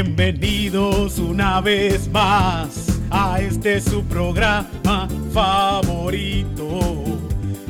Bienvenidos 0.00 1.18
una 1.18 1.60
vez 1.60 2.08
más 2.12 2.86
a 3.10 3.40
este 3.40 3.80
su 3.80 4.04
programa 4.04 5.08
favorito. 5.32 7.04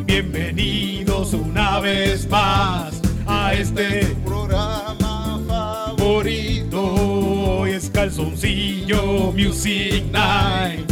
Bienvenidos 0.05 1.33
una 1.33 1.81
vez 1.81 2.29
más 2.29 3.01
a 3.27 3.55
este 3.55 4.15
programa 4.27 5.41
favorito. 5.49 6.83
Hoy 7.61 7.71
es 7.71 7.89
Calzoncillo 7.89 9.33
Music 9.33 10.05
Night. 10.13 10.87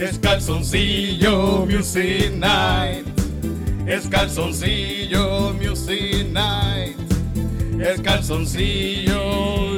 Es 0.00 0.18
Calzoncillo 0.18 1.66
Music 1.66 2.32
Night. 2.38 3.06
Es 3.86 4.08
Calzoncillo 4.08 5.52
Music 5.60 6.26
Night. 6.32 6.96
Es 7.78 8.00
Calzoncillo 8.00 9.74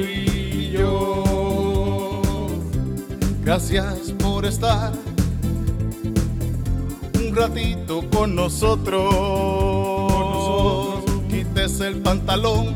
Gracias 3.46 4.10
por 4.18 4.44
estar 4.44 4.92
un 7.14 7.32
ratito 7.32 8.02
con 8.10 8.34
nosotros. 8.34 9.04
Quítese 11.30 11.86
el 11.86 12.02
pantalón 12.02 12.74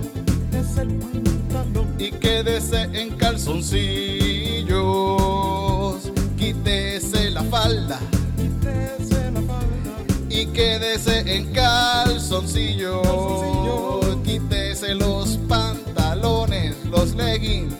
Es 0.52 0.76
el 0.76 0.94
pantalón. 0.94 1.88
y 1.98 2.12
quédese 2.12 2.82
en 2.92 3.16
calzoncillos. 3.16 6.12
Quítese 6.38 7.32
la 7.32 7.42
falda 7.42 7.98
Quítese 8.36 9.32
la 9.32 9.42
falda. 9.42 10.04
y 10.28 10.46
quédese 10.46 11.34
en 11.34 11.52
calzoncillos. 11.52 13.02
Calzoncillo. 13.02 14.22
Quítese 14.22 14.94
los 14.94 15.36
pantalones, 15.48 16.76
los 16.84 17.16
leggings 17.16 17.74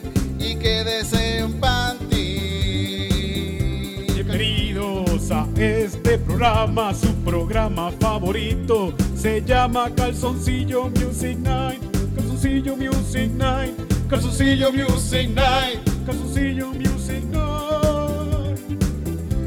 este 5.61 6.17
programa, 6.17 6.91
su 6.93 7.13
programa 7.23 7.91
favorito. 7.99 8.93
Se 9.15 9.43
llama 9.43 9.91
Calzoncillo 9.95 10.89
Music 10.89 11.37
Night. 11.37 11.79
Calzoncillo 12.15 12.75
Music 12.75 13.31
Night. 13.33 13.75
Calzoncillo 14.09 14.71
Music 14.71 15.29
Night. 15.29 15.79
Calzoncillo 16.05 16.73
Music 16.73 17.23
Night. 17.31 18.59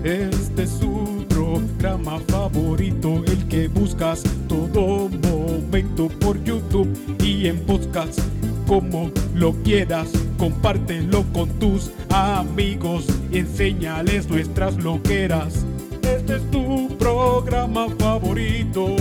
Este 0.04 0.62
es 0.62 0.70
su 0.70 1.24
programa 1.28 2.20
favorito, 2.28 3.24
el 3.26 3.48
que 3.48 3.66
buscas 3.66 4.22
todo 4.48 5.08
momento 5.08 6.08
por 6.20 6.42
YouTube 6.44 6.88
y 7.24 7.48
en 7.48 7.58
podcast. 7.66 8.20
Como 8.68 9.10
lo 9.34 9.52
quieras, 9.64 10.08
compártelo 10.38 11.24
con 11.32 11.48
tus 11.58 11.90
amigos 12.10 13.04
y 13.32 13.38
enséñales 13.38 14.28
nuestras 14.28 14.76
loqueras. 14.76 15.66
Este 16.05 16.36
es 16.36 16.50
tu 16.50 16.88
programa 16.98 17.86
favorito 17.98 18.97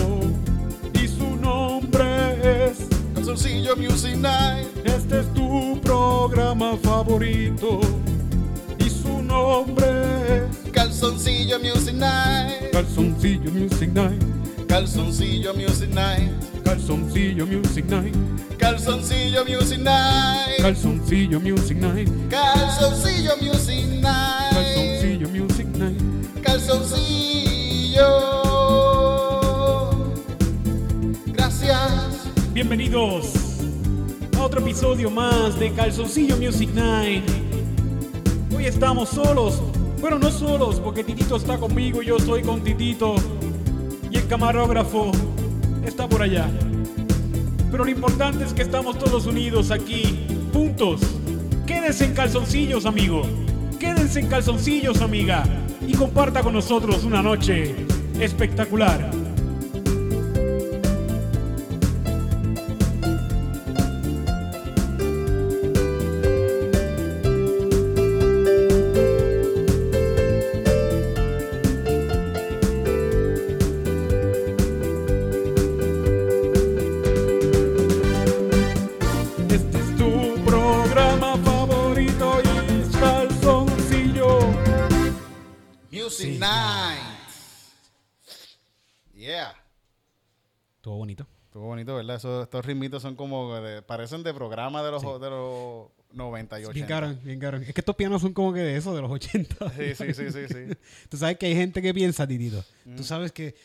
y 0.94 1.08
su 1.08 1.36
nombre 1.36 2.68
es. 2.68 2.88
Calzoncillo 3.14 3.76
Music 3.76 4.16
Night. 4.16 4.68
Este 4.86 5.20
es 5.20 5.34
tu 5.34 5.80
programa 5.82 6.78
favorito 6.82 7.82
y 8.80 8.90
su 8.90 9.22
nombre 9.22 9.86
es. 10.30 10.72
Calzoncillo 10.72 11.60
Music 11.60 11.96
Night. 11.96 12.72
Calzoncillo 12.72 13.52
Music 13.52 13.90
Night. 13.94 14.24
Calzoncillo 14.68 15.54
Music 15.54 15.86
Night. 15.90 16.24
Calzoncillo 16.64 17.46
Music 17.46 17.86
Night. 17.86 18.16
Calzoncillo 18.58 19.46
Music 19.46 19.80
Night. 19.80 20.62
Calzoncillo 20.62 21.40
Music 21.40 21.78
Night. 21.78 22.10
Calzoncillo 22.30 23.36
Music 23.42 23.86
Night. 24.02 25.03
Calzoncillo. 26.66 28.08
Gracias. 31.26 32.32
Bienvenidos 32.54 33.34
a 34.38 34.44
otro 34.44 34.62
episodio 34.62 35.12
más 35.12 35.60
de 35.60 35.74
Calzoncillo 35.74 36.38
Music 36.38 36.70
Night. 36.74 37.30
Hoy 38.56 38.66
estamos 38.66 39.10
solos. 39.10 39.62
Bueno, 40.00 40.18
no 40.20 40.32
solos, 40.32 40.80
porque 40.80 41.04
Titito 41.04 41.36
está 41.36 41.58
conmigo 41.58 42.02
y 42.02 42.06
yo 42.06 42.16
estoy 42.16 42.44
con 42.44 42.64
Titito. 42.64 43.16
Y 44.10 44.16
el 44.16 44.28
camarógrafo 44.28 45.12
está 45.86 46.08
por 46.08 46.22
allá. 46.22 46.50
Pero 47.72 47.84
lo 47.84 47.92
importante 47.92 48.46
es 48.46 48.54
que 48.54 48.62
estamos 48.62 48.98
todos 48.98 49.26
unidos 49.26 49.70
aquí, 49.70 50.26
juntos. 50.54 51.02
Quédense 51.68 52.06
en 52.06 52.14
calzoncillos, 52.14 52.86
amigo. 52.86 53.24
Quédense 53.82 54.22
en 54.22 54.28
calzoncillos, 54.28 55.02
amiga. 55.02 55.44
Y 55.88 55.94
comparta 55.94 56.42
con 56.42 56.54
nosotros 56.54 57.04
una 57.04 57.22
noche 57.22 57.76
espectacular. 58.20 59.23
Bonito, 91.84 91.96
¿verdad? 91.96 92.16
Esos- 92.18 92.44
estos 92.44 92.66
ritmitos 92.66 93.02
son 93.02 93.16
como 93.16 93.56
de- 93.56 93.82
parecen 93.82 94.24
de 94.24 94.34
programa 94.34 94.82
de 94.84 94.92
los, 94.92 95.02
de 95.02 95.30
los 95.30 95.88
90 96.14 96.60
y 96.60 96.66
80. 96.66 96.74
Bien 96.74 96.88
caro, 96.88 97.16
bien 97.24 97.40
caro. 97.40 97.58
Es 97.58 97.74
que 97.74 97.82
estos 97.82 97.96
pianos 97.96 98.22
son 98.22 98.34
como 98.34 98.54
que 98.54 98.60
de 98.62 98.78
eso, 98.78 98.96
de 98.96 99.02
los 99.02 99.12
80. 99.12 99.72
Sí, 99.72 99.96
sí, 99.96 100.14
sí, 100.14 100.32
sí, 100.32 100.48
sí. 100.48 100.78
Tú 101.10 101.18
sabes 101.18 101.38
que 101.38 101.46
hay 101.48 101.56
gente 101.56 101.82
que 101.82 101.94
piensa, 101.94 102.26
Titito. 102.28 102.64
Mm. 102.86 102.96
Tú 102.96 103.04
sabes 103.04 103.32
que. 103.32 103.56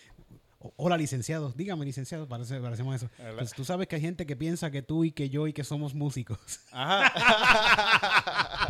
Hola, 0.76 0.96
licenciados. 0.96 1.56
Dígame, 1.56 1.84
licenciados. 1.84 2.26
Parece, 2.26 2.58
parecemos 2.58 2.96
eso. 2.96 3.08
Pues 3.36 3.52
tú 3.52 3.64
sabes 3.64 3.86
que 3.86 3.94
hay 3.94 4.02
gente 4.02 4.26
que 4.26 4.34
piensa 4.34 4.72
que 4.72 4.82
tú 4.82 5.04
y 5.04 5.12
que 5.12 5.30
yo 5.30 5.46
y 5.46 5.52
que 5.52 5.62
somos 5.62 5.94
músicos. 5.94 6.38
Ajá. 6.72 7.12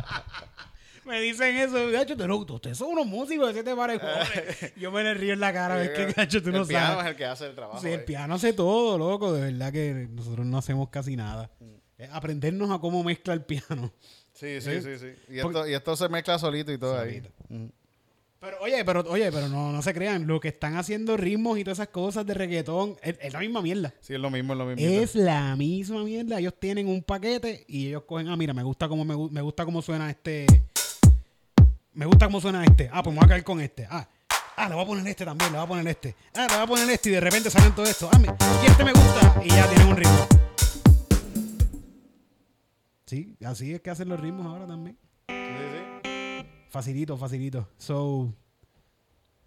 me 1.19 1.25
dicen 1.25 1.56
eso. 1.56 1.91
Gacho, 1.91 2.17
tú 2.17 2.27
no- 2.27 2.37
ustedes 2.37 2.79
son 2.79 2.89
unos 2.93 3.06
músicos. 3.06 3.53
¿Qué 3.53 3.62
te 3.62 3.75
parece? 3.75 4.01
Joder. 4.01 4.73
Yo 4.77 4.91
me 4.93 5.03
le 5.03 5.15
río 5.15 5.33
en 5.34 5.41
la 5.41 5.53
cara. 5.53 5.77
ves 5.77 5.91
que, 5.91 6.12
gacho, 6.12 6.43
tú 6.43 6.51
no 6.51 6.62
el 6.62 6.67
piano 6.67 6.87
sabes. 6.95 7.05
es 7.05 7.11
el 7.11 7.17
que 7.17 7.25
hace 7.25 7.47
el 7.47 7.55
trabajo. 7.55 7.81
Sí, 7.81 7.89
el 7.89 8.01
eh. 8.01 8.05
piano 8.05 8.34
hace 8.34 8.53
todo, 8.53 8.99
loco. 8.99 9.33
De 9.33 9.41
verdad 9.41 9.73
que 9.73 10.09
nosotros 10.11 10.47
no 10.47 10.59
hacemos 10.59 10.89
casi 10.91 11.17
nada. 11.17 11.51
Mm. 11.61 11.65
Es 11.99 12.11
aprendernos 12.12 12.71
a 12.71 12.79
cómo 12.79 13.03
mezcla 13.03 13.34
el 13.34 13.43
piano. 13.45 13.93
Sí, 14.33 14.61
sí, 14.61 14.81
sí, 14.81 14.99
sí. 14.99 15.06
Y 15.29 15.41
Porque- 15.41 15.59
esto, 15.59 15.69
y 15.69 15.75
esto 15.75 15.97
se 15.97 16.09
mezcla 16.09 16.39
solito 16.39 16.73
y 16.73 16.79
todo 16.79 16.97
Solito. 16.97 17.29
ahí. 17.50 17.56
Ujú. 17.56 17.73
Pero, 18.41 18.56
oye, 18.61 18.85
pero, 18.85 19.00
oye, 19.09 19.33
pero 19.33 19.49
no, 19.49 19.73
no 19.73 19.83
se 19.83 19.93
crean. 19.93 20.29
Lo 20.29 20.39
que 20.39 20.47
están 20.47 20.77
haciendo 20.77 21.17
ritmos 21.17 21.59
y 21.59 21.65
todas 21.65 21.79
esas 21.81 21.89
cosas 21.89 22.25
de 22.25 22.35
reggaetón 22.35 22.97
es, 23.03 23.17
es 23.21 23.33
la 23.33 23.41
misma 23.41 23.61
mierda. 23.62 23.93
Sí, 24.00 24.15
es 24.15 24.21
lo 24.21 24.31
mismo, 24.31 24.53
es 24.53 24.59
lo 24.61 24.67
mismo. 24.67 24.81
Es 24.87 25.15
la 25.17 25.56
misma 25.56 26.05
mierda. 26.05 26.39
Ellos 26.39 26.55
tienen 26.56 26.87
un 26.87 27.03
paquete 27.03 27.65
y 27.67 27.89
ellos 27.89 28.05
cogen, 28.05 28.29
ah, 28.29 28.37
mira, 28.37 28.55
me 28.55 28.62
gusta 28.62 28.87
cómo 28.89 29.05
me, 29.05 29.17
me 29.32 29.41
gusta 29.41 29.65
cómo 29.65 29.82
suena 29.82 30.09
este. 30.09 30.47
Me 31.99 32.06
gusta 32.06 32.27
cómo 32.27 32.41
suena 32.41 32.65
este. 32.65 32.89
Ah, 32.93 33.03
pues 33.03 33.12
me 33.12 33.19
voy 33.19 33.27
a 33.27 33.29
caer 33.29 33.43
con 33.43 33.61
este. 33.61 33.85
Ah, 33.91 34.09
ah, 34.55 34.69
le 34.69 34.77
voy 34.77 34.85
a 34.85 34.87
poner 34.87 35.09
este 35.09 35.25
también, 35.25 35.50
le 35.50 35.59
voy 35.59 35.65
a 35.65 35.69
poner 35.69 35.89
este. 35.89 36.15
Ah, 36.33 36.47
le 36.49 36.55
voy 36.55 36.62
a 36.62 36.67
poner 36.69 36.91
este 36.91 37.09
y 37.09 37.12
de 37.12 37.21
repente 37.21 37.50
salen 37.50 37.75
todo 37.75 37.87
esto. 37.87 38.09
Ah, 38.12 38.21
me, 38.21 38.29
y 38.29 38.67
este 38.71 38.85
me 38.85 38.93
gusta 38.93 39.43
y 39.45 39.49
ya 39.49 39.69
tienen 39.69 39.89
un 39.89 39.97
ritmo. 39.97 40.29
Sí, 43.05 43.37
así 43.45 43.75
es 43.75 43.81
que 43.81 43.91
hacen 43.91 44.09
los 44.09 44.21
ritmos 44.21 44.47
ahora 44.47 44.69
también. 44.69 44.97
Sí, 45.29 45.35
sí. 46.05 46.47
Facilito, 46.71 47.17
facilito. 47.17 47.69
So, 47.79 48.33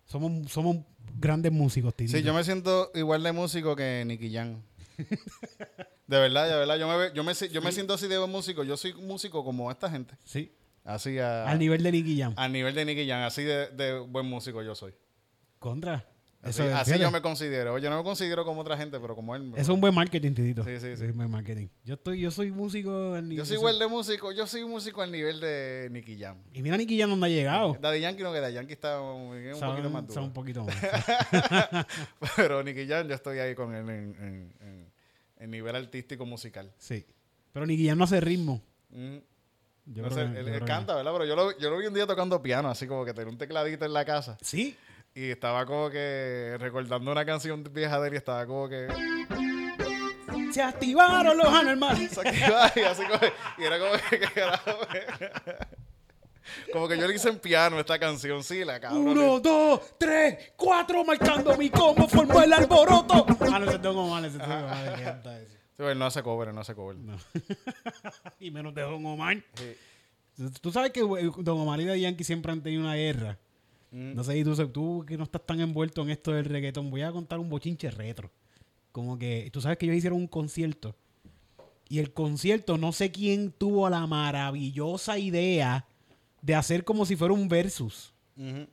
somos, 0.03 0.51
somos 0.51 0.75
grandes 1.17 1.53
músicos, 1.53 1.95
Tito. 1.95 2.11
Sí, 2.11 2.21
yo 2.21 2.33
me 2.33 2.43
siento 2.43 2.91
igual 2.95 3.23
de 3.23 3.31
músico 3.31 3.77
que 3.77 4.03
Nicky 4.05 4.29
Jam. 4.29 4.61
De 6.07 6.19
verdad, 6.19 6.49
de 6.49 6.55
verdad. 6.57 6.75
Yo 6.75 6.89
me, 6.89 7.13
yo 7.13 7.23
me, 7.23 7.33
yo 7.33 7.61
me 7.61 7.71
siento 7.71 7.93
así 7.93 8.05
de 8.09 8.19
músico. 8.27 8.65
Yo 8.65 8.75
soy 8.75 8.93
músico 8.95 9.45
como 9.45 9.71
esta 9.71 9.89
gente. 9.89 10.13
Sí. 10.25 10.51
Así 10.83 11.19
a, 11.19 11.47
Al 11.47 11.59
nivel 11.59 11.83
de 11.83 11.91
Nicky 11.91 12.17
Jam. 12.19 12.33
al 12.37 12.51
nivel 12.51 12.73
de 12.75 12.85
Nicky 12.85 13.07
Jam. 13.07 13.21
Así 13.23 13.43
de, 13.43 13.67
de 13.69 13.99
buen 13.99 14.25
músico 14.25 14.61
yo 14.63 14.73
soy. 14.75 14.93
Contra. 15.59 16.07
Así, 16.43 16.63
Eso, 16.63 16.75
así 16.75 16.85
fíjate, 16.85 17.03
yo 17.03 17.11
me 17.11 17.21
considero. 17.21 17.77
Yo 17.77 17.91
no 17.91 17.97
me 17.99 18.03
considero 18.03 18.43
como 18.43 18.61
otra 18.61 18.75
gente, 18.75 18.99
pero 18.99 19.15
como 19.15 19.35
él. 19.35 19.51
eso 19.53 19.61
es 19.61 19.69
un 19.69 19.79
buen 19.79 19.93
marketing, 19.93 20.31
Titito. 20.33 20.63
Sí, 20.63 20.71
sí, 20.79 20.95
sí. 20.97 21.03
Es 21.05 21.11
un 21.11 21.17
buen 21.17 21.29
marketing. 21.29 21.67
Yo 21.83 21.93
estoy, 21.93 22.19
yo 22.19 22.31
soy 22.31 22.51
músico. 22.51 23.13
al 23.13 23.25
Yo 23.25 23.29
nivel- 23.29 23.45
soy 23.45 23.57
igual 23.57 23.77
de 23.77 23.85
músico. 23.87 24.31
Yo 24.31 24.47
soy 24.47 24.65
músico 24.65 25.03
al 25.03 25.11
nivel 25.11 25.39
de 25.39 25.89
Nicky 25.91 26.17
Jam. 26.19 26.37
Y 26.51 26.63
mira 26.63 26.77
Nicky 26.77 26.97
Jam 26.99 27.11
donde 27.11 27.27
ha 27.27 27.29
llegado. 27.29 27.77
Daddy 27.79 27.99
Yankee 27.99 28.23
no 28.23 28.33
que 28.33 28.39
Daddy 28.39 28.55
Yankee 28.55 28.73
está 28.73 28.99
un, 28.99 29.29
poquito 29.59 29.89
más 29.91 30.07
duro. 30.07 30.23
un 30.23 30.33
poquito 30.33 30.63
más. 30.65 30.75
Pero 32.35 32.63
Nicky 32.63 32.87
Jam 32.87 33.07
yo 33.07 33.13
estoy 33.13 33.37
ahí 33.37 33.53
con 33.53 33.75
él 33.75 33.87
en, 33.89 34.15
en, 34.19 34.53
en- 34.61 34.91
en 35.37 35.51
nivel 35.51 35.75
artístico 35.75 36.25
musical. 36.25 36.71
sí. 36.77 37.05
Pero 37.53 37.65
Nicky 37.65 37.85
Jam 37.87 37.97
no 37.97 38.05
hace 38.05 38.19
ritmo. 38.21 38.61
Mm. 38.91 39.17
Yo 39.85 40.03
No 40.03 40.09
creo 40.09 40.27
sé, 40.27 40.33
que- 40.33 40.55
él, 40.57 40.65
canta, 40.65 40.95
¿verdad? 40.95 41.11
Pero 41.13 41.25
yo 41.25 41.35
lo, 41.35 41.57
yo 41.57 41.69
lo 41.69 41.77
vi 41.77 41.87
un 41.87 41.93
día 41.93 42.05
tocando 42.07 42.41
piano, 42.41 42.69
así 42.69 42.87
como 42.87 43.03
que 43.05 43.13
tenía 43.13 43.31
un 43.31 43.37
tecladito 43.37 43.85
en 43.85 43.93
la 43.93 44.05
casa. 44.05 44.37
Sí. 44.41 44.77
Y 45.13 45.31
estaba 45.31 45.65
como 45.65 45.89
que 45.89 46.55
recordando 46.59 47.11
una 47.11 47.25
canción 47.25 47.63
vieja 47.73 47.99
de 47.99 48.07
él 48.07 48.13
y 48.13 48.17
estaba 48.17 48.45
como 48.45 48.69
que... 48.69 48.87
Se 50.53 50.61
activaron 50.61 51.37
los 51.37 51.47
anormales. 51.47 52.11
se 52.11 52.21
activaba 52.21 52.71
y 52.75 52.79
así 52.81 53.03
como... 53.03 53.19
Y 53.57 53.63
era 53.63 53.79
como 53.79 53.91
que... 54.09 54.29
como 56.73 56.87
que 56.87 56.97
yo 56.97 57.07
le 57.07 57.15
hice 57.15 57.29
en 57.29 57.39
piano 57.39 57.79
esta 57.79 57.97
canción, 57.99 58.43
sí, 58.43 58.63
la 58.63 58.79
cabrón. 58.79 59.07
Uno, 59.07 59.39
dos, 59.39 59.97
tres, 59.97 60.53
cuatro, 60.55 61.03
marcando 61.03 61.57
mi 61.57 61.69
combo, 61.69 62.07
formó 62.07 62.41
el 62.41 62.53
alboroto. 62.53 63.25
Ah, 63.51 63.59
no, 63.59 63.65
ese 63.65 63.75
es 63.75 63.81
Don 63.81 63.97
Omar, 63.97 64.25
ese 64.25 64.37
es 64.37 65.60
Sí, 65.81 65.87
él 65.91 65.97
no 65.97 66.05
hace 66.05 66.21
cover, 66.21 66.49
él 66.49 66.55
no 66.55 66.61
hace 66.61 66.75
cover. 66.75 66.95
No. 66.97 67.17
y 68.39 68.51
menos 68.51 68.75
de 68.75 68.81
Don 68.83 69.03
Omar. 69.05 69.43
Sí. 69.55 70.49
Tú 70.61 70.71
sabes 70.71 70.91
que 70.91 71.01
güey, 71.01 71.29
Don 71.39 71.59
Omar 71.59 71.81
y 71.81 71.85
Daddy 71.85 72.01
Yankee 72.01 72.23
siempre 72.23 72.51
han 72.51 72.61
tenido 72.61 72.83
una 72.83 72.95
guerra. 72.95 73.39
Mm. 73.91 74.13
No 74.13 74.23
sé, 74.23 74.37
y 74.37 74.43
tú, 74.43 74.55
tú 74.69 75.05
que 75.07 75.17
no 75.17 75.23
estás 75.23 75.45
tan 75.45 75.59
envuelto 75.59 76.01
en 76.03 76.11
esto 76.11 76.31
del 76.31 76.45
reggaetón, 76.45 76.91
voy 76.91 77.01
a 77.01 77.11
contar 77.11 77.39
un 77.39 77.49
bochinche 77.49 77.89
retro. 77.89 78.29
Como 78.91 79.17
que, 79.17 79.49
tú 79.51 79.59
sabes 79.59 79.77
que 79.77 79.85
ellos 79.85 79.97
hicieron 79.97 80.19
un 80.19 80.27
concierto. 80.27 80.95
Y 81.89 81.99
el 81.99 82.13
concierto, 82.13 82.77
no 82.77 82.91
sé 82.91 83.11
quién 83.11 83.51
tuvo 83.51 83.89
la 83.89 84.05
maravillosa 84.07 85.17
idea 85.17 85.85
de 86.41 86.55
hacer 86.55 86.83
como 86.83 87.05
si 87.05 87.15
fuera 87.15 87.33
un 87.33 87.47
versus 87.47 88.13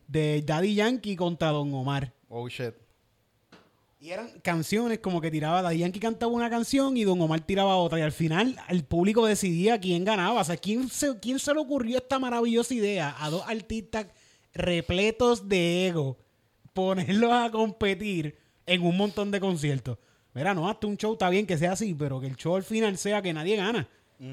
de 0.07 0.43
Daddy 0.47 0.75
Yankee 0.75 1.17
contra 1.17 1.49
Don 1.49 1.73
Omar. 1.75 2.13
Oh, 2.29 2.49
shit. 2.49 2.75
Y 4.01 4.11
eran 4.11 4.31
canciones 4.43 5.01
como 5.01 5.21
que 5.21 5.29
tiraba, 5.29 5.61
Daddy 5.61 5.79
Yankee 5.79 5.99
cantaba 5.99 6.31
una 6.31 6.49
canción 6.49 6.97
y 6.97 7.03
Don 7.03 7.21
Omar 7.21 7.41
tiraba 7.41 7.77
otra. 7.77 7.99
Y 7.99 8.03
al 8.03 8.13
final 8.13 8.57
el 8.69 8.85
público 8.85 9.27
decidía 9.27 9.81
quién 9.81 10.05
ganaba. 10.05 10.41
O 10.41 10.45
sea, 10.45 10.57
¿quién 10.57 10.89
se, 10.89 11.19
quién 11.19 11.41
se 11.41 11.53
le 11.53 11.59
ocurrió 11.59 11.99
esta 11.99 12.21
maravillosa 12.21 12.75
idea 12.75 13.17
a 13.19 13.29
dos 13.29 13.43
artistas 13.49 14.07
repletos 14.55 15.49
de 15.49 15.89
ego 15.89 16.17
ponerlos 16.73 17.33
a 17.33 17.51
competir 17.51 18.39
en 18.67 18.83
un 18.83 18.97
montón 18.97 19.33
de 19.33 19.41
conciertos? 19.41 19.99
Mira, 20.33 20.55
no, 20.55 20.69
hasta 20.69 20.87
un 20.87 20.97
show 20.97 21.15
está 21.15 21.29
bien 21.29 21.45
que 21.45 21.59
sea 21.59 21.73
así, 21.73 21.93
pero 21.93 22.21
que 22.21 22.29
el 22.29 22.37
show 22.37 22.55
al 22.55 22.63
final 22.63 22.97
sea 22.99 23.21
que 23.21 23.33
nadie 23.33 23.57
gana. 23.57 23.89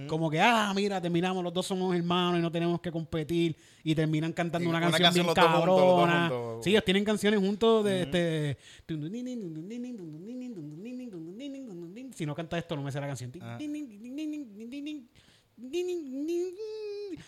Como 0.07 0.31
que, 0.31 0.41
ah, 0.41 0.71
mira, 0.75 0.99
terminamos, 0.99 1.43
los 1.43 1.53
dos 1.53 1.65
somos 1.67 1.95
hermanos 1.95 2.39
y 2.39 2.41
no 2.41 2.51
tenemos 2.51 2.81
que 2.81 2.91
competir. 2.91 3.55
Y 3.83 3.93
terminan 3.93 4.33
cantando 4.33 4.65
Y 4.65 4.69
una 4.69 4.79
una 4.79 4.87
canción, 4.89 5.03
canción 5.05 5.25
bien 5.25 5.35
juntos, 5.35 5.59
cabrona. 5.59 6.29
juntos. 6.29 6.63
Sí, 6.63 6.69
ellos 6.71 6.83
tienen 6.85 7.05
canciones 7.05 7.39
juntos 7.39 7.85
de 7.85 8.01
este. 8.01 8.57
Si 12.15 12.25
no 12.25 12.33
canta 12.33 12.57
esto, 12.57 12.75
no 12.75 12.81
me 12.81 12.91
sé 12.91 12.99
la 12.99 13.07
canción. 13.07 13.31
Ah. 13.41 13.57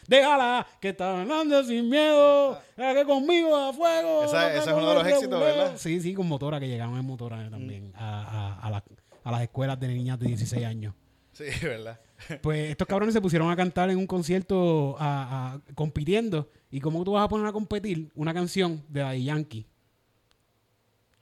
Déjala, 0.08 0.68
que 0.82 0.90
está 0.90 1.22
hablando 1.22 1.64
sin 1.64 1.90
miedo. 1.90 2.60
la 2.76 2.94
que 2.94 3.06
conmigo 3.06 3.56
a 3.56 3.74
fuego. 3.74 4.24
Esa- 4.26 4.54
es 4.56 4.68
uno 4.68 4.90
de 4.90 4.96
los 4.96 5.08
éxitos. 5.08 5.40
¿verdad? 5.40 5.74
Sí, 5.78 6.02
sí, 6.02 6.14
con 6.14 6.28
motora, 6.28 6.60
que 6.60 6.68
llegaron 6.68 6.98
en 6.98 7.06
motora 7.06 7.50
también 7.50 7.92
a, 7.96 8.24
a- 8.24 8.68
a 8.68 8.70
las- 8.72 8.84
a 9.24 9.32
las 9.32 9.42
escuelas 9.42 9.80
de 9.80 9.88
niñas 9.90 10.20
de 10.20 10.28
16 10.28 10.66
años. 10.66 10.94
Sí, 11.34 11.44
¿verdad? 11.62 12.00
Pues 12.42 12.72
estos 12.72 12.88
cabrones 12.88 13.14
se 13.14 13.22
pusieron 13.22 13.50
a 13.50 13.56
cantar 13.56 13.90
en 13.90 13.98
un 13.98 14.08
concierto 14.08 14.96
a- 15.00 15.54
a- 15.56 15.74
compitiendo. 15.76 16.50
¿Y 16.70 16.80
cómo 16.80 17.04
tú 17.04 17.14
vas 17.14 17.24
a 17.24 17.30
poner 17.30 17.48
a 17.48 17.52
competir 17.54 18.10
una 18.16 18.34
canción 18.34 18.84
de 18.90 19.00
Daddy 19.02 19.24
Yankee? 19.24 19.66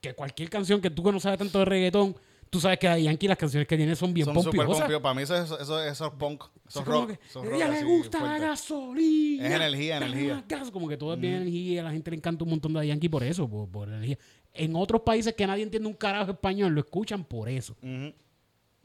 Que 0.01 0.13
cualquier 0.13 0.49
canción 0.49 0.81
que 0.81 0.89
tú 0.89 1.03
que 1.03 1.11
no 1.11 1.19
sabes 1.19 1.39
tanto 1.39 1.59
de 1.59 1.65
reggaetón, 1.65 2.15
tú 2.49 2.59
sabes 2.59 2.77
que 2.79 2.87
Daddy 2.87 3.03
Yankee 3.03 3.27
las 3.27 3.37
canciones 3.37 3.67
que 3.67 3.75
tiene 3.77 3.95
son 3.95 4.13
bien 4.13 4.25
Son 4.25 4.33
pompiosas. 4.35 4.77
pompios. 4.79 5.01
Para 5.01 5.15
mí 5.15 5.21
eso 5.23 5.35
es, 5.35 5.51
eso, 5.51 5.83
eso 5.83 6.05
es 6.05 6.11
punk. 6.13 6.43
Eso 6.67 6.79
es 6.81 6.85
rock. 6.85 7.07
que, 7.11 7.19
rock 7.39 7.53
ella 7.55 7.67
le 7.69 7.83
gusta 7.83 8.21
la 8.23 8.37
gasolina. 8.39 9.47
Es 9.47 9.53
energía, 9.53 9.97
energía. 9.97 10.43
gas. 10.47 10.71
Como 10.71 10.87
que 10.87 10.97
todo 10.97 11.13
es 11.13 11.19
bien 11.19 11.35
energía 11.35 11.73
y 11.73 11.77
a 11.79 11.83
la 11.83 11.91
gente 11.91 12.11
le 12.11 12.17
encanta 12.17 12.43
un 12.43 12.49
montón 12.51 12.73
de 12.73 12.77
Daddy 12.79 12.87
Yankee 12.89 13.09
por 13.09 13.23
eso, 13.23 13.47
por, 13.47 13.67
por 13.69 13.87
energía. 13.87 14.17
En 14.53 14.75
otros 14.75 15.01
países 15.01 15.33
que 15.33 15.45
nadie 15.45 15.63
entiende 15.63 15.87
un 15.87 15.95
carajo 15.95 16.31
español, 16.31 16.73
lo 16.73 16.79
escuchan 16.81 17.23
por 17.23 17.49
eso. 17.49 17.75
Ujú. 17.81 18.13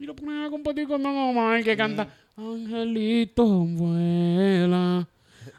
Y 0.01 0.05
lo 0.07 0.15
ponen 0.15 0.45
a 0.45 0.49
competir 0.49 0.87
con 0.87 1.03
Don 1.03 1.15
Omar 1.15 1.63
que 1.63 1.77
canta 1.77 2.07
Angelito 2.35 3.45
vuela, 3.45 5.07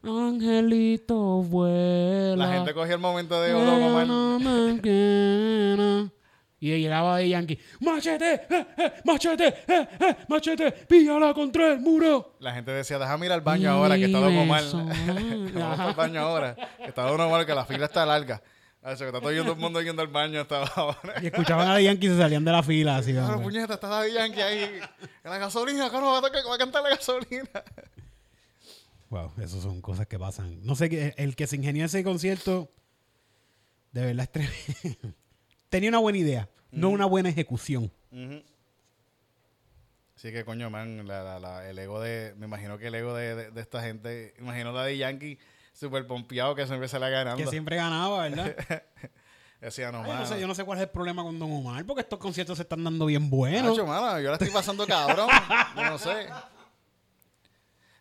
Angelito 0.03 1.45
vuela. 1.45 2.47
La 2.49 2.53
gente 2.55 2.75
cogió 2.75 2.97
el 2.97 3.01
momento 3.01 3.41
de 3.41 3.53
Don 3.53 3.69
Omar. 3.69 4.05
no 4.05 4.41
me 4.41 4.81
quiera. 4.81 6.11
Y 6.59 6.77
llegaba 6.77 7.19
de 7.19 7.29
Yankee, 7.29 7.59
machete, 7.79 8.35
eh, 8.35 8.67
eh, 8.79 8.93
machete, 9.05 9.47
eh, 9.47 9.89
eh, 10.01 10.17
machete, 10.27 10.73
píllala 10.89 11.33
contra 11.35 11.75
el 11.75 11.79
muro. 11.81 12.35
La 12.41 12.53
gente 12.53 12.73
decía, 12.73 12.99
déjame 12.99 13.27
ir 13.27 13.33
al 13.33 13.43
baño 13.43 13.71
ahora, 13.71 13.97
que 13.97 14.07
está 14.07 14.19
Don 14.19 14.37
Omar. 14.37 14.65
Vamos 15.55 15.79
al 15.79 15.95
baño 15.95 16.21
ahora. 16.21 16.57
Que 16.79 16.87
está 16.89 17.03
Don 17.03 17.21
Omar, 17.21 17.47
que 17.47 17.55
la 17.55 17.65
fila 17.65 17.87
está 17.87 18.05
larga. 18.05 18.43
Eso, 18.85 18.99
que 18.99 19.07
está 19.07 19.21
todo 19.21 19.31
el 19.31 19.57
mundo 19.57 19.81
yendo 19.81 20.03
al 20.03 20.09
baño 20.09 20.41
hasta 20.41 20.65
ahora. 20.65 21.15
Y 21.23 21.27
escuchaban 21.27 21.69
a 21.69 21.77
de 21.77 21.85
Yankee 21.85 22.07
y 22.07 22.11
se 22.11 22.19
salían 22.19 22.45
de 22.45 22.51
la 22.53 22.63
fila 22.65 22.97
así. 22.97 23.13
Claro, 23.13 23.41
puñeta, 23.41 23.75
está 23.75 23.87
Daddy 23.89 24.13
Yankee 24.13 24.41
ahí. 24.41 24.81
En 25.23 25.31
la 25.31 25.39
gasolina, 25.39 25.89
claro, 25.89 26.07
va 26.07 26.19
a, 26.19 26.23
tocar- 26.23 26.43
va 26.51 26.55
a 26.57 26.59
cantar 26.59 26.83
la 26.83 26.91
gasolina. 26.91 27.49
Wow, 29.11 29.31
esas 29.39 29.63
son 29.63 29.81
cosas 29.81 30.07
que 30.09 30.19
pasan. 30.19 30.59
No 30.65 30.75
sé, 30.75 31.15
el 31.17 31.37
que 31.37 31.47
se 31.47 31.57
ingenió 31.57 31.85
ese 31.85 32.03
concierto, 32.03 32.71
de 33.93 34.05
verdad 34.07 34.25
es 34.25 34.33
tremendo. 34.33 35.15
Tenía 35.69 35.91
una 35.91 35.99
buena 35.99 36.19
idea, 36.19 36.49
no 36.73 36.89
una 36.91 37.07
buena 37.07 37.29
ejecución. 37.29 37.93
Sí 40.17 40.31
que 40.33 40.45
coño, 40.45 40.71
man, 40.71 41.07
la- 41.07 41.23
la- 41.23 41.39
la- 41.41 41.69
el 41.69 41.79
ego 41.79 42.01
de, 42.01 42.35
me 42.37 42.47
imagino 42.47 42.79
que 42.79 42.89
el 42.89 42.95
ego 42.95 43.15
de, 43.15 43.35
de- 43.35 43.51
de 43.51 43.61
esta 43.61 43.83
gente, 43.83 44.35
imagino 44.39 44.71
a 44.71 44.73
Daddy 44.73 44.99
Yankee 44.99 45.39
súper 45.83 46.07
pompeado 46.07 46.55
que 46.55 46.67
siempre 46.67 46.89
se 46.89 46.99
la 46.99 47.09
ganando. 47.11 47.43
Que 47.43 47.51
siempre 47.51 47.77
ganaba, 47.77 48.23
¿verdad? 48.29 48.55
Decía, 49.61 49.93
no, 49.93 50.03
Ay, 50.03 50.09
yo, 50.11 50.15
no 50.19 50.27
sé, 50.27 50.41
yo 50.41 50.47
no 50.49 50.55
sé 50.57 50.65
cuál 50.65 50.79
es 50.79 50.85
el 50.85 50.91
problema 50.91 51.23
con 51.23 51.39
Don 51.39 51.53
Omar, 51.53 51.85
porque 51.85 52.01
estos 52.01 52.19
conciertos 52.19 52.57
se 52.57 52.63
están 52.63 52.83
dando 52.83 53.07
bien 53.07 53.29
buenos. 53.31 53.71
Nacho, 53.77 53.87
mano, 53.87 54.19
yo 54.21 54.29
la 54.29 54.35
estoy 54.35 54.51
pasando 54.51 54.87
cabrón. 54.87 55.29
Yo 55.77 55.83
no 55.85 55.99
sé. 55.99 56.27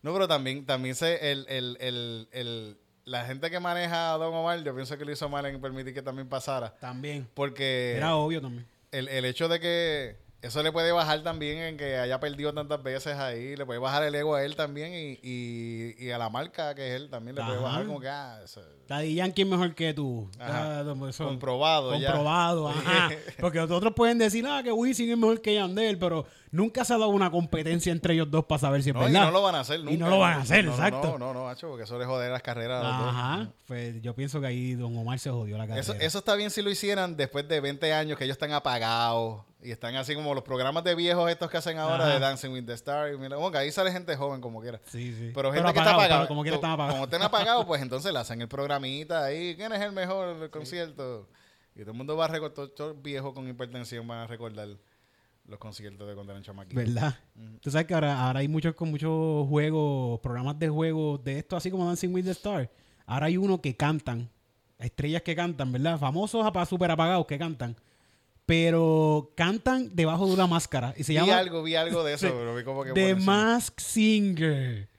No, 0.02 0.12
pero 0.14 0.28
también, 0.28 0.66
también 0.66 0.96
sé, 0.96 1.32
el, 1.32 1.46
el, 1.50 1.78
el, 1.80 2.28
el, 2.32 2.78
la 3.06 3.26
gente 3.26 3.52
que 3.52 3.60
maneja 3.60 4.14
a 4.14 4.18
Don 4.18 4.34
Omar, 4.34 4.64
yo 4.64 4.74
pienso 4.74 4.98
que 4.98 5.06
lo 5.06 5.12
hizo 5.12 5.30
mal 5.30 5.46
en 5.46 5.62
permitir 5.62 5.94
que 5.94 6.02
también 6.02 6.28
pasara. 6.28 6.74
También. 6.80 7.28
Porque 7.36 7.96
Era 7.98 8.16
obvio 8.16 8.42
también. 8.42 8.66
el, 8.92 9.08
el 9.10 9.26
hecho 9.26 9.48
de 9.48 9.60
que 9.60 10.18
eso 10.42 10.64
le 10.64 10.72
puede 10.72 10.92
bajar 10.92 11.22
también 11.24 11.60
en 11.60 11.78
que 11.78 11.98
haya 11.98 12.20
perdido 12.20 12.52
tantas 12.54 12.82
veces 12.82 13.16
ahí, 13.18 13.56
le 13.56 13.66
puede 13.66 13.80
bajar 13.80 14.04
el 14.04 14.16
ego 14.16 14.34
a 14.36 14.44
él 14.44 14.56
también 14.56 14.92
y, 14.94 15.20
y, 15.22 15.96
y 16.00 16.12
a 16.12 16.18
la 16.18 16.30
marca 16.30 16.74
que 16.74 16.88
es 16.90 17.02
él 17.02 17.10
también 17.10 17.36
le 17.36 17.44
puede 17.44 17.60
bajar 17.60 17.86
como 17.86 18.00
que, 18.00 18.10
ah, 18.10 18.40
eso- 18.44 18.62
Daddy 18.88 19.14
Yankee 19.16 19.44
es 19.44 19.48
mejor 19.48 19.74
que 19.76 19.94
tú. 19.94 20.30
Ajá. 20.40 20.82
Ah, 20.82 20.96
eso- 21.10 21.26
comprobado 21.28 21.98
ya. 21.98 22.08
Comprobado, 22.12 22.68
ajá. 22.70 23.10
Porque 23.40 23.60
otros 23.60 23.94
pueden 23.94 24.18
decir, 24.18 24.46
ah, 24.48 24.62
que 24.64 24.72
Wisin 24.72 25.12
es 25.12 25.18
mejor 25.18 25.42
que 25.42 25.54
Yandel, 25.54 25.98
pero 25.98 26.26
nunca 26.52 26.86
se 26.86 26.94
ha 26.94 26.98
dado 26.98 27.10
una 27.10 27.32
competencia 27.32 27.92
entre 27.92 28.14
ellos 28.14 28.30
dos 28.30 28.46
para 28.46 28.60
saber 28.60 28.84
si 28.84 28.90
es 28.90 28.96
No, 28.96 29.02
y 29.02 29.12
verdad. 29.12 29.26
no 29.26 29.32
lo 29.32 29.42
van 29.42 29.56
a 29.56 29.62
hacer 29.62 29.80
nunca. 29.84 29.98
no 29.98 30.10
lo 30.10 30.20
van 30.20 30.34
a 30.34 30.42
hacer, 30.42 30.66
No, 30.66 30.72
exacto. 30.72 31.18
No, 31.18 31.18
no, 31.18 31.34
no, 31.34 31.44
macho, 31.46 31.68
porque 31.70 31.84
eso 31.84 31.98
le 31.98 32.06
jode 32.06 32.30
las 32.30 32.42
carreras 32.42 32.84
a 32.84 32.88
los 32.88 32.98
dos. 33.00 33.08
Ajá. 33.10 33.50
Pues 33.68 34.02
yo 34.02 34.14
pienso 34.16 34.40
que 34.42 34.48
ahí 34.48 34.74
Don 34.76 34.96
Omar 34.98 35.18
se 35.20 35.30
jodió 35.30 35.58
la 35.58 35.64
carrera. 35.66 35.82
Eso, 35.82 35.94
eso 35.94 36.20
está 36.20 36.36
bien 36.36 36.50
si 36.52 36.62
lo 36.62 36.70
hicieran 36.70 37.16
después 37.16 37.48
de 37.48 37.60
20 37.62 37.94
años 37.94 38.18
que 38.18 38.26
ellos 38.26 38.36
están 38.36 38.52
apagados 38.52 39.42
y 39.64 39.72
están 39.72 39.96
así 39.96 40.16
como 40.16 40.34
los 40.34 40.44
programas 40.44 40.84
de 40.84 40.96
viejos 40.96 41.30
estos 41.30 41.50
que 41.50 41.58
hacen 41.58 41.78
ahora 41.78 42.04
Ajá. 42.06 42.14
de 42.14 42.20
Dancing 42.20 42.50
with 42.50 42.66
the 42.66 42.74
Stars. 42.74 43.14
y 43.14 43.18
mira, 43.18 43.38
Bueno, 43.38 43.52
que 43.52 43.60
ahí 43.60 43.72
sale 43.72 43.92
gente 43.92 44.16
joven 44.16 44.42
como 44.42 44.60
quiera. 44.62 44.80
Sí, 44.86 45.14
sí. 45.18 45.32
Pero 45.34 45.52
gente 45.54 45.72
que 45.72 45.80
está 45.80 45.94
apagada. 45.94 46.28
como 46.28 46.42
quiera 46.42 46.56
están 46.56 46.72
apagados. 46.72 46.94
Como 46.96 47.04
estén 47.06 47.22
apagados, 47.22 47.66
pues 47.66 47.82
entonces 47.84 48.12
le 48.12 48.20
hacen 48.20 48.42
el 48.42 48.48
programita 48.48 49.24
ahí. 49.26 49.56
¿Quién 49.56 49.72
es 49.74 49.82
el 49.82 49.92
mejor 49.92 50.40
del 50.40 50.50
concierto? 50.50 51.28
Y 51.76 51.82
todo 51.82 51.92
el 51.92 51.98
mundo 51.98 52.18
va 52.18 52.26
a 52.26 52.28
recordar, 52.28 52.68
todos 52.70 52.94
los 52.96 53.02
viejos 53.02 53.34
con 53.34 53.48
hipertensión 53.48 54.06
van 54.08 54.20
a 54.20 54.28
recordar 54.28 54.68
los 55.46 55.60
conciertos 55.60 56.08
de 56.08 56.16
cuando 56.16 56.32
eran 56.32 56.44
chamaquitos. 56.44 56.84
¿Verdad? 56.84 57.16
Tú 57.60 57.72
sabes 57.72 57.88
que 57.88 57.94
ahora, 57.94 58.26
ahora 58.26 58.40
hay 58.40 58.48
muchos 58.48 58.76
con 58.76 58.90
muchos 58.90 59.48
juegos, 59.48 60.20
programas 60.22 60.58
de 60.60 60.70
juegos 60.70 61.24
de 61.24 61.40
esto, 61.40 61.56
así 61.56 61.70
como 61.70 61.86
Dancing 61.86 62.14
with 62.14 62.24
the 62.24 62.32
Stars. 62.32 62.70
Ahora 63.06 63.26
hay 63.28 63.38
uno 63.38 63.62
que 63.62 63.76
cantan, 63.76 64.30
estrellas 64.80 65.22
que 65.22 65.36
cantan, 65.36 65.72
¿verdad? 65.72 66.00
Famosos 66.00 66.46
super 66.68 66.92
apagados 66.92 67.26
que 67.26 67.38
cantan. 67.38 67.76
Pero 68.46 69.32
cantan 69.36 69.96
debajo 69.96 70.28
de 70.28 70.34
una 70.34 70.48
máscara. 70.48 70.94
Y 70.98 71.04
se 71.04 71.14
vi 71.14 71.20
llama 71.20 71.38
algo, 71.38 71.64
vi 71.64 71.76
algo 71.76 72.04
de 72.04 72.14
eso, 72.14 72.28
pero 72.38 72.56
vi 72.56 72.64
como 72.64 72.84
que 72.84 72.94
The. 72.94 73.16
Mask 73.16 73.80
Singer. 73.80 74.91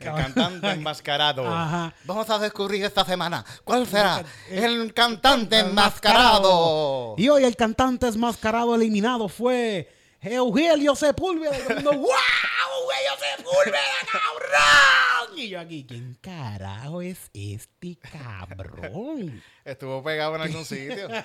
El 0.00 0.14
cantante 0.14 0.70
enmascarado. 0.70 1.46
Ajá. 1.46 1.92
Vamos 2.04 2.30
a 2.30 2.38
descubrir 2.38 2.84
esta 2.84 3.04
semana. 3.04 3.44
¿Cuál 3.64 3.86
será? 3.86 4.22
El 4.48 4.94
cantante 4.94 5.58
enmascarado. 5.58 7.14
Y 7.18 7.28
hoy 7.28 7.44
el 7.44 7.56
cantante 7.56 8.06
enmascarado 8.06 8.74
eliminado 8.74 9.28
fue 9.28 9.92
Eugenio 10.20 10.94
Sepúlveda. 10.94 11.56
Mundo, 11.74 11.92
¡Wow! 11.98 12.08
¡Eugenio 12.08 13.12
Sepúlveda, 13.36 13.78
cabrón! 14.12 15.38
Y 15.38 15.48
yo 15.48 15.60
aquí, 15.60 15.84
¿quién 15.88 16.18
carajo 16.20 17.02
es 17.02 17.30
este 17.32 17.96
cabrón? 17.96 19.42
Estuvo 19.64 20.02
pegado 20.02 20.36
en 20.36 20.42
algún 20.42 20.64
sitio. 20.64 21.08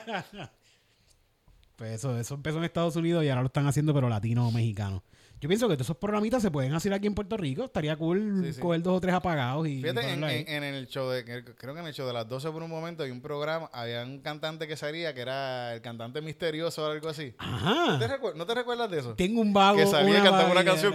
Pues 1.76 1.94
eso, 1.96 2.18
eso 2.20 2.36
empezó 2.36 2.60
en 2.60 2.66
Estados 2.66 2.96
Unidos 2.96 3.26
y 3.26 3.30
ahora 3.30 3.42
lo 3.42 3.48
están 3.48 3.66
haciendo, 3.66 3.96
pero 3.96 4.08
latino 4.08 4.48
o 4.48 4.52
mexicano. 4.52 5.04
Yo 5.44 5.50
pienso 5.50 5.68
que 5.68 5.76
todos 5.76 5.88
esos 5.88 5.98
programitas 5.98 6.42
se 6.42 6.50
pueden 6.50 6.74
hacer 6.74 6.94
aquí 6.94 7.06
en 7.06 7.14
Puerto 7.16 7.36
Rico. 7.36 7.66
Estaría 7.66 7.98
cool 7.98 8.44
Sí, 8.46 8.54
sí. 8.54 8.62
coger 8.62 8.82
dos 8.82 8.96
o 8.96 9.02
tres 9.02 9.14
apagados 9.14 9.68
y, 9.68 9.72
y 9.72 9.82
Fíjate, 9.82 10.14
en, 10.14 10.64
el 10.64 10.88
show 10.88 11.10
de, 11.10 11.26
creo 11.26 11.74
que 11.74 11.82
en 11.82 11.86
el 11.86 11.94
show 11.94 12.08
de 12.08 12.14
las 12.14 12.30
12 12.30 12.50
por 12.50 12.64
un 12.64 12.70
momento 12.70 13.04
hay 13.04 13.12
un 13.12 13.20
programa, 13.22 13.70
había 13.74 14.04
un 14.04 14.22
cantante 14.22 14.70
que 14.70 14.78
salía 14.78 15.14
que 15.14 15.20
era 15.20 15.74
el 15.74 15.82
cantante 15.82 16.22
misterioso 16.22 16.82
o 16.82 16.90
algo 16.90 17.10
así. 17.10 17.32
¿Te 17.32 17.36
Ajá. 17.40 18.00
¿No 18.36 18.46
te 18.46 18.56
recuerdas 18.56 18.90
de 18.90 19.00
eso? 19.00 19.16
Tengo 19.16 19.42
un 19.42 19.52
vago. 19.52 19.80
que 19.80 19.86
salía 19.86 20.20
y 20.20 20.22
una 20.22 20.30
cantaba 20.30 20.50
una 20.54 20.64
canción. 20.64 20.94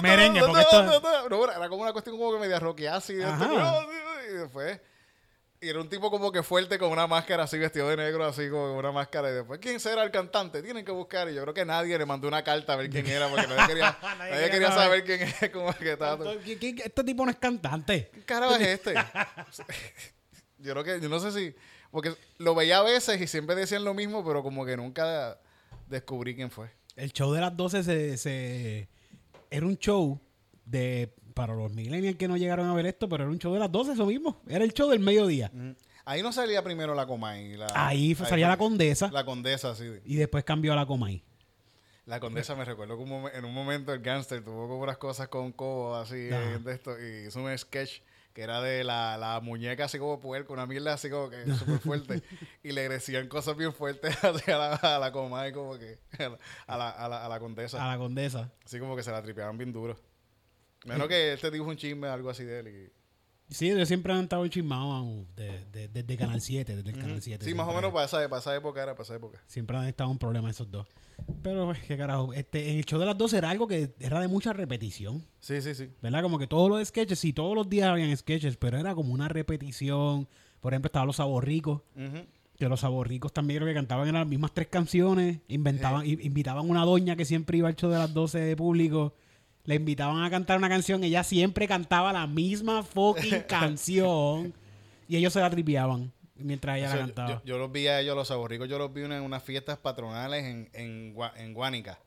Merengue, 0.00 0.40
porque 0.46 0.60
esto- 0.60 1.00
No, 1.28 1.50
era 1.50 1.68
como 1.68 1.82
una 1.82 1.92
cuestión 1.92 2.16
como 2.16 2.34
que 2.34 2.38
media 2.38 2.60
rockeada 2.60 2.98
así. 2.98 3.20
Ajá. 3.20 3.84
Y 4.30 4.34
después. 4.36 4.80
Y 5.64 5.68
era 5.70 5.80
un 5.80 5.88
tipo 5.88 6.10
como 6.10 6.30
que 6.30 6.42
fuerte 6.42 6.78
con 6.78 6.90
una 6.92 7.06
máscara 7.06 7.44
así, 7.44 7.56
vestido 7.58 7.88
de 7.88 7.96
negro, 7.96 8.24
así 8.26 8.50
como 8.50 8.68
con 8.68 8.76
una 8.76 8.92
máscara. 8.92 9.30
Y 9.30 9.32
después, 9.34 9.58
¿quién 9.60 9.80
será 9.80 10.02
el 10.04 10.10
cantante? 10.10 10.62
Tienen 10.62 10.84
que 10.84 10.92
buscar. 10.92 11.30
Y 11.30 11.34
yo 11.34 11.42
creo 11.42 11.54
que 11.54 11.64
nadie 11.64 11.96
le 11.96 12.04
mandó 12.04 12.28
una 12.28 12.44
carta 12.44 12.74
a 12.74 12.76
ver 12.76 12.90
quién 12.90 13.06
era, 13.06 13.28
porque 13.28 13.46
nadie 13.46 13.66
quería, 13.68 13.98
nadie 14.02 14.30
quería 14.32 14.50
quería 14.50 14.70
saber. 14.72 15.04
quién 15.04 15.22
es. 15.22 15.50
Como 15.50 15.72
que 15.72 15.92
estaba 15.92 16.18
todo- 16.18 16.38
¿Qué- 16.40 16.58
qué- 16.58 16.82
Este 16.84 17.02
tipo 17.04 17.24
no 17.24 17.30
es 17.30 17.38
cantante. 17.38 18.10
¿Qué 18.12 18.22
carajo 18.24 18.56
es 18.56 18.60
este? 18.68 18.94
yo 20.58 20.72
creo 20.72 20.84
que, 20.84 21.00
yo 21.00 21.08
no 21.08 21.18
sé 21.20 21.32
si, 21.32 21.54
porque 21.90 22.14
lo 22.38 22.54
veía 22.54 22.78
a 22.78 22.82
veces 22.82 23.20
y 23.20 23.26
siempre 23.26 23.54
decían 23.56 23.84
lo 23.84 23.94
mismo, 23.94 24.24
pero 24.24 24.42
como 24.42 24.64
que 24.66 24.76
nunca 24.76 25.38
descubrí 25.88 26.34
quién 26.34 26.50
fue. 26.50 26.70
El 26.96 27.12
show 27.12 27.32
de 27.32 27.40
las 27.40 27.56
12 27.56 27.82
se, 27.84 28.16
se- 28.16 28.88
era 29.50 29.66
un 29.66 29.76
show 29.78 30.20
de 30.64 31.14
para 31.34 31.54
los 31.54 31.72
millennials 31.72 32.16
que 32.16 32.28
no 32.28 32.36
llegaron 32.36 32.68
a 32.68 32.74
ver 32.74 32.86
esto, 32.86 33.08
pero 33.08 33.24
era 33.24 33.30
un 33.32 33.38
show 33.38 33.52
de 33.52 33.58
las 33.60 33.70
12 33.70 33.92
eso 33.92 34.06
mismo. 34.06 34.40
Era 34.48 34.64
el 34.64 34.72
show 34.72 34.88
del 34.88 35.00
mediodía. 35.00 35.50
Ahí 36.06 36.22
no 36.22 36.32
salía 36.32 36.62
primero 36.62 36.94
la 36.94 37.06
Comay. 37.06 37.56
La, 37.56 37.66
Ahí 37.74 38.14
salía 38.14 38.48
la 38.48 38.56
condesa 38.56 39.10
La 39.10 39.24
condesa, 39.24 39.74
sí. 39.74 39.90
y 40.04 40.16
después 40.16 40.44
cambió 40.44 40.72
a 40.72 40.76
la 40.76 40.86
Comay. 40.86 41.22
La 42.06 42.20
condesa 42.20 42.54
me 42.54 42.64
recuerdo 42.66 42.98
como 42.98 43.28
en 43.30 43.44
un 43.46 43.54
momento 43.54 43.92
el 43.92 44.00
gangster 44.00 44.44
tuvo 44.44 44.68
como 44.68 44.80
unas 44.82 44.98
cosas 44.98 45.28
con 45.28 45.52
Cobo 45.52 45.96
así 45.96 46.28
eh, 46.30 46.58
de 46.62 46.72
esto 46.72 46.94
y 47.00 47.26
hizo 47.28 47.42
un 47.42 47.56
sketch 47.56 48.02
que 48.34 48.42
era 48.42 48.60
de 48.60 48.84
la, 48.84 49.16
la 49.16 49.40
muñeca 49.40 49.86
así 49.86 49.98
como 49.98 50.20
puerco, 50.20 50.52
una 50.52 50.66
mierda 50.66 50.92
así 50.92 51.08
como 51.08 51.30
que 51.30 51.46
súper 51.58 51.78
fuerte 51.78 52.22
y 52.62 52.72
le 52.72 52.90
decían 52.90 53.26
cosas 53.28 53.56
bien 53.56 53.72
fuertes 53.72 54.14
hacia 54.22 54.58
la, 54.58 54.74
a 54.74 54.98
la 54.98 55.12
Comay 55.12 55.52
como 55.52 55.78
que 55.78 55.98
a 56.18 56.76
la, 56.76 56.90
a 56.90 57.08
la, 57.08 57.24
a 57.24 57.28
la 57.30 57.40
condesa. 57.40 57.82
A 57.82 57.92
la 57.92 57.98
condesa. 57.98 58.50
Así 58.66 58.78
como 58.78 58.94
que 58.96 59.02
se 59.02 59.10
la 59.10 59.22
tripeaban 59.22 59.56
bien 59.56 59.72
duro. 59.72 59.96
Menos 60.84 61.08
que 61.08 61.32
este 61.32 61.50
dijo 61.50 61.64
un 61.64 61.76
chisme, 61.76 62.08
algo 62.08 62.30
así 62.30 62.44
de 62.44 62.60
él. 62.60 62.68
y- 62.68 62.92
Sí, 63.54 63.70
ellos 63.70 63.86
siempre 63.88 64.12
han 64.12 64.22
estado 64.24 64.46
chismados 64.48 65.26
de- 65.36 65.64
de- 65.66 65.88
desde 65.88 66.16
Canal 66.16 66.40
7, 66.40 66.76
desde 66.76 66.90
el 66.90 66.96
Canal 66.98 67.20
7. 67.20 67.44
Sí, 67.44 67.54
más 67.54 67.68
o 67.68 67.74
menos 67.74 67.92
para 67.92 68.06
esa, 68.06 68.26
para 68.28 68.40
esa 68.40 68.56
época 68.56 68.82
era, 68.82 68.94
para 68.94 69.04
esa 69.04 69.14
época. 69.16 69.38
Siempre 69.46 69.76
han 69.76 69.86
estado 69.86 70.08
un 70.10 70.18
problema 70.18 70.50
esos 70.50 70.70
dos. 70.70 70.86
Pero, 71.42 71.66
pues, 71.66 71.78
qué 71.80 71.96
carajo. 71.96 72.32
Este, 72.32 72.70
en 72.72 72.78
el 72.78 72.84
show 72.86 72.98
de 72.98 73.04
las 73.06 73.16
12 73.16 73.36
era 73.36 73.50
algo 73.50 73.68
que 73.68 73.94
era 74.00 74.18
de 74.18 74.28
mucha 74.28 74.52
repetición. 74.54 75.22
Sí, 75.40 75.60
sí, 75.60 75.74
sí. 75.74 75.90
¿Verdad? 76.00 76.22
Como 76.22 76.38
que 76.38 76.46
todos 76.46 76.68
los 76.70 76.88
sketches, 76.88 77.18
sí, 77.18 77.32
todos 77.34 77.54
los 77.54 77.68
días 77.68 77.88
habían 77.88 78.16
sketches, 78.16 78.56
pero 78.56 78.78
era 78.78 78.94
como 78.94 79.12
una 79.12 79.28
repetición. 79.28 80.26
Por 80.60 80.72
ejemplo, 80.72 80.86
estaban 80.88 81.06
los 81.06 81.16
saborricos. 81.16 81.82
Que 82.56 82.68
los 82.68 82.80
saborricos 82.80 83.32
también 83.32 83.58
creo 83.58 83.68
que 83.68 83.74
cantaban 83.74 84.08
en 84.08 84.14
las 84.14 84.26
mismas 84.26 84.52
tres 84.54 84.68
canciones. 84.68 85.40
Inventaban, 85.48 86.06
i- 86.06 86.18
invitaban 86.22 86.68
una 86.68 86.84
doña 86.84 87.14
que 87.14 87.24
siempre 87.26 87.58
iba 87.58 87.68
al 87.68 87.76
show 87.76 87.90
de 87.90 87.98
las 87.98 88.12
12 88.14 88.38
de 88.40 88.56
público. 88.56 89.14
Le 89.64 89.76
invitaban 89.76 90.22
a 90.22 90.30
cantar 90.30 90.58
una 90.58 90.68
canción. 90.68 91.02
Ella 91.04 91.24
siempre 91.24 91.66
cantaba 91.66 92.12
la 92.12 92.26
misma 92.26 92.82
fucking 92.82 93.42
canción. 93.48 94.52
Y 95.08 95.16
ellos 95.16 95.32
se 95.32 95.40
la 95.40 95.50
tripeaban 95.50 96.12
mientras 96.36 96.76
ella 96.78 96.88
la 96.90 96.96
cantaba. 96.98 97.30
yo- 97.30 97.42
yo 97.44 97.58
los 97.58 97.70
vi 97.72 97.86
a 97.86 98.00
ellos, 98.00 98.14
los 98.16 98.28
saborricos, 98.28 98.68
yo 98.68 98.78
los 98.78 98.92
vi 98.92 99.02
en 99.02 99.12
unas 99.12 99.42
fiestas 99.42 99.78
patronales 99.78 100.44
en, 100.44 100.68
en, 100.74 101.54
Guánica. 101.54 101.98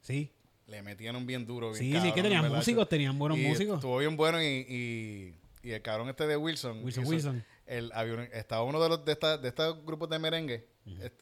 sí. 0.00 0.30
Le 0.64 0.80
metían 0.80 1.16
un 1.16 1.26
bien 1.26 1.44
duro. 1.44 1.72
Bien 1.72 1.78
Sí, 1.82 2.00
sí, 2.00 2.12
que 2.12 2.22
tenían 2.22 2.42
¿verdad? 2.42 2.56
músicos, 2.58 2.88
tenían 2.88 3.18
buenos 3.18 3.36
Y 3.36 3.42
músicos. 3.42 3.74
Estuvo 3.76 3.98
bien 3.98 4.16
bueno 4.16 4.40
y, 4.40 4.46
y, 4.46 5.34
y 5.68 5.72
el 5.72 5.82
cabrón 5.82 6.08
este 6.08 6.26
de 6.26 6.36
Wilson. 6.36 6.82
Wilson 6.84 7.02
hizo- 7.04 7.10
Wilson. 7.10 7.44
el- 7.66 7.90
había 7.92 8.22
estaba 8.32 8.62
uno 8.62 8.80
de 8.80 8.88
los 8.88 9.04
de, 9.04 9.12
esta- 9.12 9.36
de 9.36 9.48
estos 9.48 9.84
grupos 9.84 10.08
de 10.08 10.18
merengue 10.20 10.66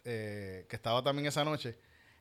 eh, 0.04 0.66
que 0.68 0.76
estaba 0.76 1.02
también 1.02 1.26
esa 1.26 1.42
noche. 1.44 1.76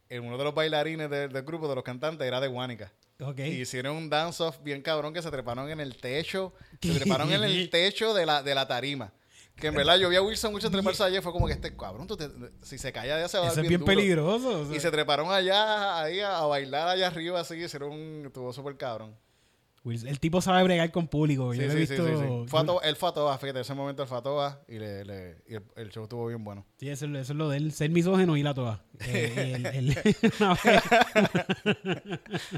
En 0.07 0.23
uno 0.23 0.37
de 0.39 0.43
los 0.45 0.55
bailarines 0.55 1.09
del, 1.09 1.31
del 1.31 1.43
grupo, 1.43 1.67
de 1.67 1.75
los 1.75 1.83
cantantes, 1.83 2.25
era 2.25 2.39
de 2.39 2.47
Guánica. 2.47 2.91
Ok. 3.21 3.39
Y 3.39 3.61
hicieron 3.61 3.95
un 3.97 4.09
dance-off 4.09 4.57
bien 4.63 4.81
cabrón 4.81 5.13
que 5.13 5.21
se 5.21 5.29
treparon 5.29 5.69
en 5.69 5.79
el 5.79 5.97
techo. 5.97 6.53
Se 6.81 6.93
treparon 6.93 7.31
en 7.33 7.43
el 7.43 7.69
techo 7.69 8.13
de 8.13 8.25
la, 8.25 8.41
de 8.43 8.55
la 8.55 8.67
tarima. 8.67 9.11
Que 9.57 9.67
en 9.67 9.75
verdad 9.75 9.97
yo 9.97 10.07
vi 10.07 10.15
a 10.15 10.21
Wilson 10.21 10.53
mucho 10.53 10.71
treparse 10.71 11.03
ayer. 11.03 11.21
Fue 11.21 11.33
como 11.33 11.45
que 11.45 11.51
este 11.51 11.75
cabrón, 11.75 12.07
tú 12.07 12.15
te- 12.15 12.29
si 12.61 12.77
se 12.77 12.93
cae 12.93 13.11
allá 13.11 13.27
se 13.27 13.37
va 13.37 13.43
a 13.43 13.47
dar 13.47 13.51
Eso 13.53 13.61
es 13.61 13.67
bien 13.67 13.81
duro. 13.81 13.91
peligroso. 13.93 14.61
o 14.61 14.65
sea. 14.67 14.75
Y 14.77 14.79
se 14.79 14.89
treparon 14.89 15.29
allá, 15.33 16.01
ahí 16.01 16.21
a, 16.21 16.37
a 16.37 16.45
bailar 16.45 16.87
allá 16.87 17.07
arriba, 17.07 17.41
así. 17.41 17.55
Hicieron 17.55 17.91
un... 17.91 18.23
Estuvo 18.27 18.53
súper 18.53 18.77
cabrón. 18.77 19.13
El 19.85 20.19
tipo 20.19 20.41
sabe 20.41 20.61
bregar 20.63 20.91
con 20.91 21.07
público. 21.07 21.53
Sí, 21.53 21.59
Yo 21.61 21.67
lo 21.67 21.73
he 21.73 21.85
sí, 21.87 21.95
sí, 21.95 22.01
visto. 22.01 22.21
sí. 22.21 22.49
Fue 22.49 22.65
to- 22.65 22.81
él 22.81 22.95
fue 22.95 23.09
a 23.09 23.11
todas, 23.13 23.39
fíjate, 23.39 23.61
ese 23.61 23.73
momento 23.73 24.03
él 24.03 24.09
fue 24.09 24.17
a 24.17 24.21
todas 24.21 24.57
y, 24.67 24.77
le, 24.77 25.05
le- 25.05 25.37
y 25.47 25.55
el, 25.55 25.63
el 25.77 25.89
show 25.89 26.03
estuvo 26.03 26.27
bien 26.27 26.43
bueno. 26.43 26.65
Sí, 26.77 26.89
eso, 26.89 27.05
es 27.05 27.11
lo- 27.11 27.19
eso 27.19 27.33
es 27.33 27.37
lo 27.37 27.49
de 27.49 27.57
él. 27.57 27.71
Ser 27.71 27.89
misógeno 27.89 28.35
y 28.37 28.43
la 28.43 28.53
toda. 28.53 28.83
Eh, 28.99 29.53
el- 29.73 29.95
el- 29.97 29.97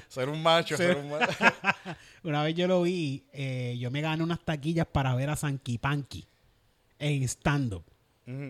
Ser 0.07 0.29
un 0.29 0.41
macho, 0.41 0.75
ser 0.77 0.97
un 0.97 1.09
macho. 1.09 1.33
una 2.23 2.43
vez 2.43 2.55
yo 2.55 2.67
lo 2.67 2.81
vi, 2.83 3.25
eh, 3.33 3.77
yo 3.79 3.91
me 3.91 4.01
gané 4.01 4.23
unas 4.23 4.39
taquillas 4.43 4.87
para 4.87 5.13
ver 5.15 5.29
a 5.29 5.35
Sanky 5.35 5.77
Panky 5.77 6.25
en 6.99 7.23
stand-up. 7.23 7.83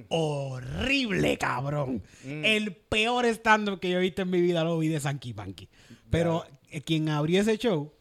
Horrible, 0.10 1.38
cabrón. 1.38 2.04
Mm. 2.24 2.46
El 2.46 2.76
peor 2.76 3.26
stand-up 3.26 3.80
que 3.80 3.90
yo 3.90 3.98
he 3.98 4.02
visto 4.02 4.22
en 4.22 4.30
mi 4.30 4.40
vida 4.42 4.64
lo 4.64 4.78
vi 4.78 4.88
de 4.90 5.00
Sanky 5.00 5.34
Panky. 5.34 5.68
Pero 6.10 6.46
eh, 6.70 6.82
quien 6.82 7.10
abrió 7.10 7.42
ese 7.42 7.58
show, 7.58 7.92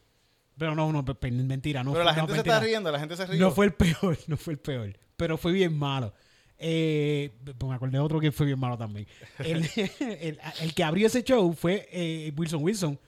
pero 0.61 0.75
no, 0.75 0.91
no, 0.91 1.03
mentira, 1.47 1.83
no 1.83 1.91
Pero 1.91 2.03
fue, 2.03 2.05
la 2.05 2.11
no, 2.11 2.17
gente 2.19 2.33
se 2.33 2.37
mentira. 2.37 2.55
está 2.57 2.59
riendo, 2.67 2.91
la 2.91 2.99
gente 2.99 3.17
se 3.17 3.25
ríe. 3.25 3.39
No 3.39 3.49
fue 3.49 3.65
el 3.65 3.73
peor, 3.73 4.15
no 4.27 4.37
fue 4.37 4.53
el 4.53 4.59
peor. 4.59 4.95
Pero 5.17 5.35
fue 5.35 5.53
bien 5.53 5.75
malo. 5.75 6.13
Eh, 6.59 7.31
pues 7.57 7.67
me 7.67 7.73
acordé 7.73 7.93
de 7.93 7.99
otro 8.03 8.19
que 8.19 8.31
fue 8.31 8.45
bien 8.45 8.59
malo 8.59 8.77
también. 8.77 9.07
El, 9.39 9.65
el- 9.99 10.37
el 10.61 10.73
que 10.75 10.83
abrió 10.83 11.07
ese 11.07 11.23
show 11.23 11.51
fue 11.53 11.89
eh, 11.91 12.31
Wilson 12.37 12.61
Wilson. 12.61 12.99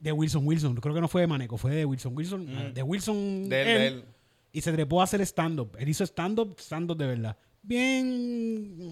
De 0.00 0.10
Wilson 0.10 0.46
Wilson. 0.46 0.74
Creo 0.76 0.94
que 0.94 1.02
no 1.02 1.08
fue 1.08 1.20
de 1.20 1.26
Maneco, 1.26 1.58
fue 1.58 1.72
de 1.74 1.84
Wilson 1.84 2.16
Wilson. 2.16 2.46
Mm. 2.46 2.72
De 2.72 2.82
Wilson. 2.82 3.46
De 3.50 3.60
él, 3.60 3.68
él, 3.68 3.78
de 3.78 3.86
él. 3.88 4.04
Y 4.52 4.62
se 4.62 4.72
trepó 4.72 5.02
a 5.02 5.04
hacer 5.04 5.20
stand-up. 5.20 5.76
Él 5.78 5.90
hizo 5.90 6.02
stand-up, 6.04 6.56
stand-up 6.58 6.96
de 6.96 7.06
verdad. 7.08 7.36
Bien. 7.60 8.90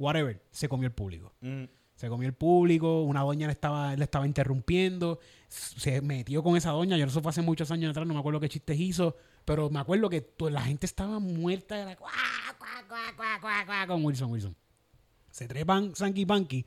Whatever. 0.00 0.42
Se 0.50 0.68
comió 0.68 0.88
el 0.88 0.94
público. 0.94 1.32
Ujú. 1.42 1.68
Se 2.00 2.08
comió 2.08 2.26
el 2.26 2.32
público, 2.34 3.02
una 3.02 3.20
doña 3.20 3.46
le 3.46 3.52
estaba, 3.52 3.94
le 3.94 4.04
estaba 4.04 4.24
interrumpiendo, 4.26 5.20
se 5.48 6.00
metió 6.00 6.42
con 6.42 6.56
esa 6.56 6.70
doña, 6.70 6.96
yo 6.96 7.04
eso 7.04 7.20
fue 7.20 7.28
hace 7.28 7.42
muchos 7.42 7.70
años 7.70 7.90
atrás, 7.90 8.06
no 8.06 8.14
me 8.14 8.20
acuerdo 8.20 8.40
qué 8.40 8.48
chistes 8.48 8.80
hizo, 8.80 9.18
pero 9.44 9.68
me 9.68 9.80
acuerdo 9.80 10.08
que 10.08 10.22
to- 10.22 10.48
la 10.48 10.62
gente 10.62 10.86
estaba 10.86 11.18
muerta, 11.18 11.78
era 11.78 11.96
cuá, 11.96 12.10
cuá, 12.58 12.68
cuá, 12.88 13.12
cuá, 13.14 13.38
cuá, 13.42 13.66
cuá, 13.66 13.86
con 13.86 14.02
Wilson 14.02 14.30
Wilson. 14.30 14.56
Se 15.30 15.46
trepan 15.46 15.94
Sanky 15.94 16.24
Panky, 16.24 16.64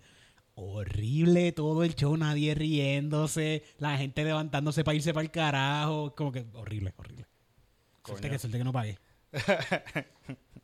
horrible 0.54 1.52
todo 1.52 1.84
el 1.84 1.96
show, 1.96 2.16
nadie 2.16 2.54
riéndose, 2.54 3.64
la 3.80 3.98
gente 3.98 4.24
levantándose 4.24 4.84
para 4.84 4.94
irse 4.94 5.16
para 5.16 5.24
el 5.24 5.32
carajo, 5.32 6.14
como 6.16 6.32
que 6.32 6.46
horrible, 6.54 6.94
horrible. 6.96 7.26
Suerte 8.06 8.28
Coño. 8.28 8.32
que, 8.34 8.38
suerte 8.40 8.58
que 8.60 8.64
no 8.64 8.72
pagué. 8.72 9.00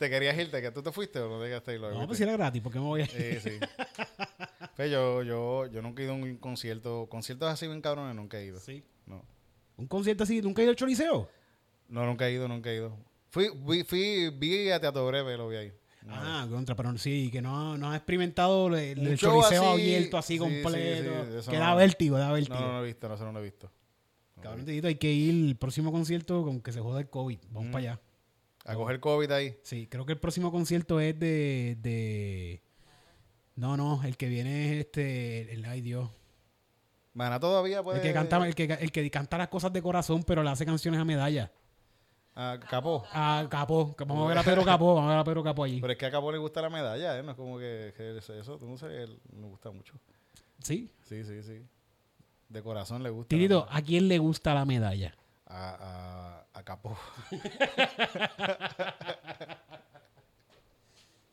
¿Te 0.00 0.08
querías 0.08 0.36
irte? 0.38 0.62
¿Que 0.62 0.70
tú 0.70 0.82
te 0.82 0.90
fuiste 0.92 1.18
o 1.20 1.28
no 1.28 1.38
te 1.42 1.48
quedaste 1.48 1.72
ahí? 1.72 1.78
Lo 1.78 1.92
No, 1.92 2.06
pues 2.06 2.16
si 2.16 2.24
era 2.24 2.32
gratis, 2.32 2.62
¿por 2.62 2.72
qué 2.72 2.78
me 2.78 2.86
voy 2.86 3.02
a 3.02 3.04
ir? 3.04 3.10
Sí, 3.40 3.50
sí. 3.50 3.58
Pues 4.76 4.90
yo, 4.90 5.22
yo, 5.22 5.66
yo 5.66 5.82
nunca 5.82 6.00
he 6.00 6.06
ido 6.06 6.14
a 6.14 6.16
un 6.16 6.36
concierto. 6.38 7.06
Conciertos 7.10 7.50
así 7.50 7.66
bien 7.66 7.82
cabrones 7.82 8.16
nunca 8.16 8.38
he 8.38 8.46
ido. 8.46 8.58
Sí. 8.60 8.82
No. 9.04 9.22
Un 9.76 9.86
concierto 9.88 10.24
así, 10.24 10.40
¿nunca 10.40 10.62
he 10.62 10.64
ido 10.64 10.70
al 10.70 10.76
Choliseo? 10.76 11.28
No, 11.88 12.06
nunca 12.06 12.26
he 12.26 12.32
ido, 12.32 12.48
nunca 12.48 12.70
he 12.70 12.76
ido. 12.76 12.96
Fui, 13.28 13.50
vi, 13.66 13.84
fui, 13.84 14.30
vi 14.30 14.70
a 14.70 14.80
Teatro 14.80 15.06
Breve, 15.06 15.36
lo 15.36 15.48
vi 15.48 15.56
ahí. 15.56 15.72
Ah, 16.08 16.46
contra, 16.50 16.74
pero 16.74 16.96
sí, 16.96 17.28
que 17.30 17.42
no, 17.42 17.76
no 17.76 17.90
has 17.90 17.96
experimentado 17.96 18.68
el, 18.74 19.06
el 19.06 19.18
show 19.18 19.42
choriceo 19.42 19.72
así, 19.72 19.82
abierto 19.82 20.16
así 20.16 20.32
sí, 20.34 20.38
completo. 20.38 20.70
sí, 21.30 21.42
sí, 21.42 21.50
que 21.50 21.58
no. 21.58 21.64
da 21.64 21.74
vértigo, 21.74 22.16
da 22.16 22.32
vértigo. 22.32 22.58
no, 22.58 22.66
no 22.68 22.72
lo 22.78 22.84
he 22.84 22.86
visto, 22.86 23.06
no, 23.08 23.14
eso 23.16 23.24
no 23.26 23.32
lo 23.32 23.38
he 23.40 23.42
visto. 23.42 23.70
Cabrón, 24.40 24.64
Titito, 24.64 24.86
hay 24.88 24.94
que 24.94 25.12
ir 25.12 25.48
el 25.50 25.56
próximo 25.56 25.92
concierto 25.92 26.42
con 26.42 26.62
que 26.62 26.72
se 26.72 26.80
joda 26.80 27.00
el 27.00 27.10
COVID. 27.10 27.38
Vamos 27.50 27.68
Mm. 27.68 27.72
para 27.72 27.82
allá. 27.92 28.00
A 28.64 28.74
coger 28.74 29.00
COVID 29.00 29.30
ahí. 29.30 29.56
Sí, 29.62 29.86
creo 29.86 30.04
que 30.04 30.12
el 30.12 30.18
próximo 30.18 30.52
concierto 30.52 31.00
es 31.00 31.18
de, 31.18 31.76
de... 31.80 32.62
No, 33.56 33.76
no, 33.76 34.02
el 34.04 34.16
que 34.16 34.28
viene 34.28 34.66
es 34.66 34.86
este... 34.86 35.52
El, 35.52 35.64
ay, 35.64 35.80
Dios. 35.80 36.10
Mana 37.12 37.40
todavía 37.40 37.82
puede. 37.82 37.98
El 37.98 38.02
que, 38.02 38.12
canta, 38.12 38.46
el, 38.46 38.54
que, 38.54 38.64
el 38.64 38.92
que 38.92 39.10
canta 39.10 39.38
las 39.38 39.48
cosas 39.48 39.72
de 39.72 39.82
corazón, 39.82 40.22
pero 40.22 40.42
le 40.42 40.50
hace 40.50 40.64
canciones 40.64 41.00
a 41.00 41.04
medalla. 41.04 41.50
Ah, 42.34 42.58
Capó. 42.70 43.04
A 43.12 43.46
Capó. 43.50 43.94
Vamos 43.98 44.24
a 44.24 44.28
ver 44.28 44.38
a 44.38 44.42
Pedro 44.42 44.64
Capó. 44.64 44.94
Vamos 44.94 45.08
a 45.08 45.14
ver 45.14 45.18
a 45.18 45.24
Pedro 45.24 45.42
Capó 45.42 45.64
allí. 45.64 45.80
Pero 45.80 45.92
es 45.92 45.98
que 45.98 46.06
a 46.06 46.10
Capó 46.10 46.30
le 46.30 46.38
gusta 46.38 46.62
la 46.62 46.70
medalla, 46.70 47.18
¿eh? 47.18 47.22
No 47.22 47.32
es 47.32 47.36
como 47.36 47.58
que, 47.58 47.92
que 47.96 48.18
eso, 48.18 48.56
tú 48.58 48.66
no 48.66 48.78
sé, 48.78 49.02
él 49.02 49.18
me 49.32 49.48
gusta 49.48 49.70
mucho. 49.70 49.94
Sí. 50.62 50.90
Sí, 51.02 51.24
sí, 51.24 51.42
sí. 51.42 51.60
De 52.48 52.62
corazón 52.62 53.02
le 53.02 53.10
gusta. 53.10 53.28
Tirito, 53.28 53.66
¿a 53.68 53.82
quién 53.82 54.08
le 54.08 54.18
gusta 54.18 54.54
la 54.54 54.64
medalla? 54.64 55.14
A, 55.52 56.44
a, 56.54 56.58
a 56.58 56.62
Capó. 56.62 56.96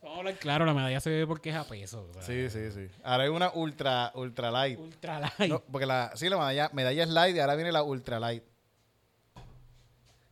Vamos 0.01 0.15
a 0.15 0.19
hablar 0.19 0.39
claro, 0.39 0.65
la 0.65 0.73
medalla 0.73 0.99
se 0.99 1.09
ve 1.09 1.27
porque 1.27 1.49
es 1.51 1.55
a 1.55 1.65
peso. 1.65 2.09
Sí, 2.21 2.49
sí, 2.49 2.71
sí. 2.71 2.87
Ahora 3.03 3.23
hay 3.25 3.29
una 3.29 3.51
ultra, 3.53 4.11
ultra 4.15 4.49
light. 4.49 4.79
Ultra 4.79 5.19
light. 5.19 5.51
No, 5.51 5.61
porque 5.71 5.85
la, 5.85 6.11
sí, 6.15 6.29
la 6.29 6.37
medalla, 6.37 6.69
medalla 6.73 7.03
es 7.03 7.09
light 7.09 7.35
y 7.35 7.39
ahora 7.39 7.55
viene 7.55 7.71
la 7.71 7.83
ultra 7.83 8.19
light. 8.19 8.43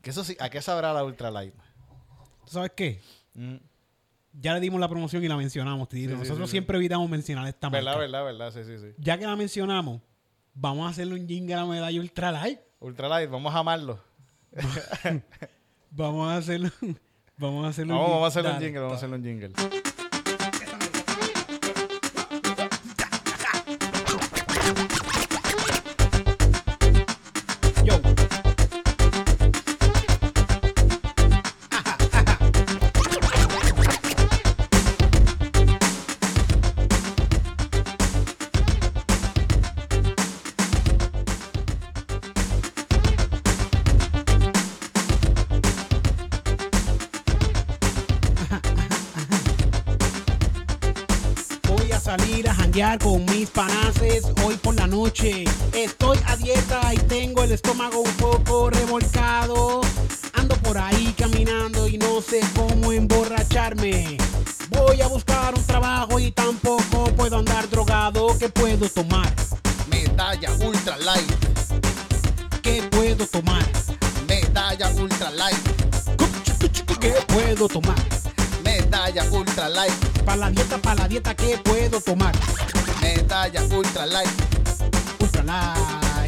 Que 0.01 0.09
eso 0.09 0.23
sí, 0.23 0.35
¿a 0.39 0.49
qué 0.49 0.61
sabrá 0.61 0.93
la 0.93 1.03
ultra 1.03 1.29
light? 1.29 1.53
¿Tú 2.45 2.51
sabes 2.51 2.71
qué? 2.75 3.01
Mm. 3.33 3.57
Ya 4.33 4.53
le 4.53 4.59
dimos 4.59 4.79
la 4.79 4.87
promoción 4.89 5.23
y 5.23 5.27
la 5.27 5.37
mencionamos. 5.37 5.87
Sí, 5.91 6.07
Nosotros 6.07 6.49
sí, 6.49 6.53
siempre 6.53 6.77
evitamos 6.77 7.09
mencionar 7.09 7.47
esta 7.47 7.69
marca. 7.69 7.97
¿Verdad, 7.97 7.99
verdad, 7.99 8.23
verdad? 8.25 8.51
Sí, 8.51 8.63
sí, 8.63 8.77
sí. 8.79 8.93
Ya 8.97 9.17
que 9.17 9.25
la 9.25 9.35
mencionamos, 9.35 10.01
vamos 10.53 10.87
a 10.87 10.89
hacerle 10.89 11.13
un 11.19 11.27
jingle 11.27 11.53
a 11.53 11.57
la 11.57 11.65
medalla 11.65 11.99
Ultra 11.99 12.31
Light. 12.31 12.59
Ultra 12.79 13.07
light, 13.09 13.29
vamos 13.29 13.53
a 13.53 13.59
amarlo. 13.59 13.99
Vamos 15.91 16.29
a 16.29 16.37
hacerlo. 16.37 16.69
Vamos 17.37 17.65
a 17.65 17.69
hacerlo 17.69 17.93
Vamos, 17.95 18.09
vamos 18.09 18.23
a 18.25 18.27
hacerle 18.27 18.51
un 18.51 18.59
jingle, 18.61 18.79
vamos 18.79 18.93
a 18.93 18.95
hacerle 18.97 19.15
un 19.15 19.23
jingle. 19.23 19.53
Con 52.99 53.25
mis 53.25 53.49
panaces 53.49 54.23
hoy 54.43 54.55
por 54.57 54.75
la 54.75 54.87
noche. 54.87 55.43
Estoy 55.73 56.17
a 56.27 56.35
dieta 56.35 56.93
y 56.93 56.97
tengo 56.97 57.43
el 57.43 57.51
estómago 57.51 57.99
un 57.99 58.11
poco 58.13 58.69
revolcado. 58.69 59.81
Ando 60.33 60.55
por 60.57 60.77
ahí 60.77 61.13
caminando 61.17 61.87
y 61.87 61.97
no 61.97 62.21
sé 62.21 62.41
cómo 62.55 62.91
emborracharme. 62.91 64.17
Voy 64.69 65.01
a 65.01 65.07
buscar 65.07 65.53
un 65.55 65.63
trabajo 65.65 66.19
y 66.19 66.31
tampoco 66.31 67.05
puedo 67.15 67.37
andar 67.37 67.69
drogado. 67.69 68.37
¿Qué 68.37 68.49
puedo 68.49 68.87
tomar? 68.89 69.33
Medalla 69.89 70.51
ultra 70.59 70.97
light, 70.97 71.31
¿Qué 72.61 72.81
puedo 72.91 73.25
tomar? 73.27 73.63
medalla 74.27 74.89
ultra 74.91 75.31
light, 75.31 75.57
¿Qué 76.99 77.11
puedo 77.27 77.67
tomar? 77.67 77.95
medalla 78.63 79.23
ultra 79.31 79.69
light, 79.69 79.93
Para 80.25 80.37
la 80.37 80.49
dieta, 80.51 80.77
para 80.79 81.01
la 81.03 81.07
dieta, 81.07 81.35
¿qué 81.35 81.57
puedo 81.63 82.01
tomar? 82.01 82.33
Light. 84.05 84.29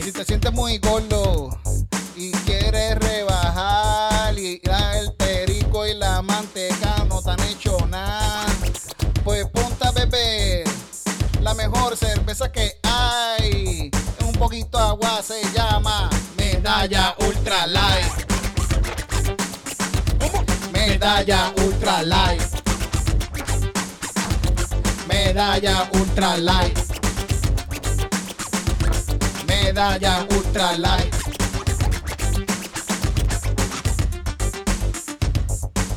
Si 0.03 0.13
te 0.13 0.23
sientes 0.23 0.53
muy 0.53 0.77
gordo 0.77 1.49
y 2.15 2.31
quieres 2.31 2.95
rebajar 2.95 4.39
y 4.39 4.61
el 4.63 5.13
perico 5.17 5.85
y 5.85 5.95
la 5.95 6.21
manteca 6.21 7.03
no 7.09 7.21
te 7.21 7.31
han 7.31 7.39
hecho 7.41 7.77
nada, 7.87 8.45
pues 9.25 9.45
ponte 9.47 9.85
a 9.85 9.91
beber 9.91 10.65
la 11.41 11.53
mejor 11.55 11.97
cerveza 11.97 12.49
que 12.51 12.79
hay. 12.83 13.91
Un 14.25 14.33
poquito 14.33 14.79
agua 14.79 15.21
se 15.21 15.41
llama 15.53 16.09
medalla 16.37 17.13
ultra 17.19 17.67
light. 17.67 18.31
Medalla 20.71 21.53
ultra 21.65 22.01
light. 22.03 22.41
Medalla 25.09 25.89
ultra 25.93 26.37
light. 26.37 26.86
Medalla 29.67 30.25
ultra 30.31 30.77
light. 30.77 31.13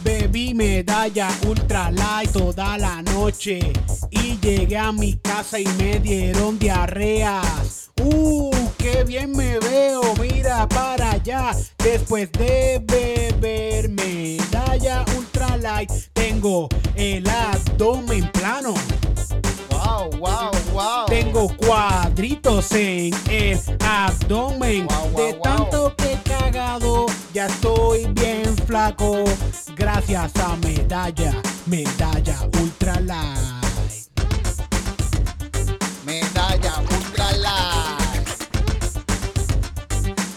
Bebí 0.02 0.54
medalla 0.54 1.28
ultra 1.46 1.88
light 1.92 2.32
toda 2.32 2.76
la 2.76 3.00
noche 3.00 3.72
y 4.10 4.36
llegué 4.40 4.76
a 4.76 4.90
mi 4.90 5.18
casa 5.18 5.60
y 5.60 5.66
me 5.78 6.00
dieron 6.00 6.58
diarreas. 6.58 7.92
Uh, 8.02 8.50
qué 8.76 9.04
bien 9.04 9.30
me 9.36 9.60
veo, 9.60 10.02
mira 10.20 10.68
para 10.68 11.12
allá. 11.12 11.52
Después 11.78 12.28
de 12.32 12.82
beber 12.84 13.88
medalla 13.88 15.04
ultra 15.16 15.56
light, 15.56 15.92
tengo 16.12 16.68
el 16.96 17.24
abdomen 17.30 18.32
plano. 18.32 18.74
Wow, 20.00 20.10
wow, 20.18 20.50
wow. 20.72 21.06
Tengo 21.08 21.54
cuadritos 21.58 22.72
en 22.72 23.12
el 23.28 23.60
abdomen. 23.84 24.88
De 25.14 25.34
tanto 25.42 25.94
que 25.94 26.14
he 26.14 26.22
cagado, 26.22 27.04
ya 27.34 27.44
estoy 27.44 28.06
bien 28.06 28.56
flaco. 28.66 29.24
Gracias 29.76 30.34
a 30.36 30.56
medalla, 30.56 31.34
medalla 31.66 32.48
ultra 32.62 32.98
light. 33.00 34.08
Medalla 36.06 36.74
ultra 36.80 37.32
light. 37.32 38.28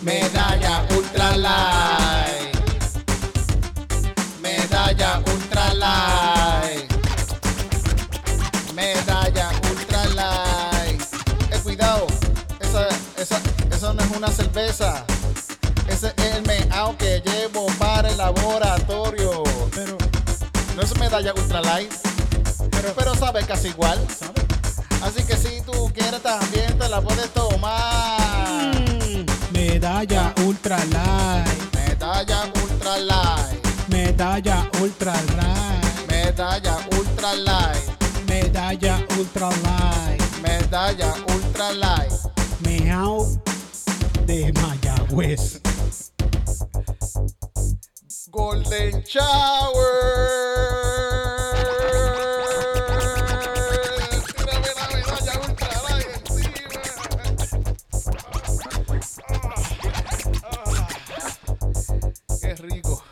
Medalla 0.02 0.86
ultra 0.94 1.38
light. 1.38 2.03
Cerveza. 14.74 15.06
Ese 15.88 16.14
es 16.18 16.36
el 16.36 16.44
meao 16.44 16.98
que 16.98 17.22
llevo 17.26 17.68
para 17.78 18.10
el 18.10 18.18
laboratorio. 18.18 19.44
Pero, 19.74 19.98
No 20.76 20.82
es 20.82 20.98
medalla 20.98 21.34
ultra 21.34 21.62
light. 21.62 21.92
Pero, 22.72 22.94
pero 22.96 23.16
sabe 23.16 23.46
casi 23.46 23.70
igual. 23.70 24.00
¿sabes? 24.18 24.44
Así 25.02 25.24
que 25.24 25.36
si 25.36 25.62
tú 25.62 25.92
quieres 25.94 26.22
también 26.22 26.78
te 26.80 26.90
la 26.90 27.02
puedes 27.02 27.30
tomar. 27.34 28.76
Mm, 28.76 29.26
medalla 29.52 30.34
ultra 30.46 30.78
light. 30.86 31.76
Medalla 31.76 32.52
ultra 32.64 32.98
light. 32.98 33.68
Medalla 33.90 34.70
ultra 34.82 35.14
light. 35.36 36.08
Medalla 36.08 36.78
ultra 36.98 37.34
light. 37.36 38.28
Medalla 38.28 39.06
ultra 39.18 39.50
light. 39.50 40.22
Medalla 40.42 41.14
ultra 41.28 41.72
light. 41.74 42.14
Meow 42.62 43.53
de 44.26 44.54
Mayagüez. 44.54 45.62
Golden 48.30 49.04
Shower. 49.04 49.74
Tírame 54.38 54.68
la 54.76 54.88
medalla 54.96 55.34
ultra 55.48 55.70
light 55.90 56.08
encima. 56.28 56.82
Qué 62.42 62.56
rico. 62.56 63.04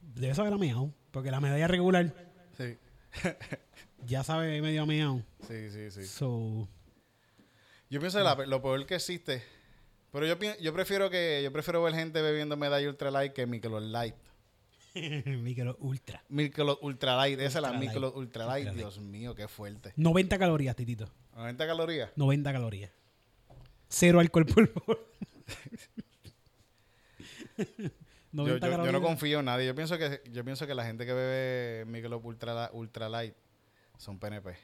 Debe 0.00 0.34
saber 0.34 0.52
a 0.52 0.58
meow, 0.58 0.92
porque 1.10 1.30
la 1.30 1.40
medalla 1.40 1.66
regular 1.68 2.12
Sí, 2.56 2.76
ya 4.06 4.22
sabe 4.24 4.60
medio 4.62 4.86
meow. 4.86 5.22
sí, 5.46 5.70
sí, 5.70 5.90
sí. 5.90 6.04
So, 6.04 6.68
Yo 7.88 7.98
pienso 8.00 8.18
que 8.18 8.24
la- 8.24 8.34
lo 8.46 8.62
peor 8.62 8.86
que 8.86 8.94
existe. 8.96 9.42
Pero 10.12 10.26
yo, 10.26 10.36
yo 10.60 10.72
prefiero 10.72 11.08
que 11.10 11.40
yo 11.42 11.52
prefiero 11.52 11.82
ver 11.82 11.94
gente 11.94 12.20
bebiendo 12.22 12.56
medalla 12.56 12.88
ultra 12.88 13.10
light 13.10 13.32
que 13.32 13.46
Michelob 13.46 13.82
light. 13.82 14.14
micro 15.24 15.76
ultra. 15.80 16.22
Michelob 16.28 16.78
ultra 16.82 17.16
light, 17.16 17.38
esa 17.40 17.58
es 17.58 17.62
la 17.62 17.68
Ultra 17.68 17.78
light. 17.78 17.88
Michelob 17.90 18.16
ultra 18.16 18.46
light. 18.46 18.68
Dios 18.70 18.98
mío, 18.98 19.34
qué 19.36 19.46
fuerte. 19.48 19.92
90 19.96 20.38
calorías, 20.38 20.74
titito. 20.74 21.08
90 21.36 21.66
calorías. 21.66 22.10
90 22.16 22.52
calorías. 22.52 22.90
Cero 23.88 24.18
alcohol 24.20 24.46
por 24.46 24.68
favor. 24.68 25.06
Yo, 28.32 28.44
90 28.44 28.68
yo- 28.70 28.84
yo 28.86 28.92
no 28.92 29.02
confío 29.02 29.40
en 29.40 29.46
nadie. 29.46 29.66
Yo 29.66 29.74
pienso 29.74 29.98
que 29.98 30.22
yo 30.30 30.44
pienso 30.44 30.66
que 30.66 30.74
la 30.74 30.84
gente 30.84 31.04
que 31.04 31.12
bebe 31.12 31.84
Michelob 31.86 32.24
ultra, 32.24 32.70
ultra 32.72 33.08
light 33.08 33.34
son 34.00 34.18
PNP. 34.18 34.56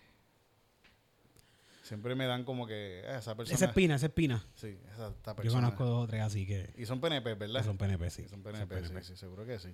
Siempre 1.82 2.14
me 2.16 2.26
dan 2.26 2.44
como 2.44 2.66
que 2.66 3.00
eh, 3.00 3.16
esa 3.16 3.36
persona. 3.36 3.54
Esa 3.54 3.66
espina, 3.66 3.94
esa 3.94 4.06
espina. 4.06 4.44
Sí, 4.56 4.76
esa 4.92 5.08
esta 5.08 5.32
Yo 5.32 5.36
persona. 5.36 5.66
conozco 5.68 5.84
dos 5.84 6.04
o 6.04 6.06
tres 6.08 6.22
así 6.22 6.44
que, 6.46 6.72
Y 6.76 6.84
son 6.86 7.00
PNP, 7.00 7.34
¿verdad? 7.34 7.64
son 7.64 7.78
PNP, 7.78 8.10
sí. 8.10 8.22
Sí, 8.22 8.28
son 8.28 8.42
PNP, 8.42 8.82
sí, 8.88 8.94
sí, 9.02 9.16
seguro 9.16 9.44
que 9.46 9.58
sí. 9.58 9.68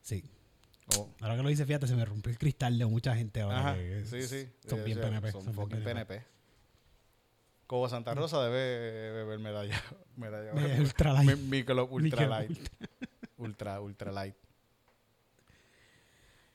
Sí. 0.00 0.24
Oh. 0.96 1.10
Ahora 1.20 1.36
que 1.36 1.42
lo 1.42 1.48
dice, 1.48 1.66
fíjate, 1.66 1.86
se 1.86 1.96
me 1.96 2.04
rompió 2.04 2.30
el 2.30 2.38
cristal 2.38 2.78
de 2.78 2.86
mucha 2.86 3.14
gente 3.14 3.40
ahora. 3.42 3.58
Ajá, 3.58 3.74
que 3.74 4.04
sí, 4.06 4.22
sí. 4.22 4.48
Son 4.68 4.80
Eh, 4.80 4.84
bien 4.84 4.98
o 4.98 5.00
sea, 5.02 5.10
PNP. 5.10 5.32
Son 5.32 5.42
bien 5.44 5.54
fucking 5.54 5.82
PNP. 5.84 6.22
Cobo 7.66 7.88
Santa 7.88 8.14
Rosa 8.14 8.42
debe 8.44 9.12
beber 9.12 9.38
medalla. 9.38 9.82
medalla 10.16 10.50
Eh, 10.52 10.80
Ultra 10.80 11.12
Light. 11.14 11.30
Mi- 11.38 11.58
Michelob 11.58 11.90
Ultra 11.92 12.20
Michelob 12.26 12.30
Light. 12.30 12.68
Ultra, 13.38 13.80
Ultra 13.80 14.12
Light. 14.12 14.36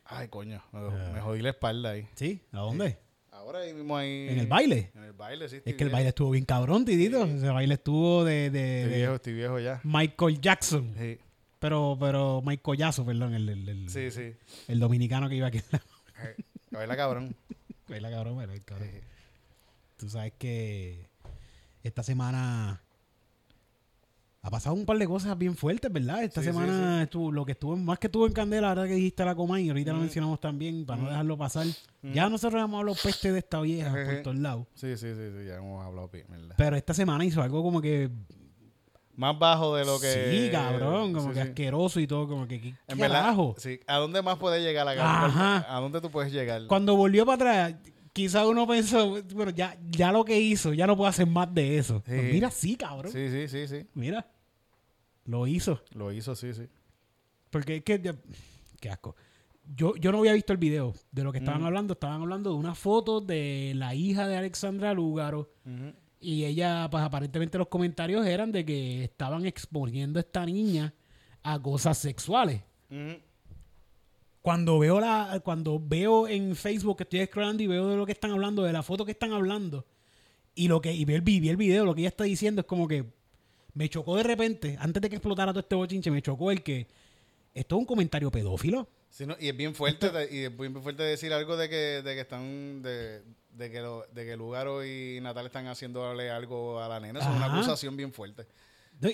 Ay, 0.09 0.27
coño. 0.27 0.61
Me, 0.71 0.79
Ah. 0.79 1.11
me 1.13 1.21
jodí 1.21 1.41
la 1.41 1.49
espalda 1.49 1.91
ahí. 1.91 2.07
¿Sí? 2.15 2.41
¿A 2.51 2.59
dónde? 2.59 2.97
Ahora 3.31 3.59
ahí 3.59 3.73
mismo 3.73 3.95
ahí. 3.95 4.27
¿En 4.29 4.39
el 4.39 4.47
baile? 4.47 4.91
En 4.95 5.03
el 5.03 5.13
baile, 5.13 5.47
sí. 5.49 5.61
Es 5.63 5.75
que 5.75 5.83
el 5.83 5.89
baile 5.89 6.09
estuvo 6.09 6.31
bien 6.31 6.45
cabrón, 6.45 6.83
Tidito. 6.85 7.23
Ese 7.25 7.47
baile 7.49 7.75
estuvo 7.75 8.23
de, 8.25 8.49
de- 8.49 8.81
Estoy 8.83 8.97
viejo, 8.97 9.15
estoy 9.15 9.33
viejo 9.33 9.59
ya. 9.59 9.81
Michael 9.83 10.41
Jackson. 10.41 10.93
Sí, 10.97 11.17
Pero, 11.59 11.97
pero 11.99 12.41
Michael 12.45 12.77
Yazo, 12.77 13.05
perdón, 13.05 13.33
el, 13.33 13.47
el, 13.49 13.69
el, 13.69 13.89
sí. 13.89 14.11
sí. 14.11 14.33
el 14.67 14.79
dominicano 14.79 15.29
que 15.29 15.35
iba 15.35 15.47
aquí. 15.47 15.59
Eh, 15.59 16.35
Baila 16.71 16.95
cabrón. 16.97 17.35
Baila 17.87 18.09
cabrón, 18.11 18.35
baila 18.37 18.53
cabrón. 18.65 18.89
Sí. 18.91 18.99
Tú 19.97 20.09
sabes 20.09 20.33
que 20.37 21.07
esta 21.83 22.03
semana 22.03 22.81
ha 24.41 24.49
pasado 24.49 24.73
un 24.75 24.85
par 24.85 24.97
de 24.97 25.05
cosas 25.05 25.37
bien 25.37 25.55
fuertes, 25.55 25.91
¿verdad? 25.91 26.23
Esta 26.23 26.41
Sí, 26.41 26.47
sí, 26.47 26.53
semana 26.53 27.03
estuvo, 27.03 27.31
lo 27.31 27.45
que 27.45 27.51
estuvo, 27.51 27.75
más 27.75 27.99
que 27.99 28.07
estuvo 28.07 28.25
en 28.25 28.31
candela, 28.33 28.69
ahora 28.69 28.87
que 28.87 28.93
dijiste 28.93 29.25
la 29.25 29.35
coma 29.35 29.59
y 29.59 29.67
ahorita 29.69 29.91
lo 29.91 29.99
mencionamos 29.99 30.39
también, 30.39 30.85
para 30.85 31.01
no 31.01 31.09
dejarlo 31.09 31.37
pasar. 31.37 31.67
Mm. 32.01 32.13
Ya 32.13 32.29
nosotros 32.29 32.63
hemos 32.63 32.79
hablado 32.79 32.97
peste 33.03 33.31
de 33.33 33.39
esta 33.39 33.59
vieja 33.59 33.89
por 33.91 33.99
Ejé. 33.99 34.15
todos 34.21 34.37
lados. 34.37 34.65
Sí, 34.75 34.95
sí, 34.95 35.07
sí, 35.13 35.29
sí, 35.37 35.45
ya 35.45 35.57
hemos 35.57 35.85
hablado 35.85 36.07
bien, 36.07 36.25
¿verdad? 36.29 36.55
Pero 36.57 36.75
esta 36.77 36.93
semana 36.93 37.25
hizo 37.25 37.41
algo 37.41 37.61
como 37.61 37.81
que. 37.81 38.09
Más 39.17 39.37
bajo 39.37 39.75
de 39.75 39.83
lo 39.83 39.99
que. 39.99 40.31
Sí, 40.31 40.49
cabrón, 40.49 41.11
como 41.11 41.27
Sí, 41.27 41.33
que 41.33 41.41
sí. 41.43 41.49
asqueroso 41.49 41.99
y 41.99 42.07
todo, 42.07 42.25
como 42.25 42.47
que. 42.47 42.61
¿qué 42.61 42.73
En 42.87 42.97
verdad, 42.97 43.35
sí. 43.57 43.81
¿A 43.87 43.97
dónde 43.97 44.21
más 44.21 44.37
puede 44.37 44.61
llegar 44.61 44.85
la 44.85 44.93
Ajá. 45.25 45.65
¿A 45.75 45.81
dónde 45.81 45.99
tú 45.99 46.09
puedes 46.09 46.31
llegar? 46.31 46.65
Cuando 46.67 46.95
volvió 46.95 47.25
para 47.25 47.65
atrás, 47.65 47.81
quizá 48.13 48.47
uno 48.47 48.67
pensó, 48.67 49.21
bueno, 49.33 49.51
ya, 49.51 49.77
ya 49.89 50.11
lo 50.11 50.23
que 50.25 50.39
hizo, 50.39 50.73
ya 50.73 50.87
no 50.87 50.95
puedo 50.97 51.09
hacer 51.09 51.27
más 51.27 51.53
de 51.53 51.77
eso. 51.77 51.99
Sí. 52.05 52.11
Pues 52.15 52.33
mira, 52.33 52.51
sí, 52.51 52.75
cabrón. 52.75 53.11
Sí, 53.11 53.29
sí, 53.29 53.47
sí, 53.47 53.67
sí. 53.67 53.85
Mira. 53.93 54.27
Lo 55.25 55.45
hizo. 55.47 55.81
Lo 55.93 56.11
hizo, 56.11 56.35
sí, 56.35 56.53
sí. 56.53 56.63
Porque 57.49 57.77
es 57.77 57.83
que. 57.83 57.99
ya- 58.01 58.15
Qué 58.79 58.89
asco. 58.89 59.15
Yo, 59.75 59.95
yo 59.97 60.11
no 60.11 60.19
había 60.19 60.33
visto 60.33 60.51
el 60.53 60.57
video 60.57 60.93
de 61.11 61.23
lo 61.23 61.31
que 61.31 61.37
estaban 61.39 61.61
Mm. 61.61 61.65
hablando. 61.65 61.93
Estaban 61.93 62.21
hablando 62.21 62.49
de 62.51 62.55
una 62.55 62.73
foto 62.73 63.21
de 63.21 63.73
la 63.75 63.93
hija 63.93 64.27
de 64.27 64.37
Alexandra 64.37 64.93
Lúgaro. 64.93 65.51
Y 66.21 66.45
ella, 66.45 66.87
pues 66.89 67.03
aparentemente 67.03 67.57
los 67.57 67.67
comentarios 67.67 68.25
eran 68.25 68.51
de 68.51 68.65
que 68.65 69.03
estaban 69.03 69.45
exponiendo 69.45 70.17
a 70.17 70.21
esta 70.21 70.45
niña 70.45 70.93
a 71.43 71.59
cosas 71.61 71.97
sexuales. 71.97 72.61
Ujú. 72.89 73.19
Cuando 74.41 74.79
veo 74.79 74.99
la, 74.99 75.41
cuando 75.43 75.81
veo 75.83 76.27
en 76.27 76.55
Facebook 76.55 76.97
que 76.97 77.03
estoy 77.03 77.25
scrollando 77.25 77.61
y 77.63 77.67
veo 77.67 77.87
de 77.89 77.97
lo 77.97 78.05
que 78.05 78.13
están 78.13 78.31
hablando, 78.31 78.63
de 78.63 78.71
la 78.73 78.83
foto 78.83 79.05
que 79.05 79.11
están 79.11 79.33
hablando, 79.33 79.85
y 80.55 80.67
lo 80.67 80.81
que, 80.81 80.93
y 80.93 81.03
veo 81.05 81.17
el, 81.17 81.21
vi- 81.21 81.39
vi 81.39 81.49
el 81.49 81.57
video, 81.57 81.85
lo 81.85 81.93
que 81.93 82.01
ella 82.01 82.09
está 82.09 82.23
diciendo 82.23 82.61
es 82.61 82.67
como 82.67 82.87
que 82.87 83.03
me 83.73 83.89
chocó 83.89 84.15
de 84.17 84.23
repente, 84.23 84.77
antes 84.79 85.01
de 85.01 85.09
que 85.09 85.15
explotara 85.17 85.51
todo 85.51 85.59
este 85.61 85.75
bochinche, 85.75 86.09
me 86.11 86.21
chocó 86.21 86.51
el 86.51 86.63
que 86.63 86.87
esto 87.53 87.75
es 87.75 87.79
un 87.79 87.85
comentario 87.85 88.31
pedófilo. 88.31 88.87
Sí, 89.09 89.25
no, 89.25 89.35
y 89.39 89.49
es 89.49 89.57
bien 89.57 89.75
fuerte, 89.75 90.09
de- 90.09 90.33
y 90.35 90.39
es 90.45 90.57
bien 90.57 90.81
fuerte 90.81 91.03
decir 91.03 91.33
algo 91.33 91.57
de 91.57 91.67
que, 91.69 92.01
de 92.03 92.13
que 92.15 92.21
están, 92.21 92.81
de, 92.81 93.21
de 93.53 93.71
que 93.71 93.81
lo, 93.81 94.05
de 94.13 94.25
que 94.25 94.37
Lugaro 94.37 94.85
y 94.85 95.19
Natal 95.21 95.47
están 95.47 95.67
haciéndole 95.67 96.29
algo 96.29 96.79
a 96.79 96.87
la 96.87 96.99
nena. 96.99 97.19
Eso 97.19 97.29
es 97.29 97.35
una 97.35 97.53
acusación 97.53 97.97
bien 97.97 98.13
fuerte. 98.13 98.45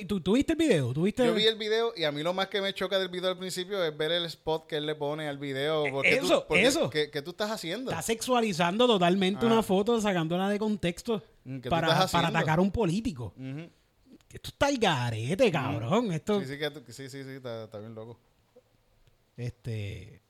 ¿Tú, 0.08 0.20
tú 0.20 0.34
viste 0.34 0.54
el 0.54 0.58
video? 0.58 0.94
¿Tú 0.94 1.04
viste 1.04 1.24
Yo 1.24 1.36
vi 1.36 1.46
el 1.46 1.58
video 1.58 1.94
y 1.96 2.06
a 2.06 2.12
mí 2.12 2.24
lo 2.24 2.34
más 2.34 2.48
que 2.48 2.60
me 2.60 2.74
choca 2.74 2.98
del 2.98 3.10
video 3.10 3.30
al 3.30 3.38
principio 3.38 3.84
es 3.84 3.96
ver 3.96 4.12
el 4.12 4.26
spot 4.26 4.66
que 4.66 4.78
él 4.78 4.86
le 4.88 4.96
pone 4.96 5.28
al 5.28 5.38
video. 5.38 5.84
Porque 5.92 6.18
tú- 6.18 6.26
Eso, 6.26 6.46
porque- 6.48 6.64
eso. 6.66 6.90
¿qué, 6.90 7.12
qué 7.12 7.22
tú 7.22 7.32
estás 7.32 7.52
haciendo? 7.52 7.92
Está 7.92 8.02
sexualizando 8.02 8.88
totalmente 8.88 9.46
Ah. 9.46 9.50
una 9.52 9.62
foto, 9.62 10.02
sacándola 10.02 10.50
de 10.50 10.58
contexto 10.58 11.22
Mm, 11.44 11.58
¿qué 11.58 11.64
tú 11.64 11.70
para, 11.70 12.08
para 12.08 12.30
atacar 12.30 12.58
a 12.58 12.62
un 12.64 12.72
político. 12.72 13.34
Ujú. 13.38 13.70
Esto 14.34 14.50
está 14.50 14.70
el 14.70 14.80
garete, 14.80 15.52
cabrón. 15.52 16.12
Esto, 16.12 16.40
Sí, 16.42 16.48
sí, 16.48 16.58
que 16.58 16.72
sí, 16.92 17.08
sí, 17.10 17.24
sí, 17.24 17.30
está, 17.30 17.66
está 17.66 17.78
bien 17.78 17.94
loco. 17.94 18.20
este... 19.38 20.22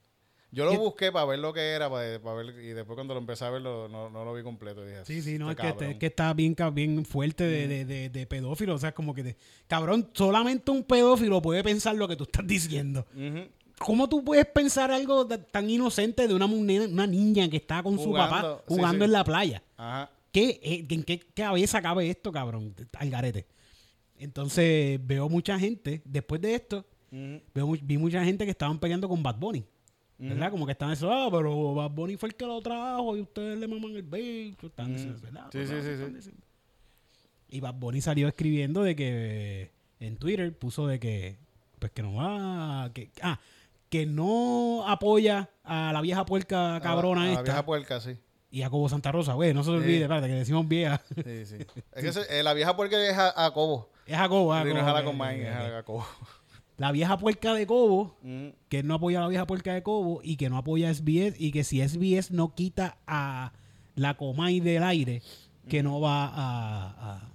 Yo 0.56 0.64
lo 0.66 0.72
¿Qué- 0.72 0.78
busqué 0.78 1.12
para 1.12 1.26
ver 1.26 1.40
lo 1.40 1.52
que 1.54 1.60
era, 1.60 1.90
para, 1.90 2.18
para 2.22 2.36
ver, 2.38 2.56
y 2.64 2.70
después 2.70 2.96
cuando 2.96 3.14
lo 3.14 3.20
empecé 3.20 3.44
a 3.44 3.50
ver 3.50 3.62
lo- 3.62 3.90
no, 3.90 4.10
no 4.10 4.24
lo 4.24 4.34
vi 4.34 4.42
completo. 4.42 4.86
dije, 4.86 5.04
Sí, 5.06 5.22
sí, 5.22 5.38
no, 5.38 5.50
es 5.50 5.52
"Este 5.52 5.62
que, 5.64 5.68
este- 5.68 5.78
cabrón". 5.80 5.92
es 5.92 6.00
que 6.00 6.06
está 6.06 6.34
bien, 6.34 6.56
bien 6.74 7.06
fuerte 7.06 7.44
de, 7.44 7.68
de, 7.68 7.84
de- 7.86 8.10
de 8.10 8.26
pedófilo. 8.26 8.74
O 8.74 8.78
sea, 8.78 8.94
como 8.94 9.14
que, 9.14 9.36
cabrón, 9.68 10.10
solamente 10.14 10.72
un 10.72 10.84
pedófilo 10.84 11.42
puede 11.42 11.62
pensar 11.64 11.96
lo 11.96 12.08
que 12.08 12.16
tú 12.16 12.24
estás 12.24 12.48
diciendo. 12.48 13.06
¿Cómo 13.78 14.08
tú 14.08 14.24
puedes 14.24 14.46
pensar 14.46 14.90
algo 14.92 15.28
ta- 15.28 15.38
tan 15.44 15.70
inocente 15.70 16.26
de 16.30 16.34
una, 16.34 16.46
una 16.46 17.06
niña 17.06 17.50
que 17.50 17.58
está 17.58 17.84
con 17.84 18.00
su 18.00 18.14
papá 18.14 18.38
Jugando, 18.40 18.58
sí, 18.60 18.64
jugando 18.74 19.00
sí. 19.00 19.06
en 19.06 19.12
la 19.12 19.24
playa? 19.26 19.64
Ajá. 19.76 20.10
¿Qué, 20.32 20.60
eh, 20.64 20.86
¿En 20.90 21.04
qué 21.04 21.20
cabeza 21.20 21.82
cabe 21.82 22.10
esto, 22.10 22.32
cabrón? 22.32 22.74
Al 22.98 23.10
garete. 23.10 23.46
Entonces, 24.18 25.00
veo 25.06 25.28
mucha 25.30 25.60
gente, 25.60 26.02
después 26.06 26.40
de 26.42 26.56
esto, 26.56 26.86
veo, 27.54 27.76
vi 27.82 27.98
mucha 27.98 28.24
gente 28.24 28.46
que 28.46 28.52
estaban 28.52 28.80
peleando 28.80 29.10
con 29.10 29.22
Bad 29.22 29.36
Bunny. 29.38 29.66
¿Verdad? 30.18 30.50
Como 30.52 30.66
que 30.66 30.72
están 30.72 30.92
eso, 30.92 31.12
ah, 31.12 31.28
pero 31.30 31.74
Bad 31.76 31.92
Bunny 31.92 32.16
fue 32.16 32.30
el 32.30 32.36
que 32.36 32.46
lo 32.46 32.62
trajo 32.62 33.18
y 33.18 33.22
ustedes 33.22 33.58
le 33.60 33.68
maman 33.68 33.92
el 33.96 34.04
bicho. 34.04 34.68
Están 34.68 34.86
Ujú. 34.86 34.94
diciendo, 34.96 35.20
¿verdad? 35.22 35.48
Sí, 35.52 35.60
sí, 35.62 35.68
sí, 35.68 35.90
Están 35.90 36.08
sí. 36.10 36.16
diciendo. 36.16 36.42
Y 37.50 37.60
Bad 37.60 37.74
Bunny 37.76 38.02
salió 38.02 38.28
escribiendo 38.28 38.82
de 38.84 38.96
que 38.96 39.72
en 40.00 40.18
Twitter 40.18 40.58
puso 40.58 40.88
de 40.88 41.00
que, 41.00 41.38
pues 41.80 41.92
que 41.92 42.02
no 42.02 42.14
va, 42.16 42.90
que, 42.94 43.12
ah, 43.22 43.40
que 43.90 44.06
no 44.06 44.88
apoya 44.88 45.50
a 45.64 45.92
la 45.94 46.02
vieja 46.02 46.26
puerca 46.26 46.80
cabrona 46.82 47.22
A 47.22 47.26
la- 47.26 47.30
a 47.32 47.34
la 47.34 47.40
esta 47.42 47.44
vieja 47.52 47.66
puerca, 47.66 48.00
sí. 48.00 48.18
y 48.52 48.62
a 48.64 48.70
Cobo 48.70 48.88
Santa 48.90 49.12
Rosa, 49.12 49.34
güey, 49.34 49.54
no 49.54 49.64
se 49.64 49.72
Sí. 49.72 49.76
olvide, 49.76 50.02
espérate, 50.04 50.28
que 50.28 50.34
decimos 50.34 50.68
vieja. 50.68 51.02
Sí, 51.24 51.46
sí. 51.46 51.58
es 51.94 52.04
que 52.04 52.12
se- 52.14 52.40
eh, 52.40 52.42
la 52.44 52.54
vieja 52.54 52.76
puerca 52.76 52.98
es 53.06 53.18
a, 53.18 53.46
a 53.46 53.52
Cobo. 53.54 53.90
es 54.06 54.18
a 54.18 54.28
Cobo, 54.30 54.54
a 54.54 54.64
Sí, 54.64 54.70
no 54.70 54.76
es 54.76 54.80
Cobo, 54.80 54.90
a 54.90 54.94
la 54.94 55.00
es 55.36 55.74
a 55.74 55.84
Cobo. 55.84 56.06
La 56.78 56.92
vieja 56.92 57.18
puerca 57.18 57.54
de 57.54 57.66
Cobo 57.66 58.18
Ujú. 58.22 58.54
que 58.70 58.80
él 58.80 58.88
no 58.88 58.96
apoya 58.96 59.20
a 59.20 59.22
la 59.22 59.28
vieja 59.30 59.48
puerca 59.48 59.74
de 59.74 59.82
Cobo 59.84 60.20
y 60.24 60.36
que 60.36 60.50
no 60.50 60.58
apoya 60.58 60.90
a 60.90 60.94
SBS 60.94 61.36
y 61.40 61.52
que 61.52 61.64
si 61.64 61.82
SBS 61.82 62.32
no 62.32 62.54
quita 62.54 62.98
a 63.08 63.54
la 63.96 64.16
Comay 64.18 64.60
del 64.60 64.84
aire, 64.84 65.22
que 65.70 65.82
no 65.84 66.02
va 66.02 66.26
a, 66.26 67.14
a- 67.16 67.32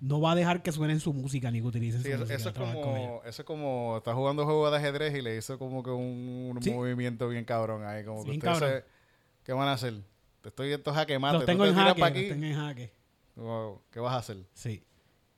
no 0.00 0.20
va 0.20 0.32
a 0.32 0.34
dejar 0.34 0.62
que 0.62 0.70
suenen 0.72 1.00
su 1.00 1.12
música 1.14 1.50
ni 1.50 1.60
que 1.60 1.66
utilicen 1.66 2.02
Sí, 2.02 2.08
su 2.08 2.14
eso, 2.14 2.20
música. 2.24 2.36
eso 2.36 2.48
es 2.50 2.54
como, 2.54 3.22
eso 3.24 3.42
es 3.42 3.46
como, 3.46 3.94
está 3.98 4.14
jugando 4.14 4.44
juego 4.44 4.70
de 4.70 4.76
ajedrez 4.78 5.14
y 5.14 5.22
le 5.22 5.36
hizo 5.36 5.58
como 5.58 5.82
que 5.82 5.90
un, 5.90 6.52
un 6.56 6.62
Sí. 6.62 6.70
movimiento 6.70 7.28
bien 7.28 7.44
cabrón 7.44 7.84
ahí, 7.84 8.04
como 8.04 8.22
que 8.24 8.30
Bien 8.32 8.42
ustedes 8.48 8.82
se- 8.82 8.84
¿qué 9.44 9.52
van 9.54 9.68
a 9.68 9.72
hacer? 9.74 9.94
Te 10.42 10.48
estoy 10.50 10.72
esto 10.72 10.92
jaque 10.92 11.18
mate, 11.18 11.36
Los 11.38 11.46
tengo 11.46 11.64
te 11.64 11.70
en 11.70 11.74
jaque, 11.76 12.00
los 12.00 12.10
tengo 12.12 12.44
en 12.46 12.54
jaque. 12.54 12.92
wow, 13.36 13.80
¿qué 13.90 14.00
vas 14.00 14.12
a 14.14 14.18
hacer? 14.18 14.38
Sí. 14.52 14.82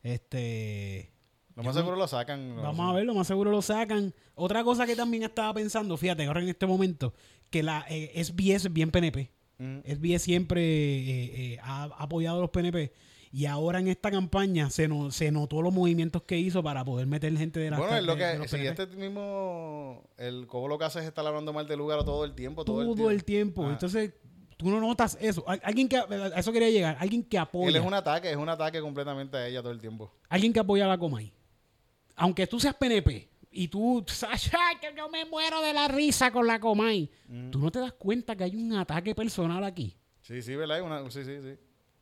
Este 0.03 1.12
Lo 1.57 1.62
más 1.62 1.75
seguro 1.75 1.97
lo 1.97 2.07
sacan. 2.07 2.55
Vamos 2.57 2.90
a 2.90 2.92
ver, 2.92 3.05
lo 3.07 3.14
más 3.14 3.27
seguro 3.27 3.51
lo 3.51 3.62
sacan. 3.62 4.12
Otra 4.35 4.62
cosa 4.62 4.87
que 4.87 4.95
también 4.95 5.23
estaba 5.23 5.53
pensando, 5.55 5.97
fíjate, 5.97 6.27
ahora 6.27 6.42
en 6.42 6.49
este 6.51 6.66
momento, 6.66 7.14
que 7.51 7.62
la 7.62 7.85
eh, 7.88 8.12
SBS 8.23 8.66
es 8.66 8.73
bien 8.73 8.90
PNP. 8.90 9.31
Ujú. 9.59 9.81
SBS 9.87 10.23
siempre 10.23 10.61
eh, 10.62 11.55
eh, 11.55 11.59
ha 11.62 11.85
apoyado 11.99 12.38
a 12.38 12.40
los 12.42 12.51
PNP. 12.51 12.92
Y 13.33 13.47
ahora 13.47 13.81
en 13.81 13.88
esta 13.88 14.11
campaña 14.11 14.71
se, 14.71 14.87
no- 14.88 15.11
se 15.11 15.31
notó 15.31 15.61
los 15.62 15.73
movimientos 15.73 16.23
que 16.23 16.38
hizo 16.38 16.62
para 16.62 16.85
poder 16.85 17.07
meter 17.07 17.37
gente 17.37 17.59
de 17.61 17.71
la 17.71 17.79
Bueno, 17.79 17.97
es 17.97 18.05
lo 18.05 18.16
de- 18.16 18.25
de 18.38 18.40
que, 18.42 18.49
si 18.49 18.66
este 18.66 18.87
mismo, 18.88 20.05
el 20.16 20.47
Cobo 20.47 20.69
lo 20.69 20.79
que 20.79 20.85
hace 20.85 21.01
es 21.01 21.07
estar 21.07 21.27
hablando 21.27 21.53
mal 21.53 21.66
del 21.66 21.79
lugar 21.79 22.05
todo 22.05 22.25
el 22.25 22.35
tiempo, 22.35 22.64
todo, 22.64 22.95
todo 22.95 23.11
el 23.11 23.25
tiempo. 23.25 23.62
tiempo. 23.62 23.64
Ah. 23.66 23.73
Entonces, 23.73 24.12
tú 24.57 24.71
no 24.71 24.81
notas 24.81 25.19
eso. 25.21 25.42
Al- 25.49 25.61
Alguien 25.64 25.88
que, 25.88 25.97
a 25.97 26.07
eso 26.38 26.53
quería 26.53 26.71
llegar. 26.71 26.97
Alguien 27.01 27.23
que 27.25 27.38
apoya. 27.38 27.69
Él 27.69 27.77
es 27.77 27.85
un 27.85 27.95
ataque, 27.95 28.31
es 28.31 28.37
un 28.37 28.49
ataque 28.49 28.81
completamente 28.81 29.37
a 29.37 29.47
ella 29.49 29.61
todo 29.62 29.73
el 29.73 29.81
tiempo. 29.81 30.12
Alguien 30.29 30.53
que 30.53 30.61
apoya 30.61 30.85
a 30.85 30.88
la 30.88 30.99
Comay. 30.99 31.33
Aunque 32.16 32.46
tú 32.46 32.59
seas 32.59 32.74
PNP 32.74 33.29
y 33.50 33.68
tú 33.68 34.05
sabes 34.09 34.50
"Ay, 34.59 34.76
que 34.81 34.94
yo 34.96 35.09
me 35.09 35.24
muero 35.26 35.61
de 35.62 35.72
la 35.72 35.87
risa 35.88 36.31
con 36.31 36.46
la 36.46 36.59
Comay. 36.59 37.11
Tú 37.50 37.59
no 37.59 37.70
te 37.70 37.79
das 37.79 37.92
cuenta 37.92 38.35
que 38.37 38.44
hay 38.44 38.57
un 38.57 38.74
ataque 38.74 39.14
personal 39.14 39.62
aquí. 39.64 39.96
Sí, 40.22 40.42
sí, 40.42 40.57
¿verdad? 40.57 40.83
Una- 40.83 41.09
sí, 41.11 41.24
sí, 41.24 41.37
sí. 41.42 41.57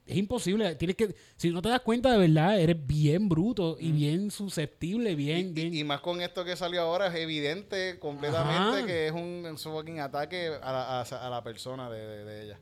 Es 0.06 0.16
imposible. 0.18 0.74
Tienes 0.74 0.96
que, 0.96 1.14
si 1.36 1.50
no 1.50 1.62
te 1.62 1.70
das 1.70 1.80
cuenta 1.80 2.12
de 2.12 2.18
verdad, 2.18 2.60
eres 2.60 2.76
bien 2.86 3.26
bruto 3.28 3.78
y 3.80 3.90
bien 3.90 4.30
susceptible, 4.30 5.14
bien, 5.14 5.48
Y, 5.48 5.52
bien. 5.52 5.74
y- 5.74 5.80
y 5.80 5.84
más 5.84 6.00
con 6.00 6.20
esto 6.20 6.44
que 6.44 6.56
salió 6.56 6.82
ahora, 6.82 7.06
es 7.06 7.14
evidente 7.14 7.98
completamente 7.98 8.78
Ajá. 8.80 8.86
que 8.86 9.06
es 9.06 9.12
un, 9.12 9.46
un 9.48 9.56
fucking 9.58 10.00
ataque 10.00 10.48
a 10.62 10.72
la, 10.72 11.00
a- 11.00 11.26
a 11.26 11.30
la 11.30 11.42
persona 11.42 11.88
de, 11.90 12.06
de- 12.06 12.24
de 12.24 12.44
ella. 12.44 12.60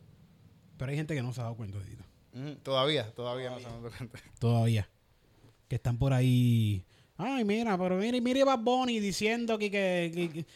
Pero 0.77 0.91
hay 0.93 0.97
gente 0.97 1.15
que 1.17 1.23
no 1.23 1.33
se 1.33 1.41
ha 1.41 1.45
dado 1.45 1.57
cuenta, 1.57 1.79
Tito. 1.81 2.05
Ujú. 2.35 2.55
Todavía, 2.63 3.13
todavía 3.13 3.51
no 3.51 3.59
se 3.59 3.67
han 3.67 3.83
dado 3.83 3.91
cuenta. 3.97 4.19
Todavía. 4.39 4.89
Que 5.69 5.77
están 5.77 5.99
por 5.99 6.13
ahí. 6.13 6.85
Ay, 7.17 7.45
mira, 7.45 7.77
pero 7.79 7.97
mire, 7.97 8.21
mire 8.21 8.45
Bad 8.45 8.59
Bunny 8.61 8.99
diciendo 9.01 9.59
que, 9.59 9.71
que- 9.71 10.11
que- 10.15 10.31
que- 10.31 10.47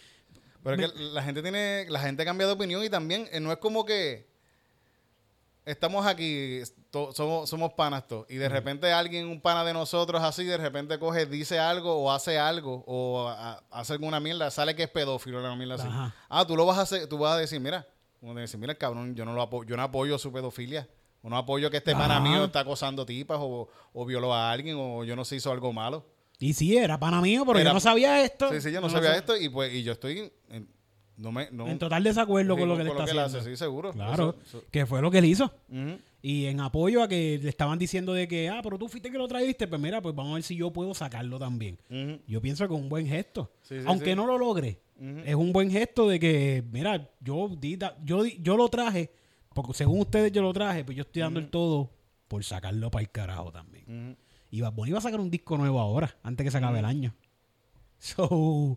Pero 0.62 0.82
es 0.82 0.92
que 0.92 0.98
la 0.98 1.22
gente 1.22 1.42
tiene, 1.42 1.86
la 1.88 2.00
gente 2.00 2.24
cambia 2.24 2.46
de 2.46 2.52
opinión 2.54 2.82
y 2.82 2.90
también 2.90 3.28
eh, 3.30 3.38
no 3.40 3.52
es 3.52 3.58
como 3.58 3.84
que 3.84 4.26
estamos 5.64 6.06
aquí, 6.06 6.60
to- 6.90 7.12
somos, 7.12 7.48
somos 7.50 7.72
panas 7.74 8.06
todos, 8.06 8.26
y 8.30 8.36
de 8.36 8.48
repente 8.48 8.92
alguien, 8.92 9.26
un 9.28 9.40
pana 9.40 9.64
de 9.64 9.72
nosotros 9.72 10.22
así, 10.22 10.44
de 10.44 10.56
repente 10.56 10.98
coge, 10.98 11.26
dice 11.26 11.58
algo 11.58 11.94
o 12.02 12.10
hace 12.10 12.38
algo 12.38 12.84
o 12.86 13.28
a- 13.28 13.62
hace 13.70 13.92
alguna 13.92 14.18
mierda, 14.20 14.50
sale 14.50 14.74
que 14.74 14.84
es 14.84 14.88
pedófilo, 14.90 15.38
una 15.40 15.54
mierda 15.56 15.74
así. 15.74 15.86
Ajá. 15.88 16.14
Ah, 16.28 16.46
tú 16.46 16.56
lo 16.56 16.66
vas 16.66 16.78
a 16.78 16.82
hacer, 16.82 17.06
tú 17.08 17.18
vas 17.18 17.34
a 17.34 17.38
decir, 17.38 17.60
mira, 17.60 17.86
de 18.20 18.34
decir, 18.40 18.58
mira, 18.58 18.74
cabrón, 18.74 19.14
yo 19.14 19.24
no 19.24 19.34
lo 19.34 19.42
apo- 19.42 19.64
yo 19.64 19.76
no 19.76 19.82
apoyo 19.82 20.18
su 20.18 20.32
pedofilia. 20.32 20.88
O 21.22 21.28
no 21.28 21.36
apoyo 21.36 21.70
que 21.70 21.76
este 21.78 21.90
Ajá. 21.92 22.02
pana 22.02 22.20
mío 22.20 22.44
está 22.44 22.60
acosando 22.60 23.04
tipas 23.04 23.38
o, 23.40 23.68
o 23.92 24.04
violó 24.04 24.32
a 24.32 24.50
alguien 24.52 24.76
o 24.78 25.02
yo 25.04 25.16
no 25.16 25.24
sé, 25.24 25.36
hizo 25.36 25.50
algo 25.50 25.72
malo. 25.72 26.04
Y 26.38 26.52
sí, 26.52 26.76
era 26.76 26.98
pana 26.98 27.20
mío, 27.20 27.44
pero 27.46 27.58
Era- 27.58 27.70
yo 27.70 27.74
no 27.74 27.80
sabía 27.80 28.22
esto. 28.22 28.52
Sí, 28.52 28.60
sí, 28.60 28.72
yo 28.72 28.80
no 28.80 28.90
sabía 28.90 29.16
esto 29.16 29.36
y 29.36 29.48
pues 29.48 29.72
y 29.74 29.82
yo 29.82 29.92
estoy 29.92 30.30
en, 30.50 30.68
no 31.16 31.32
me, 31.32 31.48
no, 31.50 31.66
En 31.66 31.78
total 31.78 32.04
desacuerdo 32.04 32.54
sí, 32.54 32.60
con 32.60 32.68
lo 32.68 32.76
que 32.76 32.84
le 32.84 32.90
está 32.90 33.04
él 33.04 33.18
haciendo. 33.18 33.38
hace, 33.38 33.50
sí, 33.50 33.56
seguro. 33.56 33.92
Claro, 33.92 34.36
Eso- 34.44 34.58
eso- 34.58 34.64
que 34.70 34.84
fue 34.84 35.00
lo 35.00 35.10
que 35.10 35.18
él 35.18 35.24
hizo. 35.24 35.46
Ujú. 35.70 35.98
Y 36.20 36.46
en 36.46 36.60
apoyo 36.60 37.02
a 37.02 37.08
que 37.08 37.38
le 37.42 37.48
estaban 37.48 37.78
diciendo 37.78 38.12
de 38.12 38.28
que, 38.28 38.48
ah, 38.50 38.60
pero 38.62 38.76
tú 38.78 38.88
fuiste 38.88 39.10
que 39.10 39.16
lo 39.16 39.26
trajiste, 39.28 39.66
pues 39.66 39.80
mira, 39.80 40.02
pues 40.02 40.14
vamos 40.14 40.32
a 40.32 40.34
ver 40.34 40.42
si 40.42 40.56
yo 40.56 40.70
puedo 40.72 40.92
sacarlo 40.92 41.38
también. 41.38 41.78
Ujú. 41.88 42.20
Yo 42.26 42.42
pienso 42.42 42.66
que 42.68 42.74
es 42.74 42.80
un 42.80 42.88
buen 42.90 43.06
gesto. 43.06 43.50
Sí, 43.62 43.78
sí, 43.80 43.84
Aunque 43.86 44.10
sí. 44.10 44.14
no 44.16 44.26
lo 44.26 44.36
logre, 44.36 44.80
es 45.24 45.34
un 45.34 45.52
buen 45.52 45.70
gesto 45.70 46.06
de 46.08 46.18
que, 46.20 46.62
mira, 46.70 47.08
yo, 47.20 47.48
di- 47.58 47.76
da- 47.76 47.96
yo, 48.04 48.22
di- 48.22 48.38
yo 48.42 48.56
lo 48.58 48.68
traje, 48.68 49.10
porque 49.54 49.72
según 49.72 50.00
ustedes 50.00 50.32
yo 50.32 50.42
lo 50.42 50.52
traje, 50.52 50.84
pues 50.84 50.96
yo 50.96 51.02
estoy 51.02 51.22
dando 51.22 51.40
el 51.40 51.48
todo 51.48 51.90
por 52.28 52.44
sacarlo 52.44 52.90
para 52.90 53.02
el 53.04 53.10
carajo 53.10 53.52
también. 53.52 53.84
Ujú. 53.86 54.16
Y 54.50 54.60
Bad 54.60 54.72
Bunny 54.72 54.92
va 54.92 54.98
a 54.98 55.02
sacar 55.02 55.20
un 55.20 55.30
disco 55.30 55.56
nuevo 55.58 55.80
ahora, 55.80 56.16
antes 56.22 56.44
que 56.44 56.50
se 56.50 56.58
acabe 56.58 56.78
el 56.78 56.84
año. 56.84 57.14
So, 57.98 58.76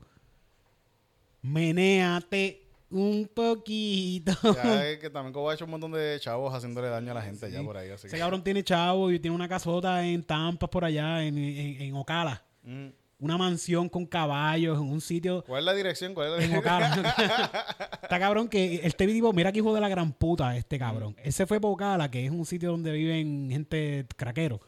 menéate 1.42 2.68
un 2.90 3.30
poquito. 3.34 4.32
Ya 4.56 4.86
es 4.90 5.00
que 5.00 5.10
también 5.10 5.34
Cobo 5.34 5.50
ha 5.50 5.54
hecho 5.54 5.66
un 5.66 5.72
montón 5.72 5.92
de 5.92 6.18
chavos 6.20 6.54
haciéndole 6.54 6.88
daño 6.90 7.12
a 7.12 7.16
la 7.16 7.22
gente 7.22 7.52
ya 7.52 7.62
por 7.64 7.78
ahí. 7.78 7.90
Así 7.92 8.08
Ese 8.08 8.16
que- 8.16 8.20
cabrón 8.22 8.44
tiene 8.44 8.64
chavo 8.64 9.12
y 9.12 9.20
tiene 9.20 9.36
una 9.36 9.48
casota 9.48 10.06
en 10.06 10.24
Tampa 10.24 10.70
por 10.70 10.84
allá, 10.84 11.24
en, 11.24 11.38
en, 11.38 11.82
en 11.82 11.96
Ocala. 11.96 12.44
Ujú. 12.64 12.94
Una 13.22 13.38
mansión 13.38 13.90
con 13.90 14.06
caballos 14.06 14.78
en 14.78 14.90
un 14.90 15.02
sitio 15.02 15.44
¿Cuál 15.46 15.60
es 15.60 15.66
la 15.66 15.74
dirección? 15.74 16.14
¿Cuál 16.14 16.28
es 16.28 16.32
la 16.38 16.44
en 16.46 16.50
dirección? 16.52 17.04
Ocala. 17.04 17.66
Está 18.02 18.18
cabrón 18.18 18.48
que 18.48 18.80
este 18.82 19.06
tipo, 19.08 19.34
mira 19.34 19.52
que 19.52 19.60
hijo 19.60 19.74
de 19.76 19.82
la 19.82 19.90
gran 19.90 20.14
puta 20.14 20.56
este 20.56 20.80
cabrón. 20.80 21.16
Ese 21.22 21.46
fue 21.46 21.60
para 21.60 21.74
Ocala, 21.74 22.10
que 22.10 22.26
es 22.26 22.32
un 22.32 22.46
sitio 22.46 22.72
donde 22.72 22.94
viven 22.94 23.50
gente 23.52 24.06
craquero. 24.16 24.62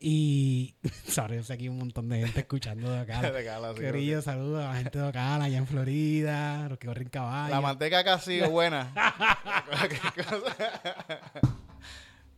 Y, 0.00 0.76
sorry, 1.08 1.36
yo 1.36 1.42
sé 1.42 1.56
que 1.56 1.64
hay 1.64 1.68
un 1.68 1.78
montón 1.78 2.08
de 2.08 2.20
gente 2.20 2.40
escuchando 2.40 2.90
de 2.90 3.02
Ocala. 3.02 3.30
De 3.32 3.42
Ocala, 3.42 3.74
sí, 3.74 3.80
Querido, 3.80 4.22
saludos 4.22 4.64
a 4.64 4.68
la 4.68 4.76
gente 4.76 4.98
de 4.98 5.08
Ocala, 5.08 5.44
allá 5.44 5.58
en 5.58 5.66
Florida, 5.66 6.68
los 6.68 6.78
que 6.78 6.86
corren 6.86 7.08
caballos. 7.08 7.50
La 7.50 7.60
manteca 7.60 8.04
casi 8.04 8.38
es 8.38 8.50
buena. 8.50 8.92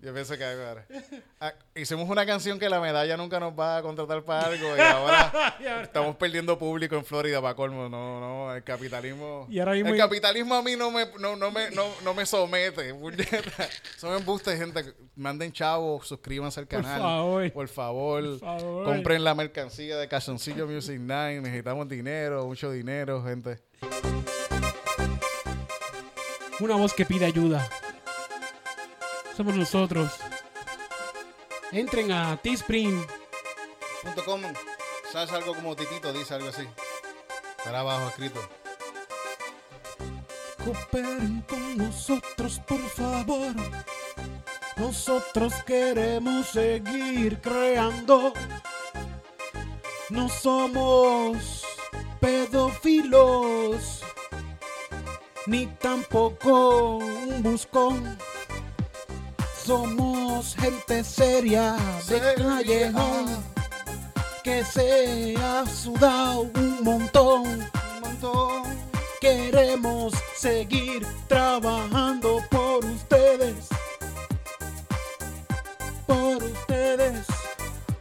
Yo 0.02 0.14
pienso 0.14 0.36
que 0.38 0.44
ahora. 0.44 0.86
Ah, 1.40 1.52
hicimos 1.74 2.08
una 2.08 2.24
canción 2.24 2.58
que 2.58 2.70
la 2.70 2.80
medalla 2.80 3.18
nunca 3.18 3.38
nos 3.38 3.52
va 3.52 3.76
a 3.76 3.82
contratar 3.82 4.22
para 4.24 4.46
algo 4.46 4.74
y 4.74 4.80
ahora 4.80 5.56
estamos 5.82 6.16
perdiendo 6.16 6.58
público 6.58 6.96
en 6.96 7.04
Florida 7.04 7.42
para 7.42 7.54
colmo. 7.54 7.86
No, 7.90 8.18
no, 8.18 8.54
el 8.54 8.62
capitalismo. 8.64 9.46
Y 9.50 9.58
ahora 9.58 9.72
mismo- 9.72 9.90
el 9.90 9.98
capitalismo 9.98 10.54
a 10.54 10.62
mí 10.62 10.74
no 10.74 10.90
me, 10.90 11.04
no, 11.18 11.36
no 11.36 11.50
me, 11.50 11.70
no, 11.72 11.84
no 12.02 12.14
me 12.14 12.24
somete. 12.24 12.94
Son 13.98 14.16
embustes, 14.16 14.58
gente. 14.58 14.94
Manden 15.16 15.52
chavos, 15.52 16.08
suscríbanse 16.08 16.60
al 16.60 16.66
Por 16.66 16.80
canal. 16.82 17.00
favor. 17.02 17.52
Por 17.52 17.68
favor. 17.68 18.22
Por 18.22 18.38
favor. 18.40 18.84
Compren 18.86 19.22
la 19.22 19.34
mercancía 19.34 19.98
de 19.98 20.08
Calzoncillo 20.08 20.66
Music 20.66 20.96
9. 20.98 21.42
Necesitamos 21.42 21.86
dinero, 21.90 22.46
mucho 22.46 22.70
dinero, 22.70 23.22
gente. 23.22 23.58
Una 26.60 26.76
voz 26.76 26.94
que 26.94 27.04
pide 27.04 27.26
ayuda. 27.26 27.68
Somos 29.40 29.56
nosotros. 29.56 30.12
Entren 31.72 32.12
a 32.12 32.36
Teespring. 32.36 33.06
Punto 34.02 34.22
com, 34.26 34.42
¿Sabes 35.10 35.32
algo 35.32 35.54
como 35.54 35.74
titito? 35.74 36.12
Dice 36.12 36.34
algo 36.34 36.50
así. 36.50 36.68
Estará 37.56 37.80
abajo 37.80 38.08
escrito. 38.10 38.38
Cooperen 40.62 41.40
con 41.48 41.78
nosotros, 41.78 42.60
por 42.68 42.86
favor. 42.90 43.54
Nosotros 44.76 45.54
queremos 45.64 46.48
seguir 46.48 47.40
creando. 47.40 48.34
No 50.10 50.28
somos 50.28 51.64
pedófilos, 52.20 54.02
ni 55.46 55.66
tampoco 55.66 56.98
un 56.98 57.42
buscón. 57.42 58.18
Somos 59.64 60.56
gente 60.56 61.04
seria 61.04 61.76
de 62.08 62.34
callejón 62.34 63.44
que 64.42 64.64
se 64.64 65.34
ha 65.36 65.66
sudado 65.66 66.50
un 66.54 66.82
montón. 66.82 67.42
Un 67.42 68.00
montón. 68.00 68.62
Queremos 69.20 70.14
seguir 70.36 71.06
trabajando 71.28 72.42
por 72.50 72.84
ustedes. 72.84 73.68
Por 76.06 76.42
ustedes. 76.42 77.39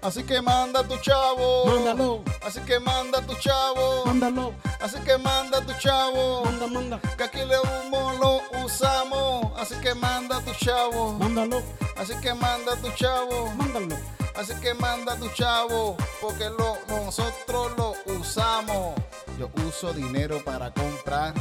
Así 0.01 0.23
que 0.23 0.41
manda 0.41 0.83
tu 0.83 0.97
chavo. 0.97 1.65
Mándalo, 1.65 2.23
Así 2.45 2.59
que 2.62 2.79
manda 2.79 3.21
tu 3.21 3.35
chavo. 3.35 4.05
mándalo, 4.05 4.53
Así 4.81 4.97
que 4.99 5.17
manda 5.17 5.59
tu 5.62 5.73
chavo. 5.73 6.45
manda, 6.45 6.67
manda, 6.67 6.99
Que 7.17 7.23
aquí 7.23 7.39
le 7.39 7.59
humo 7.59 8.13
lo 8.13 8.41
usamos. 8.65 9.51
Así 9.59 9.75
que 9.81 9.93
manda 9.93 10.39
tu 10.41 10.53
chavo. 10.53 11.13
mándalo, 11.13 11.62
Así 11.97 12.13
que 12.21 12.33
manda 12.33 12.75
tu 12.77 12.89
chavo. 12.91 13.51
mándalo. 13.55 13.97
Así 14.35 14.53
que 14.62 14.73
manda 14.73 15.17
tu 15.17 15.27
chavo, 15.29 15.97
porque 16.21 16.49
lo, 16.49 16.77
nosotros 16.88 17.73
lo 17.77 17.93
usamos. 18.19 18.95
Yo 19.38 19.49
uso 19.67 19.91
dinero 19.91 20.41
para 20.45 20.71
comprar 20.71 21.33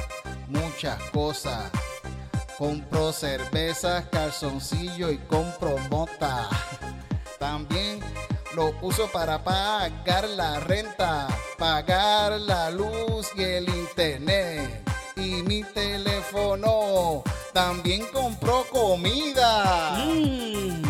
muchas 0.49 1.01
cosas. 1.13 1.71
Compro 2.59 3.13
cervezas, 3.13 4.05
calzoncillo 4.11 5.13
y 5.13 5.19
compro 5.19 5.79
mota. 5.91 6.49
También 7.39 8.01
lo 8.59 8.75
uso 8.83 9.07
para 9.13 9.39
pagar 9.45 10.29
la 10.31 10.59
renta, 10.59 11.29
pagar 11.57 12.41
la 12.41 12.71
luz 12.71 13.29
y 13.37 13.43
el 13.45 13.69
internet. 13.69 14.83
Y 15.15 15.45
mi 15.45 15.63
teléfono 15.63 17.23
también 17.53 18.05
compro 18.13 18.67
comida 18.69 19.93
Mm, 20.05 20.83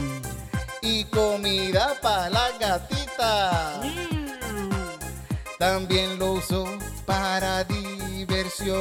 y 0.81 1.04
comida 1.04 1.94
para 2.00 2.31
la 2.31 2.50
gatita. 2.59 3.81
mm. 3.85 5.59
También 5.59 6.18
lo 6.18 6.33
uso 6.40 6.64
para 7.04 7.64
diversión 7.64 8.78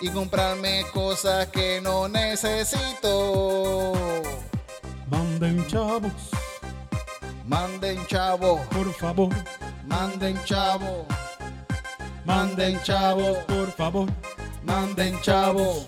y 0.00 0.08
comprarme 0.08 0.86
cosas 0.94 1.48
que 1.48 1.82
no 1.82 2.08
necesito. 2.08 3.92
Manden 5.10 5.66
chavos, 5.66 6.12
Manden 7.46 8.04
chavo, 8.06 8.60
por 8.70 8.92
favor. 8.94 9.28
manden 9.86 10.36
chavo, 10.44 11.06
Manden 12.24 12.80
chavos, 12.82 13.38
por 13.46 13.70
favor. 13.72 14.08
manden 14.64 15.20
chavo, 15.20 15.84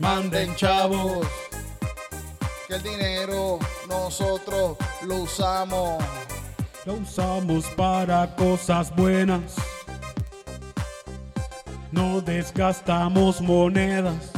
manden 0.00 0.54
chavos. 0.56 1.26
Que 2.66 2.74
el 2.74 2.82
dinero 2.82 3.58
nosotros 3.88 4.76
lo 5.06 5.16
usamos. 5.22 6.02
Lo 6.84 6.94
usamos 6.94 7.64
para 7.76 8.34
cosas 8.34 8.90
buenas. 8.96 9.54
No 11.92 12.20
desgastamos 12.20 13.40
monedas. 13.40 14.32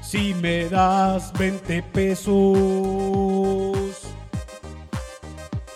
Si 0.00 0.32
me 0.34 0.68
das 0.70 1.32
20 1.32 1.82
pesos, 1.92 2.56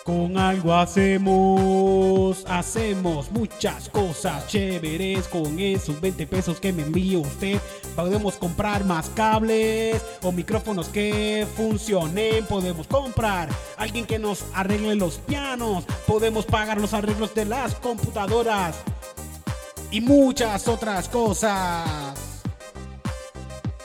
con 0.09 0.35
algo 0.39 0.73
hacemos, 0.73 2.43
hacemos 2.47 3.29
muchas 3.29 3.89
cosas 3.89 4.47
chéveres 4.47 5.27
con 5.27 5.59
esos 5.59 6.01
20 6.01 6.25
pesos 6.25 6.59
que 6.59 6.73
me 6.73 6.81
envía 6.81 7.19
usted. 7.19 7.59
Podemos 7.95 8.35
comprar 8.35 8.85
más 8.85 9.07
cables 9.09 10.03
o 10.23 10.31
micrófonos 10.31 10.87
que 10.87 11.45
funcionen. 11.55 12.43
Podemos 12.47 12.87
comprar 12.87 13.49
alguien 13.77 14.07
que 14.07 14.17
nos 14.17 14.45
arregle 14.55 14.95
los 14.95 15.19
pianos. 15.19 15.83
Podemos 16.07 16.43
pagar 16.47 16.81
los 16.81 16.95
arreglos 16.95 17.35
de 17.35 17.45
las 17.45 17.75
computadoras 17.75 18.77
y 19.91 20.01
muchas 20.01 20.67
otras 20.67 21.07
cosas. 21.07 21.87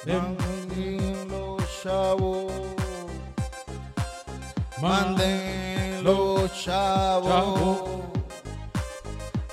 Manden 0.07 1.29
los 1.29 1.83
chavos. 1.83 2.51
Manden 4.81 5.74
los 6.05 6.53
chavos. 6.53 7.81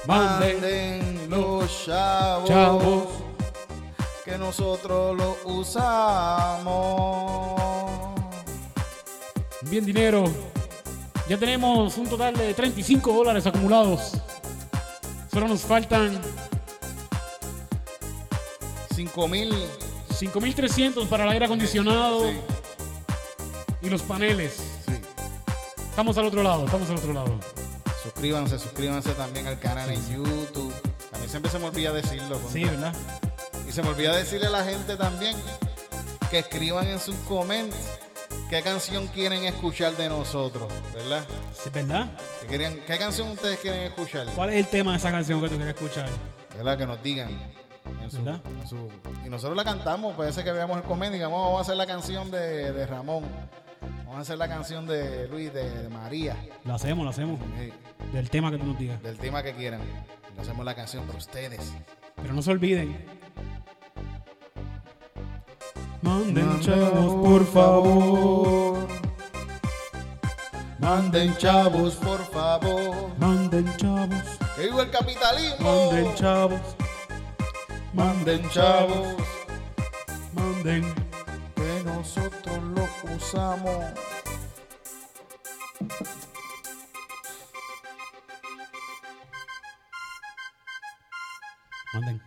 Manden 0.06 1.30
los 1.30 1.86
chavos. 1.86 3.08
Que 4.26 4.38
nosotros 4.38 5.18
los 5.18 5.38
usamos. 5.46 6.82
Bien 9.62 9.86
dinero. 9.86 10.26
Ya 11.30 11.38
tenemos 11.38 11.98
un 11.98 12.10
total 12.10 12.36
de 12.36 12.54
35 12.54 13.14
dólares 13.14 13.48
acumulados. 13.48 14.18
Solo 15.32 15.48
nos 15.48 15.62
faltan 15.62 16.20
5 18.94 19.28
mil. 19.30 19.56
5300 20.14 21.08
para 21.08 21.24
el 21.24 21.30
aire 21.32 21.46
acondicionado 21.46 22.30
Sí, 22.30 22.38
y 23.82 23.90
los 23.90 24.02
paneles. 24.02 24.81
Estamos 25.92 26.18
al 26.18 26.26
otro 26.26 26.42
lado, 26.42 26.66
estamos 26.66 26.90
al 26.90 26.98
otro 26.98 27.14
lado. 27.14 27.40
Suscríbanse, 28.02 28.58
suscríbanse 28.58 29.12
también 29.14 29.46
al 29.48 29.60
canal 29.60 29.90
en 29.92 30.02
YouTube. 30.10 30.74
A 31.14 31.18
mí 31.20 31.28
siempre 31.28 31.52
se 31.52 31.60
me 31.60 31.66
olvida 31.68 31.92
decirlo. 31.92 32.36
contra. 32.40 32.52
Sí, 32.52 32.64
¿verdad? 32.64 32.94
Y 33.68 33.72
se 33.72 33.84
me 33.84 33.90
olvida 33.90 34.16
decirle 34.16 34.48
a 34.48 34.52
la 34.52 34.64
gente 34.64 34.96
también 34.96 35.38
que 36.30 36.40
escriban 36.40 36.88
en 36.88 37.00
sus 37.00 37.16
comments 37.28 37.76
qué 38.50 38.62
canción 38.62 39.08
quieren 39.08 39.44
escuchar 39.44 39.96
de 39.98 40.10
nosotros, 40.10 40.72
¿verdad? 40.94 41.24
Sí, 41.54 41.70
¿Verdad? 41.72 42.10
¿Qué, 42.42 42.48
querían- 42.48 42.80
qué 42.88 42.98
canción 42.98 43.30
ustedes 43.30 43.60
quieren 43.60 43.82
escuchar? 43.84 44.26
¿Cuál 44.36 44.50
es 44.50 44.56
el 44.56 44.68
tema 44.68 44.92
de 44.92 44.98
esa 44.98 45.12
canción 45.12 45.40
que 45.42 45.50
tú 45.50 45.56
quieres 45.58 45.76
escuchar? 45.76 46.10
¿Verdad? 46.58 46.78
Que 46.78 46.86
nos 46.88 47.04
digan. 47.04 47.30
en 48.02 48.10
su- 48.10 48.24
¿Verdad? 48.24 48.42
en 48.62 48.68
su- 48.68 48.90
y 49.26 49.30
nosotros 49.30 49.56
la 49.56 49.64
cantamos, 49.64 50.16
puede 50.16 50.32
ser 50.34 50.44
que 50.44 50.52
veamos 50.52 50.78
el 50.78 50.84
comedia 50.84 51.12
y 51.12 51.14
digamos, 51.16 51.40
vamos 51.44 51.60
a 51.60 51.62
hacer 51.62 51.76
la 51.76 51.86
canción 51.86 52.32
de, 52.32 52.72
de 52.72 52.86
Ramón. 52.88 53.26
Vamos 54.12 54.28
a 54.28 54.34
hacer 54.34 54.38
la 54.40 54.50
canción 54.50 54.86
de 54.86 55.26
Luis, 55.30 55.54
de, 55.54 55.70
de 55.84 55.88
María. 55.88 56.36
Lo 56.66 56.74
hacemos, 56.74 57.06
lo 57.06 57.12
hacemos. 57.12 57.40
Sí, 57.58 57.72
Del 58.12 58.30
tema 58.30 58.52
que 58.52 58.58
tú 58.58 58.66
nos 58.66 58.78
digas. 58.78 59.02
del 59.02 59.18
tema 59.18 59.42
que 59.42 59.54
quieran. 59.54 59.80
Le 60.36 60.42
hacemos 60.42 60.66
la 60.66 60.76
canción 60.76 61.06
para 61.06 61.18
ustedes. 61.18 61.72
Pero 62.22 62.34
no 62.34 62.42
se 62.42 62.52
olviden. 62.52 63.06
Manden 66.02 66.60
chavos, 66.60 67.14
por 67.26 67.46
favor. 67.46 68.88
Manden 70.80 71.38
chavos, 71.38 71.96
por 71.96 72.20
favor. 72.32 73.18
Manden 73.18 73.78
chavos. 73.78 74.24
¡Que 74.58 74.64
viva 74.64 74.84
el 74.84 74.92
capitalismo! 74.92 75.86
Manden 75.90 76.16
chavos. 76.16 76.60
Manden 77.94 78.50
chavos. 78.50 79.16
Manden. 80.34 81.11
Nosotros 82.02 82.64
los 82.64 83.04
usamos. 83.16 83.94
Manden. 91.94 92.24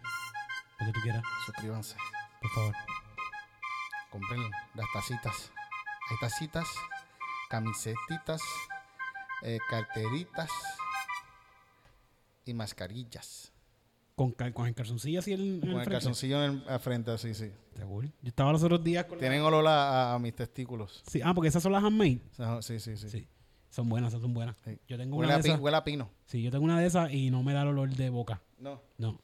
Lo 0.79 0.87
que 0.87 0.93
tú 0.93 1.01
quieras, 1.01 1.25
Suscríbanse. 1.47 1.97
por 2.41 2.51
favor. 2.53 2.75
Compren 4.13 4.49
las 4.75 4.87
tacitas. 4.93 5.51
Hay 6.09 6.19
tacitas, 6.21 6.69
camisetitas, 7.51 8.43
eh, 9.43 9.59
carteritas 9.69 10.53
y 12.45 12.55
mascarillas. 12.55 13.54
Con, 14.15 14.31
con 14.31 14.67
el 14.69 14.75
calzoncillo 14.75 15.19
así 15.19 15.33
en, 15.33 15.59
Con 15.61 15.71
el 15.71 15.75
frente. 15.77 15.91
calzoncillo 15.91 16.45
en 16.45 16.63
al 16.69 16.79
frente, 16.81 17.11
así, 17.11 17.35
sí. 17.35 17.51
Seguro. 17.75 18.07
Yo 18.23 18.29
estaba 18.29 18.53
los 18.53 18.63
otros 18.63 18.83
días 18.85 19.05
con 19.07 19.17
la- 19.19 19.21
Tienen 19.21 19.41
olor 19.43 19.65
a, 19.67 20.17
mis 20.21 20.35
testículos. 20.37 21.03
Sí, 21.09 21.21
ah, 21.25 21.35
porque 21.35 21.49
esas 21.49 21.63
son 21.63 21.73
las 21.73 21.83
handmade. 21.83 22.21
Sí, 22.61 22.79
sí, 22.79 22.97
sí. 22.97 23.09
Sí. 23.09 23.27
Son 23.71 23.89
buenas, 23.89 24.11
esas 24.13 24.23
son 24.23 24.33
buenas. 24.33 24.55
Sí. 24.65 24.79
Yo 24.87 24.97
tengo 24.97 25.17
Huele, 25.17 25.27
una 25.33 25.35
a 25.35 25.43
de 25.43 25.49
esas. 25.49 25.61
huele 25.61 25.77
a 25.77 25.83
pino. 25.83 26.09
Sí, 26.27 26.43
yo 26.43 26.53
tengo 26.53 26.65
una 26.65 26.79
de 26.79 26.87
esas 26.87 27.13
y 27.13 27.31
no 27.33 27.43
me 27.43 27.53
da 27.55 27.63
el 27.63 27.69
olor 27.69 27.91
de 27.91 28.09
boca. 28.11 28.41
No, 28.59 28.81
No. 28.99 29.21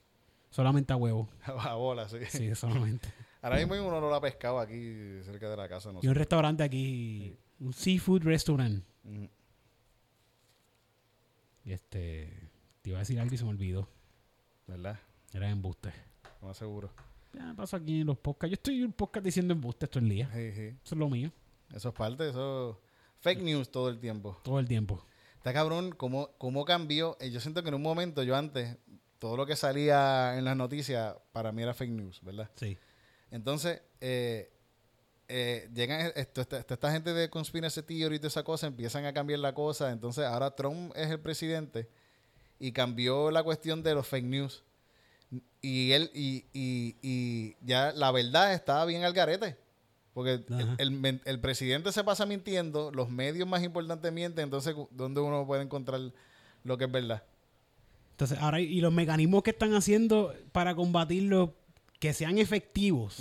Solamente 0.50 0.92
a 0.92 0.96
huevo. 0.96 1.29
a 1.44 1.74
bola, 1.74 2.09
sí. 2.09 2.18
Sí, 2.29 2.53
solamente. 2.57 3.09
Ahora 3.42 3.59
mismo 3.59 3.74
hay 3.74 3.81
un 3.81 3.92
olor 3.94 4.12
a 4.12 4.20
pescado 4.20 4.59
aquí 4.59 5.20
cerca 5.22 5.48
de 5.48 5.57
la 5.57 5.68
casa. 5.68 5.92
No 5.92 6.00
Y 6.00 6.03
sé. 6.03 6.09
un 6.09 6.14
restaurante 6.16 6.64
aquí, 6.64 7.37
un 7.61 7.72
seafood 7.72 8.22
restaurant. 8.24 8.83
Mm. 9.05 9.26
Y 11.64 11.72
este, 11.72 12.50
te 12.83 12.90
iba 12.90 12.98
a 12.98 13.03
decir 13.03 13.20
algo 13.20 13.33
y 13.33 13.38
se 13.38 13.44
me 13.44 13.50
olvidó. 13.50 13.88
¿Verdad? 14.70 14.98
Era 15.33 15.50
embuste. 15.50 15.92
No 16.40 16.48
más 16.48 16.56
seguro. 16.56 16.90
Ya 17.33 17.44
me 17.46 17.54
paso 17.54 17.76
aquí 17.76 18.00
en 18.00 18.06
los 18.06 18.18
podcasts. 18.18 18.50
Yo 18.50 18.54
estoy 18.54 18.78
en 18.78 18.87
un 18.87 18.92
podcast 18.92 19.24
diciendo 19.24 19.52
embuste 19.52 19.87
todo 19.87 20.02
el 20.02 20.09
día. 20.09 20.30
Sí, 20.33 20.52
sí. 20.52 20.62
Eso 20.85 20.94
es 20.94 20.98
lo 20.98 21.09
mío. 21.09 21.30
Eso 21.74 21.88
es 21.88 21.94
parte, 21.94 22.28
eso. 22.28 22.80
Fake 23.20 23.42
news 23.42 23.70
todo 23.70 23.88
el 23.88 23.98
tiempo. 23.98 24.38
Todo 24.42 24.59
el 24.59 24.66
tiempo. 24.66 25.04
Está 25.37 25.52
cabrón, 25.52 25.92
¿cómo, 25.92 26.30
cómo 26.38 26.64
cambió? 26.64 27.16
Eh, 27.20 27.30
Yo 27.30 27.40
siento 27.40 27.62
que 27.62 27.68
en 27.68 27.74
un 27.74 27.83
momento, 27.83 28.22
yo 28.22 28.37
antes, 28.37 28.76
todo 29.18 29.37
lo 29.37 29.46
que 29.46 29.56
salía 29.56 30.37
en 30.38 30.44
las 30.44 30.56
noticias, 30.56 31.14
para 31.33 31.52
mí 31.52 31.62
era 31.62 31.74
fake 31.74 31.90
news, 31.92 32.20
¿verdad? 32.22 32.50
Sí. 32.56 32.76
Entonces, 33.30 33.80
eh, 34.00 34.52
eh, 35.28 35.68
llegan 35.72 36.12
esto, 36.16 36.40
esta, 36.40 36.59
esta- 36.59 36.74
esta 36.74 36.90
gente 36.92 37.12
de 37.14 37.30
conspiracy 37.30 37.83
theory 37.83 38.16
y 38.16 38.18
toda 38.18 38.28
esa 38.28 38.42
cosa, 38.42 38.66
empiezan 38.66 39.04
a 39.04 39.12
cambiar 39.12 39.38
la 39.38 39.54
cosa. 39.54 39.92
Entonces, 39.92 40.24
ahora 40.24 40.50
Trump 40.54 40.92
es 40.96 41.11
el 41.11 41.20
presidente 41.20 41.88
y 42.60 42.72
cambió 42.72 43.30
la 43.32 43.42
cuestión 43.42 43.82
de 43.82 43.94
los 43.94 44.06
fake 44.06 44.26
news. 44.26 44.62
Y 45.62 45.92
él, 45.92 46.10
y, 46.14 46.44
y, 46.52 46.96
y 47.02 47.56
ya 47.62 47.92
la 47.92 48.12
verdad 48.12 48.54
estaba 48.54 48.84
bien 48.84 49.02
al 49.02 49.12
garete. 49.12 49.56
Porque 50.12 50.44
el, 50.78 51.20
el 51.24 51.40
presidente 51.40 51.92
se 51.92 52.04
pasa 52.04 52.26
mintiendo, 52.26 52.90
los 52.92 53.08
medios 53.10 53.48
más 53.48 53.62
importantes 53.62 54.12
mienten, 54.12 54.44
entonces, 54.44 54.74
¿dónde 54.90 55.20
uno 55.20 55.46
puede 55.46 55.62
encontrar 55.62 56.00
lo 56.64 56.76
que 56.76 56.84
es 56.84 56.92
verdad? 56.92 57.22
Entonces, 58.10 58.38
ahora, 58.38 58.60
y 58.60 58.80
los 58.80 58.92
mecanismos 58.92 59.42
que 59.42 59.50
están 59.50 59.72
haciendo 59.72 60.34
para 60.52 60.74
combatirlo, 60.74 61.54
que 62.00 62.12
sean 62.12 62.38
efectivos, 62.38 63.18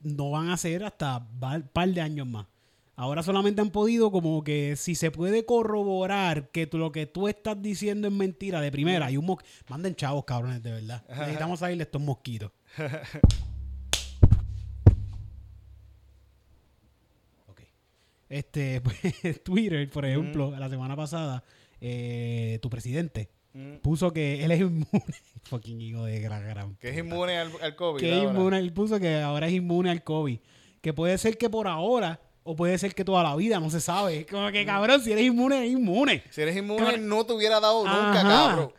no 0.00 0.30
van 0.30 0.48
a 0.48 0.56
ser 0.56 0.84
hasta 0.84 1.18
un 1.18 1.68
par 1.72 1.88
de 1.90 2.00
años 2.00 2.26
más. 2.26 2.46
Ahora 2.94 3.22
solamente 3.22 3.60
han 3.62 3.70
podido 3.70 4.10
como 4.12 4.44
que 4.44 4.76
si 4.76 4.94
se 4.94 5.10
puede 5.10 5.46
corroborar 5.46 6.50
que 6.50 6.66
tú- 6.66 6.76
lo 6.78 6.92
que 6.92 7.06
tú 7.06 7.26
estás 7.26 7.60
diciendo 7.62 8.06
es 8.08 8.12
mentira 8.14 8.60
de 8.60 8.70
primera, 8.70 9.06
hay 9.06 9.16
un 9.16 9.24
mo- 9.24 9.38
manden 9.68 9.94
chavos 9.94 10.24
cabrones 10.24 10.62
de 10.62 10.72
verdad. 10.72 11.02
Necesitamos 11.08 11.60
salir 11.60 11.78
de 11.78 11.84
estos 11.84 12.02
mosquitos. 12.02 12.50
Ok. 17.48 17.60
Este, 18.28 18.80
pues, 18.82 19.42
Twitter, 19.42 19.88
por 19.90 20.04
ejemplo, 20.04 20.50
la 20.58 20.68
semana 20.68 20.96
pasada, 20.96 21.44
eh, 21.80 22.58
tu 22.62 22.70
presidente 22.70 23.30
Mm. 23.54 23.80
puso 23.82 24.14
que 24.14 24.42
él 24.44 24.50
es 24.50 24.60
inmune. 24.60 24.86
Fucking 25.42 25.78
hijo 25.82 26.04
de 26.06 26.20
gran 26.20 26.42
gran. 26.48 26.74
Que 26.76 26.88
es 26.88 26.96
inmune 26.96 27.36
al, 27.36 27.52
al 27.60 27.76
COVID. 27.76 28.00
Que 28.00 28.16
es 28.16 28.22
inmune, 28.24 28.58
él 28.58 28.72
puso 28.72 28.98
que 28.98 29.16
ahora 29.20 29.46
es 29.46 29.52
inmune 29.52 29.90
al 29.90 30.02
COVID. 30.02 30.38
Que 30.80 30.94
puede 30.94 31.18
ser 31.18 31.36
que 31.36 31.50
por 31.50 31.68
ahora, 31.68 32.18
o 32.44 32.56
puede 32.56 32.76
ser 32.78 32.94
que 32.94 33.04
toda 33.04 33.22
la 33.22 33.36
vida, 33.36 33.60
no 33.60 33.70
se 33.70 33.80
sabe. 33.80 34.26
Como 34.26 34.50
que 34.50 34.64
cabrón, 34.66 35.00
si 35.02 35.12
eres 35.12 35.24
inmune, 35.24 35.58
eres 35.58 35.70
inmune. 35.72 36.22
Si 36.30 36.40
eres 36.42 36.56
inmune, 36.56 36.98
no 36.98 37.24
te 37.26 37.32
hubiera 37.32 37.60
dado 37.60 37.84
nunca, 37.84 38.20
Ajá. 38.20 38.48
cabrón. 38.48 38.72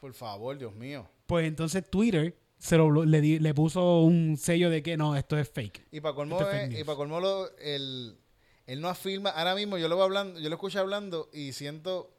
Por 0.00 0.14
favor, 0.14 0.56
Dios 0.58 0.74
mío. 0.74 1.06
Pues 1.26 1.46
entonces 1.46 1.88
Twitter 1.88 2.36
se 2.58 2.76
lo, 2.76 3.04
le, 3.04 3.20
di- 3.20 3.38
le 3.38 3.54
puso 3.54 4.00
un 4.02 4.36
sello 4.36 4.68
de 4.70 4.82
que 4.82 4.96
no, 4.96 5.16
esto 5.16 5.38
es 5.38 5.48
fake. 5.48 5.86
Y 5.92 6.00
para 6.00 6.14
colmo, 6.14 6.40
es 6.40 6.78
y 6.78 6.84
para 6.84 6.96
colmo 6.96 7.20
lo- 7.20 7.56
el, 7.58 8.18
él 8.66 8.80
no 8.80 8.88
afirma, 8.88 9.30
ahora 9.30 9.54
mismo 9.54 9.78
yo 9.78 9.88
lo 9.88 9.96
voy 9.96 10.04
hablando, 10.04 10.38
yo 10.40 10.48
lo 10.48 10.54
escucho 10.56 10.78
hablando 10.80 11.28
y 11.32 11.52
siento, 11.52 12.10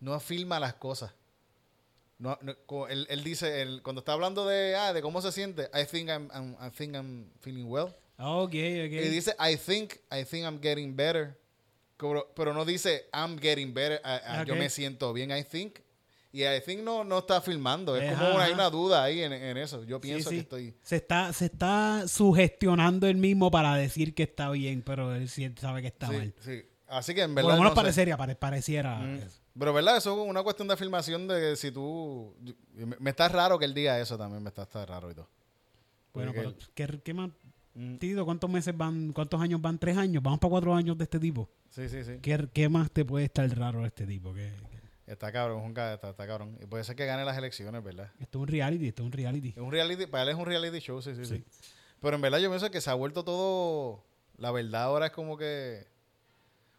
no 0.00 0.12
afirma 0.14 0.60
las 0.60 0.74
cosas. 0.74 1.12
No, 2.18 2.36
él, 2.88 3.06
él 3.10 3.22
dice, 3.22 3.62
él, 3.62 3.80
cuando 3.84 4.00
está 4.00 4.12
hablando 4.12 4.44
de, 4.44 4.74
ah, 4.74 4.92
de 4.92 5.00
cómo 5.02 5.22
se 5.22 5.30
siente, 5.30 5.70
I 5.72 5.86
think 5.86 6.08
I'm, 6.10 6.28
I'm- 6.32 6.56
I 6.60 6.70
think 6.70 6.94
I'm 6.96 7.30
feeling 7.40 7.66
well. 7.66 7.94
Ok, 8.18 8.50
ok. 8.50 8.54
Y 8.54 9.08
dice, 9.08 9.34
I 9.38 9.56
think, 9.56 9.94
I 10.10 10.24
think 10.24 10.44
I'm 10.44 10.60
getting 10.60 10.94
better. 10.94 11.38
Pero, 11.96 12.32
pero 12.34 12.52
no 12.54 12.64
dice, 12.64 13.06
I'm 13.12 13.38
getting 13.38 13.72
better, 13.74 14.00
ah, 14.04 14.20
ah, 14.24 14.44
yo 14.44 14.54
me 14.54 14.68
siento 14.70 15.12
bien, 15.12 15.30
I 15.30 15.42
think. 15.44 15.78
Y 16.30 16.44
I 16.44 16.60
think 16.64 16.82
no, 16.82 17.04
no 17.04 17.18
está 17.20 17.38
afirmando, 17.38 17.96
es 17.96 18.12
Ajá, 18.12 18.20
como 18.22 18.34
una, 18.36 18.44
hay 18.44 18.52
una 18.52 18.68
duda 18.70 19.02
ahí 19.02 19.22
en, 19.22 19.32
en 19.32 19.56
eso. 19.56 19.82
Yo 19.84 20.00
pienso 20.00 20.28
sí. 20.28 20.36
que 20.36 20.40
estoy... 20.42 20.74
Se 20.82 20.96
está, 20.96 21.32
se 21.32 21.46
está 21.46 22.06
sugestionando 22.06 23.06
él 23.06 23.16
mismo 23.16 23.50
para 23.50 23.74
decir 23.76 24.14
que 24.14 24.24
está 24.24 24.50
bien, 24.50 24.82
pero 24.82 25.14
él 25.14 25.28
sí 25.28 25.50
sabe 25.58 25.80
que 25.80 25.88
está 25.88 26.08
sí, 26.08 26.16
mal. 26.16 26.34
sí. 26.40 26.62
Así 26.86 27.14
que 27.14 27.22
en 27.22 27.30
Por 27.34 27.36
verdad... 27.36 27.50
lo 27.50 27.56
menos 27.56 27.70
no 27.70 27.74
parecería, 27.74 28.16
pare- 28.16 28.36
pareciera. 28.36 28.98
Mm. 28.98 29.16
eso. 29.16 29.40
Pero, 29.58 29.72
¿verdad? 29.72 29.96
Eso 29.96 30.22
es 30.22 30.30
una 30.30 30.42
cuestión 30.42 30.68
de 30.68 30.74
afirmación 30.74 31.26
de 31.26 31.40
que 31.40 31.56
si 31.56 31.70
tú... 31.72 32.36
Me, 32.74 32.96
me 33.00 33.10
está 33.10 33.28
raro 33.28 33.58
que 33.58 33.64
él 33.64 33.74
diga 33.74 33.98
eso 33.98 34.16
también, 34.16 34.42
me 34.42 34.50
está, 34.50 34.62
está 34.62 34.84
raro 34.86 35.10
y 35.10 35.14
todo. 35.14 35.28
Bueno, 36.12 36.32
pero 36.34 36.54
¿qué, 36.74 37.00
qué 37.02 37.14
más? 37.14 37.30
Mm. 37.78 37.96
Tito, 37.98 38.24
¿cuántos 38.24 38.50
meses 38.50 38.76
van? 38.76 39.12
¿Cuántos 39.12 39.40
años 39.40 39.60
van? 39.62 39.78
¿Tres 39.78 39.96
años? 39.96 40.20
Vamos 40.22 40.40
para 40.40 40.50
cuatro 40.50 40.74
años 40.74 40.98
de 40.98 41.04
este 41.04 41.20
tipo. 41.20 41.48
Sí, 41.70 41.88
sí, 41.88 42.02
sí. 42.02 42.18
¿Qué, 42.20 42.48
qué 42.52 42.68
más 42.68 42.90
te 42.90 43.04
puede 43.04 43.26
estar 43.26 43.48
raro 43.56 43.80
de 43.82 43.86
este 43.86 44.06
tipo? 44.06 44.34
¿Qué, 44.34 44.52
qué- 44.70 44.78
Está 45.12 45.32
cabrón, 45.32 45.60
es 45.60 45.64
un 45.66 45.72
ca- 45.74 45.94
está, 45.94 46.10
está 46.10 46.26
cabrón. 46.26 46.58
Y 46.60 46.66
puede 46.66 46.82
ser 46.84 46.94
que 46.96 47.06
gane 47.06 47.24
las 47.24 47.38
elecciones, 47.38 47.82
¿verdad? 47.82 48.10
Esto 48.20 48.38
es 48.38 48.42
un 48.42 48.48
reality, 48.48 48.88
esto 48.88 49.02
es 49.02 49.06
un 49.06 49.12
reality. 49.12 49.48
Es 49.50 49.56
un 49.58 49.70
reality, 49.72 50.06
para 50.06 50.24
él 50.24 50.28
es 50.30 50.34
un 50.34 50.44
reality 50.44 50.80
show, 50.80 51.00
sí, 51.00 51.14
sí, 51.14 51.24
sí. 51.24 51.36
Sí. 51.38 51.44
Pero 52.00 52.16
en 52.16 52.20
verdad 52.22 52.38
yo 52.40 52.48
pienso 52.50 52.70
que 52.70 52.80
se 52.80 52.90
ha 52.90 52.94
vuelto 52.94 53.24
todo... 53.24 54.04
La 54.36 54.50
verdad 54.50 54.82
ahora 54.82 55.06
es 55.06 55.12
como 55.12 55.36
que... 55.38 55.86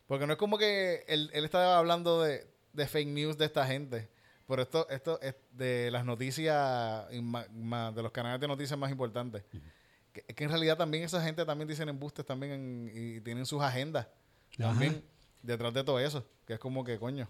Porque 0.05 0.27
no 0.27 0.33
es 0.33 0.39
como 0.39 0.57
que 0.57 1.03
él, 1.07 1.29
él 1.33 1.43
estaba 1.45 1.77
hablando 1.77 2.21
de, 2.21 2.45
de 2.73 2.87
fake 2.87 3.07
news 3.09 3.37
de 3.37 3.45
esta 3.45 3.65
gente. 3.65 4.09
Pero 4.47 4.61
esto, 4.63 4.87
esto 4.89 5.19
es 5.21 5.35
de 5.51 5.89
las 5.91 6.05
noticias, 6.05 7.07
de 7.09 8.01
los 8.03 8.11
canales 8.11 8.39
de 8.41 8.47
noticias 8.47 8.77
más 8.77 8.91
importantes. 8.91 9.43
Que 10.13 10.43
en 10.43 10.49
realidad 10.49 10.77
también 10.77 11.03
esa 11.03 11.21
gente 11.23 11.45
también 11.45 11.67
dicen 11.67 11.87
embustes 11.89 12.25
también 12.25 12.51
en- 12.53 12.91
y 12.93 13.21
tienen 13.21 13.45
sus 13.45 13.61
agendas 13.61 14.07
Ajá. 14.57 14.69
también 14.69 15.03
detrás 15.43 15.73
de 15.73 15.83
todo 15.83 15.99
eso. 15.99 16.25
Que 16.45 16.53
es 16.53 16.59
como 16.59 16.83
que, 16.83 16.97
coño. 16.97 17.27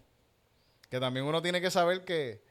Que 0.90 1.00
también 1.00 1.26
uno 1.26 1.42
tiene 1.42 1.62
que 1.62 1.70
saber 1.70 2.04
que, 2.06 2.42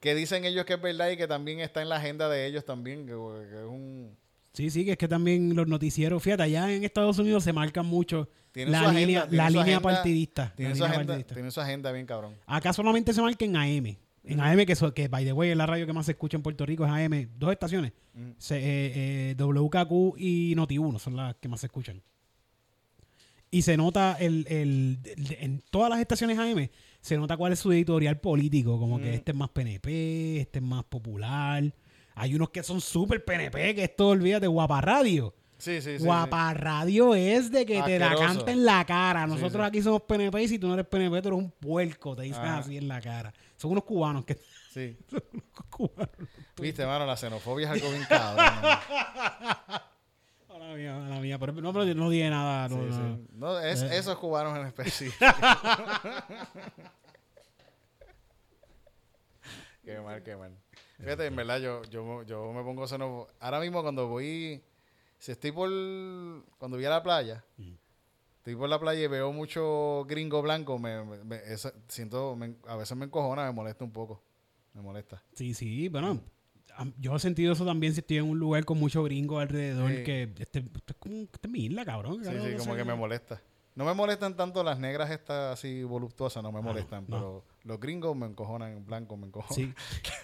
que 0.00 0.14
dicen 0.14 0.44
ellos 0.44 0.64
que 0.64 0.74
es 0.74 0.80
verdad 0.82 1.08
y 1.10 1.16
que 1.16 1.26
también 1.26 1.60
está 1.60 1.82
en 1.82 1.88
la 1.88 1.96
agenda 1.96 2.28
de 2.28 2.46
ellos 2.46 2.64
también. 2.64 3.06
Que, 3.06 3.12
que 3.12 3.58
es 3.60 3.66
un... 3.66 4.16
Sí, 4.52 4.70
sí, 4.70 4.84
que 4.84 4.92
es 4.92 4.98
que 4.98 5.08
también 5.08 5.56
los 5.56 5.66
noticieros, 5.66 6.22
fíjate, 6.22 6.44
allá 6.44 6.70
en 6.70 6.84
Estados 6.84 7.18
Unidos 7.18 7.42
se 7.42 7.52
marcan 7.52 7.86
mucho 7.86 8.28
Tienen 8.52 8.70
la 8.70 8.80
agenda, 8.82 9.00
línea, 9.00 9.26
la 9.30 9.48
línea 9.50 9.62
agenda, 9.62 9.80
partidista. 9.80 10.42
la 10.44 10.54
Tiene 10.54 10.70
su, 10.76 10.82
línea 10.82 10.90
agenda, 10.90 11.06
partidista. 11.14 11.34
tiene 11.34 11.50
su 11.50 11.60
agenda 11.60 11.90
bien 11.90 12.06
cabrón. 12.06 12.36
Acá 12.46 12.72
solamente 12.72 13.12
se 13.12 13.20
marca 13.20 13.44
en 13.44 13.56
AM. 13.56 13.96
En 14.26 14.40
AM, 14.40 14.64
que, 14.64 14.74
so- 14.74 14.94
que 14.94 15.08
by 15.08 15.24
the 15.24 15.32
way 15.32 15.50
es 15.50 15.56
la 15.56 15.66
radio 15.66 15.86
que 15.86 15.92
más 15.92 16.06
se 16.06 16.12
escucha 16.12 16.36
en 16.36 16.42
Puerto 16.42 16.64
Rico, 16.64 16.84
es 16.86 16.90
AM. 16.90 17.28
Dos 17.38 17.52
estaciones. 17.52 17.92
Mm. 18.14 18.30
Se- 18.38 18.56
eh, 18.58 19.32
eh, 19.32 19.34
WKQ 19.36 20.14
y 20.18 20.54
Noti1 20.56 20.98
son 20.98 21.16
las 21.16 21.34
que 21.36 21.48
más 21.48 21.60
se 21.60 21.66
escuchan. 21.66 22.02
Y 23.50 23.62
se 23.62 23.76
nota 23.76 24.16
el, 24.18 24.46
el- 24.48 24.98
el- 25.04 25.36
en 25.40 25.62
todas 25.70 25.88
las 25.90 26.00
estaciones 26.00 26.38
AM, 26.38 26.70
se 27.00 27.16
nota 27.16 27.36
cuál 27.36 27.52
es 27.52 27.60
su 27.60 27.70
editorial 27.70 28.18
político. 28.18 28.78
Como 28.80 28.98
que 28.98 29.10
Mm. 29.10 29.14
este 29.14 29.30
es 29.32 29.36
más 29.36 29.50
PNP, 29.50 30.40
este 30.40 30.58
es 30.58 30.64
más 30.64 30.84
popular. 30.84 31.62
Hay 32.16 32.34
unos 32.34 32.50
que 32.50 32.62
son 32.62 32.80
súper 32.80 33.24
PNP, 33.24 33.74
que 33.74 33.84
esto, 33.84 34.08
olvídate, 34.08 34.46
Guapa 34.46 34.80
Radio. 34.80 35.34
Sí, 35.58 35.80
sí, 35.80 35.98
sí. 35.98 36.04
Guapa 36.04 36.52
Radio 36.52 37.14
es 37.14 37.50
de 37.50 37.64
que 37.64 37.80
te 37.82 37.98
la 37.98 38.14
canta 38.16 38.50
en 38.50 38.64
la 38.64 38.84
cara. 38.84 39.26
Nosotros 39.26 39.64
aquí 39.64 39.80
somos 39.82 40.02
PNP 40.02 40.42
y 40.42 40.48
si 40.48 40.58
tú 40.58 40.66
no 40.66 40.74
eres 40.74 40.86
PNP, 40.86 41.22
tú 41.22 41.28
eres 41.28 41.38
un 41.38 41.50
puerco. 41.52 42.16
Te 42.16 42.22
dicen 42.22 42.42
Ajá. 42.42 42.58
así 42.58 42.76
en 42.76 42.88
la 42.88 43.00
cara. 43.00 43.32
Son 43.64 43.72
unos 43.72 43.84
cubanos 43.84 44.26
que... 44.26 44.34
sí. 44.74 44.94
Son 45.10 45.22
unos 45.32 45.64
cubanos. 45.70 46.10
Viste, 46.60 46.84
mano, 46.84 47.06
la 47.06 47.16
xenofobia 47.16 47.68
es 47.68 47.72
algo 47.72 47.88
bien 47.90 48.04
cabrón. 48.06 48.44
A 48.44 49.82
la 50.58 50.74
mía, 50.76 50.96
a 50.96 51.08
la 51.08 51.20
mía. 51.20 51.38
Pero 51.38 51.52
no, 51.54 51.72
pero 51.72 51.94
no 51.94 52.10
dije 52.10 52.28
nada. 52.28 52.68
No, 52.68 52.76
Sí, 52.76 52.82
no. 52.90 53.16
sí. 53.16 53.26
No, 53.32 53.58
es, 53.60 53.80
Eh. 53.82 53.96
esos 53.96 54.18
cubanos 54.18 54.54
en 54.58 54.66
específico. 54.66 55.24
qué 59.84 60.00
mal, 60.00 60.22
qué 60.22 60.36
mal. 60.36 60.56
Fíjate, 60.98 61.26
en 61.26 61.36
verdad, 61.36 61.58
yo, 61.60 61.82
yo, 61.84 62.22
yo 62.24 62.52
me 62.52 62.62
pongo 62.62 62.86
xenofobia. 62.86 63.32
Ahora 63.40 63.60
mismo 63.60 63.80
cuando 63.82 64.08
voy, 64.08 64.62
si 65.18 65.32
estoy 65.32 65.52
por, 65.52 65.70
cuando 66.58 66.76
voy 66.76 66.84
a 66.84 66.90
la 66.90 67.02
playa, 67.02 67.42
estoy 68.44 68.56
por 68.56 68.68
la 68.68 68.78
playa 68.78 69.00
y 69.02 69.06
veo 69.06 69.32
mucho 69.32 70.04
gringo 70.06 70.42
blanco, 70.42 70.78
me, 70.78 71.02
me- 71.02 71.24
me- 71.24 71.36
esa- 71.46 71.72
siento, 71.88 72.36
me- 72.36 72.56
a 72.68 72.76
veces 72.76 72.94
me 72.94 73.06
encojona, 73.06 73.46
me 73.46 73.52
molesta 73.52 73.84
un 73.84 73.90
poco. 73.90 74.22
Me 74.74 74.82
molesta. 74.82 75.22
Sí, 75.32 75.54
sí, 75.54 75.88
bueno. 75.88 76.20
Yo 76.98 77.16
he 77.16 77.18
sentido 77.20 77.54
eso 77.54 77.64
también 77.64 77.94
si 77.94 78.00
estoy 78.00 78.18
en 78.18 78.24
un 78.28 78.38
lugar 78.38 78.66
con 78.66 78.78
mucho 78.78 79.02
gringo 79.02 79.38
alrededor. 79.38 79.90
Sí. 79.90 80.02
Que 80.04 80.24
este, 80.38 80.58
esto 80.58 80.92
es 80.92 80.96
como 80.98 81.14
esta 81.22 81.38
es 81.46 81.50
mi 81.50 81.60
isla, 81.60 81.84
cabrón. 81.86 82.22
Sí, 82.22 82.30
sí, 82.32 82.36
no 82.52 82.58
como 82.58 82.72
sé. 82.72 82.76
que 82.78 82.84
me 82.84 82.94
molesta. 82.94 83.40
No 83.76 83.84
me 83.86 83.94
molestan 83.94 84.36
tanto 84.36 84.62
las 84.62 84.78
negras 84.78 85.10
estas 85.10 85.54
así 85.54 85.82
voluptuosas, 85.84 86.42
no 86.42 86.52
me 86.52 86.60
molestan, 86.60 87.04
no. 87.08 87.16
pero 87.16 87.44
los 87.64 87.80
gringos 87.80 88.14
me 88.14 88.26
encojonan, 88.26 88.84
blancos 88.84 89.18
me 89.18 89.26
encojonan. 89.26 89.54
Sí. 89.54 89.74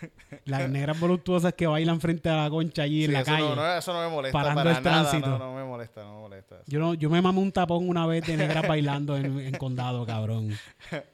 Las 0.44 0.68
negras 0.68 1.00
voluptuosas 1.00 1.54
que 1.54 1.66
bailan 1.66 2.00
frente 2.00 2.28
a 2.28 2.36
la 2.44 2.50
concha 2.50 2.82
allí 2.82 3.04
en 3.04 3.10
Sí, 3.10 3.12
la 3.14 3.20
eso 3.20 3.30
calle. 3.32 3.48
No, 3.48 3.56
no, 3.56 3.74
eso 3.76 3.92
no 3.92 4.00
me 4.02 4.08
molesta 4.14 4.38
parando 4.38 4.62
para 4.62 4.76
el 4.78 4.84
nada. 4.84 5.00
tránsito. 5.10 5.28
No, 5.30 5.38
no 5.38 5.54
me 5.54 5.64
molesta, 5.64 6.02
no 6.02 6.14
me 6.16 6.20
molesta. 6.20 6.54
eso. 6.56 6.64
Yo, 6.66 6.78
no, 6.80 6.94
yo 6.94 7.08
me 7.10 7.20
mamé 7.22 7.38
un 7.40 7.50
tapón 7.52 7.88
una 7.88 8.06
vez 8.06 8.26
de 8.26 8.36
negras 8.36 8.68
bailando 8.68 9.16
en, 9.16 9.40
en 9.40 9.54
condado, 9.56 10.04
cabrón. 10.06 10.56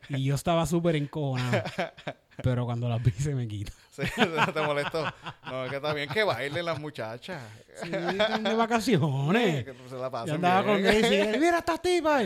Y 0.09 0.25
yo 0.25 0.35
estaba 0.35 0.67
súper 0.67 0.97
encojonado. 0.97 1.63
Pero 2.43 2.67
cuando 2.67 2.89
las 2.89 3.03
vi 3.03 3.11
se 3.13 3.35
me 3.35 3.47
quita. 3.49 3.73
Sí, 3.97 4.03
¿no 4.19 4.53
¿Te 4.53 4.61
molestó? 4.61 5.03
No, 5.47 5.65
es 5.65 5.71
que 5.71 5.77
está 5.77 5.95
bien 5.95 6.07
que 6.11 6.23
bailen 6.23 6.67
las 6.67 6.79
muchachas. 6.79 7.41
Sí, 7.83 7.89
están 7.91 8.45
de 8.45 8.55
vacaciones. 8.55 9.65
Que 9.65 9.75
se 9.89 9.97
la 9.97 10.11
pasen 10.11 10.29
Yo 10.29 10.35
andaba 10.35 10.77
bien. 10.77 10.83
con 10.85 10.87
él 11.05 11.35
y 11.35 11.39
mira 11.39 11.61
estas 11.61 11.81
tipas. 11.81 12.23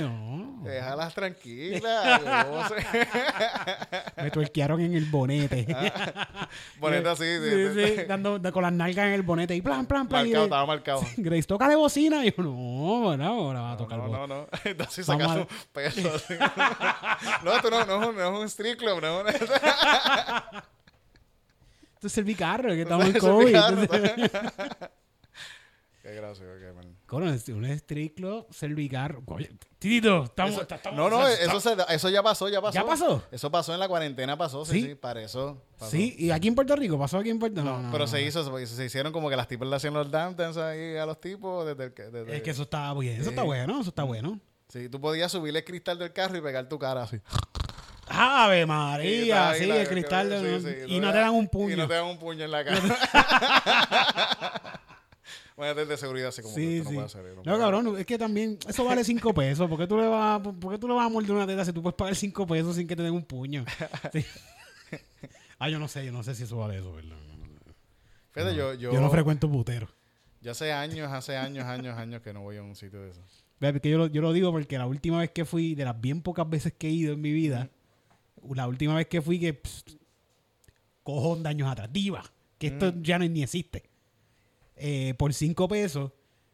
Déjalas 0.64 1.14
tranquilas. 1.14 2.20
Me 4.16 4.30
tuerquearon 4.30 4.80
en 4.80 4.94
el 4.94 5.04
bonete. 5.06 5.66
Bonita 6.78 7.12
así. 7.12 7.24
Sí, 7.24 7.68
sí, 7.74 7.94
dando, 8.08 8.38
da- 8.38 8.52
con 8.52 8.62
las 8.62 8.72
nalgas 8.72 9.06
en 9.06 9.12
el 9.14 9.22
bonete 9.22 9.54
y 9.54 9.60
plan, 9.62 9.86
plan, 9.86 10.06
plan. 10.08 10.24
Marcado, 10.24 10.44
estaba 10.44 10.66
marcado. 10.66 11.00
Grace, 11.16 11.42
toca 11.44 11.68
de 11.68 11.76
bocina. 11.76 12.24
Y 12.24 12.32
yo, 12.36 12.42
no, 12.42 12.52
bueno, 13.02 13.24
ahora 13.26 13.60
va 13.60 13.72
a 13.72 13.76
tocar 13.76 13.98
No, 13.98 14.08
no, 14.08 14.26
no. 14.26 14.46
Entonces 14.64 15.06
Vamos 15.06 15.22
sacas 15.26 15.36
a- 15.36 15.40
un 15.40 15.46
peso. 15.72 16.14
así. 16.14 16.34
No, 17.44 17.60
tú 17.60 17.70
no, 17.70 17.84
no, 17.84 18.12
no 18.12 18.34
es 18.34 18.38
un 18.40 18.46
street 18.46 18.78
club, 18.78 19.00
no 19.00 19.28
Esto 19.28 19.54
es 22.06 22.18
el 22.18 22.24
bicarro, 22.24 22.70
que 22.70 22.82
estamos 22.82 23.06
en 23.06 23.18
COVID. 23.18 23.52
Qué 26.02 26.14
gracioso, 26.14 26.52
qué 26.58 26.72
mal. 26.74 26.86
Un 27.12 27.64
street 27.66 28.12
club, 28.14 28.46
cervicarro. 28.52 29.22
Oye, 29.26 29.50
Titito, 29.78 30.24
estamos, 30.24 30.52
Eso- 30.52 30.62
estamos- 30.62 30.96
no, 30.96 31.10
no, 31.10 31.26
estamos- 31.26 31.64
eso, 31.64 31.76
se- 31.86 31.94
eso 31.94 32.08
ya 32.10 32.22
pasó, 32.22 32.48
ya 32.48 32.60
pasó. 32.60 32.74
¿Ya 32.74 32.84
pasó? 32.84 33.22
Eso 33.32 33.50
pasó 33.50 33.74
en 33.74 33.80
la 33.80 33.88
cuarentena, 33.88 34.36
pasó, 34.36 34.64
sí, 34.64 34.80
¿Sí? 34.80 34.86
sí, 34.88 34.94
para 34.94 35.22
eso. 35.22 35.62
pasó. 35.78 35.90
Sí, 35.90 36.14
y 36.18 36.30
aquí 36.30 36.48
en 36.48 36.54
Puerto 36.54 36.76
Rico, 36.76 36.98
pasó 36.98 37.18
aquí 37.18 37.30
en 37.30 37.38
Puerto 37.38 37.60
Rico. 37.62 37.78
No, 37.78 37.90
pero 37.90 38.06
se 38.06 38.22
hizo, 38.22 38.44
se, 38.58 38.66
se 38.66 38.84
hicieron 38.84 39.12
como 39.12 39.28
que 39.30 39.36
las 39.36 39.48
tipas 39.48 39.68
le 39.68 39.76
hacían 39.76 39.94
los 39.94 40.10
dance 40.10 40.60
ahí 40.60 40.96
a 40.96 41.06
los 41.06 41.20
tipos 41.20 41.66
desde 41.66 41.84
el 41.84 41.92
que... 41.94 42.02
desde- 42.04 42.36
Es 42.36 42.42
que 42.42 42.50
eso 42.50 42.62
está 42.62 42.92
bien, 42.94 43.20
eso 43.20 43.30
está 43.30 43.42
bueno, 43.42 43.80
eso 43.80 43.88
está 43.90 44.02
bueno. 44.04 44.38
Sí, 44.68 44.88
tú 44.88 45.00
podías 45.00 45.32
subirle 45.32 45.60
el 45.60 45.64
cristal 45.64 45.98
del 45.98 46.12
carro 46.12 46.36
y 46.36 46.40
pegar 46.40 46.68
tu 46.68 46.78
cara 46.78 47.02
así. 47.02 47.18
Ave 48.12 48.62
Y 48.62 48.66
María, 48.66 49.54
sí, 49.54 49.70
el 49.70 49.88
cristal 49.88 50.28
de- 50.30 50.60
sí, 50.60 50.66
sí, 50.86 50.94
y 50.94 51.00
no 51.00 51.10
te 51.12 51.18
dan 51.18 51.30
un 51.30 51.44
Y 51.44 51.48
puño. 51.48 51.76
no 51.76 51.86
te 51.88 51.94
dan 51.94 52.04
un 52.06 52.18
puño 52.18 52.44
en 52.44 52.50
la 52.50 52.64
cara. 52.64 52.80
Bueno, 55.60 55.78
el 55.78 55.88
de 55.88 55.96
seguridad 55.98 56.28
así 56.28 56.40
como 56.40 56.54
que 56.54 56.60
Sí, 56.60 56.76
esto 56.78 56.88
sí. 56.88 56.94
no 56.96 57.02
puede 57.02 57.06
hacer. 57.06 57.36
no 57.36 57.42
No, 57.52 57.58
cabrón, 57.58 57.98
es 57.98 58.06
que 58.06 58.16
también 58.16 58.58
eso 58.66 58.82
vale 58.82 59.04
5 59.04 59.34
pesos. 59.34 59.68
¿Por 59.68 59.78
qué 59.78 59.86
tú 59.86 59.98
le 59.98 60.06
vas, 60.06 60.40
a- 60.40 60.42
por 60.42 60.72
qué 60.72 60.78
tú 60.78 60.88
le 60.88 60.94
vas 60.94 61.04
a 61.04 61.08
morder 61.10 61.32
una 61.32 61.46
teta 61.46 61.64
si 61.66 61.72
tú 61.74 61.82
puedes 61.82 61.96
pagar 61.96 62.14
5 62.16 62.46
pesos 62.46 62.76
sin 62.76 62.86
que 62.88 62.96
te 62.96 63.02
den 63.02 63.12
un 63.12 63.24
puño? 63.24 63.64
Sí. 64.12 64.24
ah, 65.58 65.68
yo 65.68 65.78
no 65.78 65.86
sé, 65.86 66.06
yo 66.06 66.12
no 66.12 66.22
sé 66.22 66.34
si 66.34 66.44
eso 66.44 66.56
vale 66.56 66.78
eso, 66.78 66.92
¿verdad? 66.94 67.14
Fíjate, 68.32 68.54
yo, 68.56 68.72
yo, 68.74 68.92
Yo 68.92 69.00
no 69.02 69.10
frecuento 69.10 69.50
putero. 69.50 69.88
yo 70.40 70.52
hace 70.52 70.72
años, 70.72 71.12
hace 71.12 71.36
años, 71.36 71.66
años, 71.66 71.98
años 71.98 72.22
que 72.22 72.32
no 72.32 72.40
voy 72.40 72.56
a 72.56 72.62
un 72.62 72.74
sitio 72.74 73.02
de 73.02 73.10
eso. 73.10 73.20
Porque 73.58 73.90
yo, 73.90 73.98
lo, 73.98 74.06
yo 74.06 74.22
lo 74.22 74.32
digo 74.32 74.50
porque 74.52 74.78
la 74.78 74.86
última 74.86 75.18
vez 75.18 75.30
que 75.30 75.44
fui, 75.44 75.74
de 75.74 75.84
las 75.84 76.00
bien 76.00 76.22
pocas 76.22 76.48
veces 76.48 76.72
que 76.72 76.88
he 76.88 76.90
ido 76.90 77.12
en 77.12 77.20
mi 77.20 77.32
vida, 77.32 77.68
la 78.54 78.66
última 78.66 78.94
vez 78.94 79.08
que 79.08 79.20
fui 79.20 79.38
que 79.38 79.52
pss, 79.52 79.84
cojón 81.02 81.42
de 81.42 81.50
años 81.50 81.70
atrás, 81.70 81.90
diva, 81.92 82.24
que 82.58 82.68
esto 82.68 82.94
ya 83.02 83.18
no, 83.18 83.26
ni 83.28 83.42
existe. 83.42 83.89
Eh, 84.82 85.14
por 85.18 85.34
5 85.34 85.68
pesos, 85.68 86.10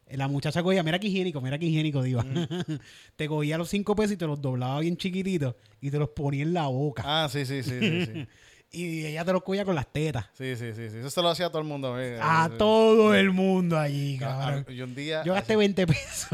eh, 0.07 0.17
la 0.17 0.27
muchacha 0.27 0.61
cogía, 0.63 0.83
mira 0.83 0.99
qué 0.99 1.07
higiénico, 1.07 1.41
mira 1.41 1.59
qué 1.59 1.67
higiénico, 1.67 2.03
diva. 2.03 2.25
te 3.17 3.29
cogía 3.29 3.57
los 3.57 3.69
5 3.69 3.95
pesos 3.95 4.13
y 4.13 4.17
te 4.17 4.27
los 4.27 4.41
doblaba 4.41 4.81
bien 4.81 4.97
chiquititos 4.97 5.55
y 5.81 5.93
te 5.93 5.99
los 5.99 6.09
ponía 6.09 6.43
en 6.43 6.53
la 6.53 6.67
boca. 6.67 7.05
Ah, 7.07 7.29
sí, 7.29 7.47
sí, 7.47 7.63
sí, 7.63 7.79
sí. 7.79 8.07
sí. 8.07 8.27
Y 8.71 9.07
ella 9.07 9.25
te 9.25 9.33
los 9.33 9.43
cogía 9.43 9.65
con 9.65 9.75
las 9.75 9.87
tetas. 9.91 10.27
Sí, 10.35 10.55
sí, 10.57 10.73
sí, 10.75 10.91
sí. 10.91 10.99
Eso 10.99 11.09
se 11.09 11.23
lo 11.23 11.29
hacía 11.31 11.49
todo 11.49 11.61
el 11.63 11.69
mundo. 11.69 11.99
eh. 11.99 12.19
A 12.21 12.51
todo 12.59 13.15
el 13.15 13.31
mundo 13.31 13.79
allí, 13.79 14.17
ah, 14.17 14.21
cabrón. 14.41 14.67
ah, 14.69 14.73
Y 14.73 14.83
un 14.83 14.95
día... 14.95 15.23
Yo 15.25 15.33
gasté 15.33 15.57
20 15.57 15.87
pesos. 15.87 16.29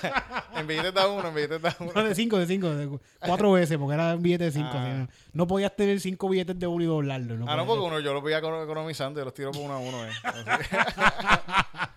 en 0.56 0.66
billetes 0.68 0.94
da 0.94 1.08
uno, 1.08 1.28
en 1.28 1.34
billetes 1.34 1.60
da 1.60 1.74
uno. 1.80 1.90
No, 1.94 2.04
de 2.04 2.14
5, 2.14 2.38
de 2.38 2.46
5, 2.46 2.68
de 2.76 2.98
cuatro 3.18 3.50
veces, 3.52 3.76
porque 3.78 3.94
era 3.94 4.14
un 4.14 4.22
billete 4.22 4.44
de 4.44 4.52
5. 4.52 4.68
Ah. 4.70 4.88
no, 4.98 5.08
no 5.32 5.46
podías 5.48 5.74
tener 5.74 5.98
5 5.98 6.28
billetes 6.28 6.58
de 6.58 6.66
uno 6.66 6.84
y 6.84 6.86
doblarlo. 6.86 7.36
No 7.38 7.46
ah, 7.50 7.56
no, 7.56 7.66
porque 7.66 7.82
uno 7.82 7.98
yo 7.98 8.12
los 8.14 8.22
veía 8.22 8.40
econo- 8.40 8.62
economizando 8.62 9.20
y 9.20 9.24
los 9.24 9.34
tiro 9.34 9.50
por 9.50 9.62
uno 9.62 9.74
a 9.74 9.78
uno. 9.78 10.04
Eh. 10.06 10.10
Así. 10.22 10.44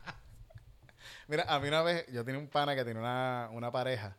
Mira, 1.27 1.45
a 1.47 1.59
mí 1.59 1.67
una 1.67 1.81
vez, 1.84 2.05
yo 2.11 2.23
tenía 2.25 2.39
un 2.39 2.47
pana 2.47 2.75
que 2.75 2.84
tenía 2.84 2.99
una, 3.01 3.49
una 3.51 3.71
pareja 3.71 4.17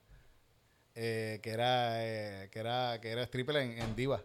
eh, 0.94 1.40
que 1.42 1.50
era 1.50 2.04
eh, 2.04 2.48
que 2.50 2.58
era 2.60 2.98
que 3.00 3.10
era 3.10 3.22
stripper 3.24 3.56
en, 3.56 3.78
en 3.78 3.94
Diva, 3.96 4.22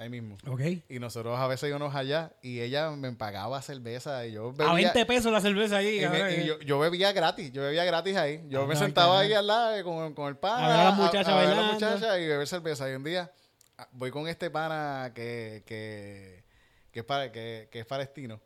ahí 0.00 0.08
mismo. 0.08 0.36
Ok. 0.46 0.60
Y 0.88 0.98
nosotros 0.98 1.38
a 1.38 1.46
veces 1.46 1.68
íbamos 1.68 1.94
allá 1.94 2.32
y 2.42 2.60
ella 2.60 2.90
me 2.90 3.12
pagaba 3.12 3.60
cerveza 3.62 4.26
y 4.26 4.32
yo 4.32 4.48
A 4.48 4.52
bebía. 4.52 4.92
20 4.92 5.06
pesos 5.06 5.30
la 5.32 5.40
cerveza 5.40 5.76
ahí. 5.76 5.98
y 5.98 6.00
me- 6.08 6.18
cabrón. 6.18 6.40
y 6.40 6.44
yo, 6.46 6.58
yo 6.60 6.78
bebía 6.78 7.12
gratis, 7.12 7.52
yo 7.52 7.62
bebía 7.62 7.84
gratis 7.84 8.16
ahí. 8.16 8.42
Yo 8.48 8.62
Ah, 8.62 8.66
me 8.66 8.76
sentaba 8.76 9.20
ahí 9.20 9.32
al 9.32 9.46
lado 9.46 9.76
eh, 9.76 9.84
con, 9.84 10.14
con 10.14 10.28
el 10.28 10.36
pana. 10.36 10.64
A 10.64 10.68
ver 10.68 10.76
a 10.78 10.84
las 10.84 10.94
muchachas 10.96 11.26
ver 11.26 11.34
a 11.34 11.36
las 11.48 11.56
bailando. 11.56 11.74
muchachas 11.74 12.18
y 12.18 12.26
beber 12.26 12.46
cerveza. 12.48 12.90
Y 12.90 12.94
un 12.94 13.04
día 13.04 13.30
ah, 13.78 13.88
voy 13.92 14.10
con 14.10 14.26
este 14.28 14.50
pana 14.50 15.12
que, 15.14 15.62
que, 15.66 16.44
que, 16.92 17.00
es, 17.00 17.04
pa- 17.04 17.30
que, 17.30 17.68
que 17.70 17.80
es 17.80 17.86
palestino. 17.86 18.40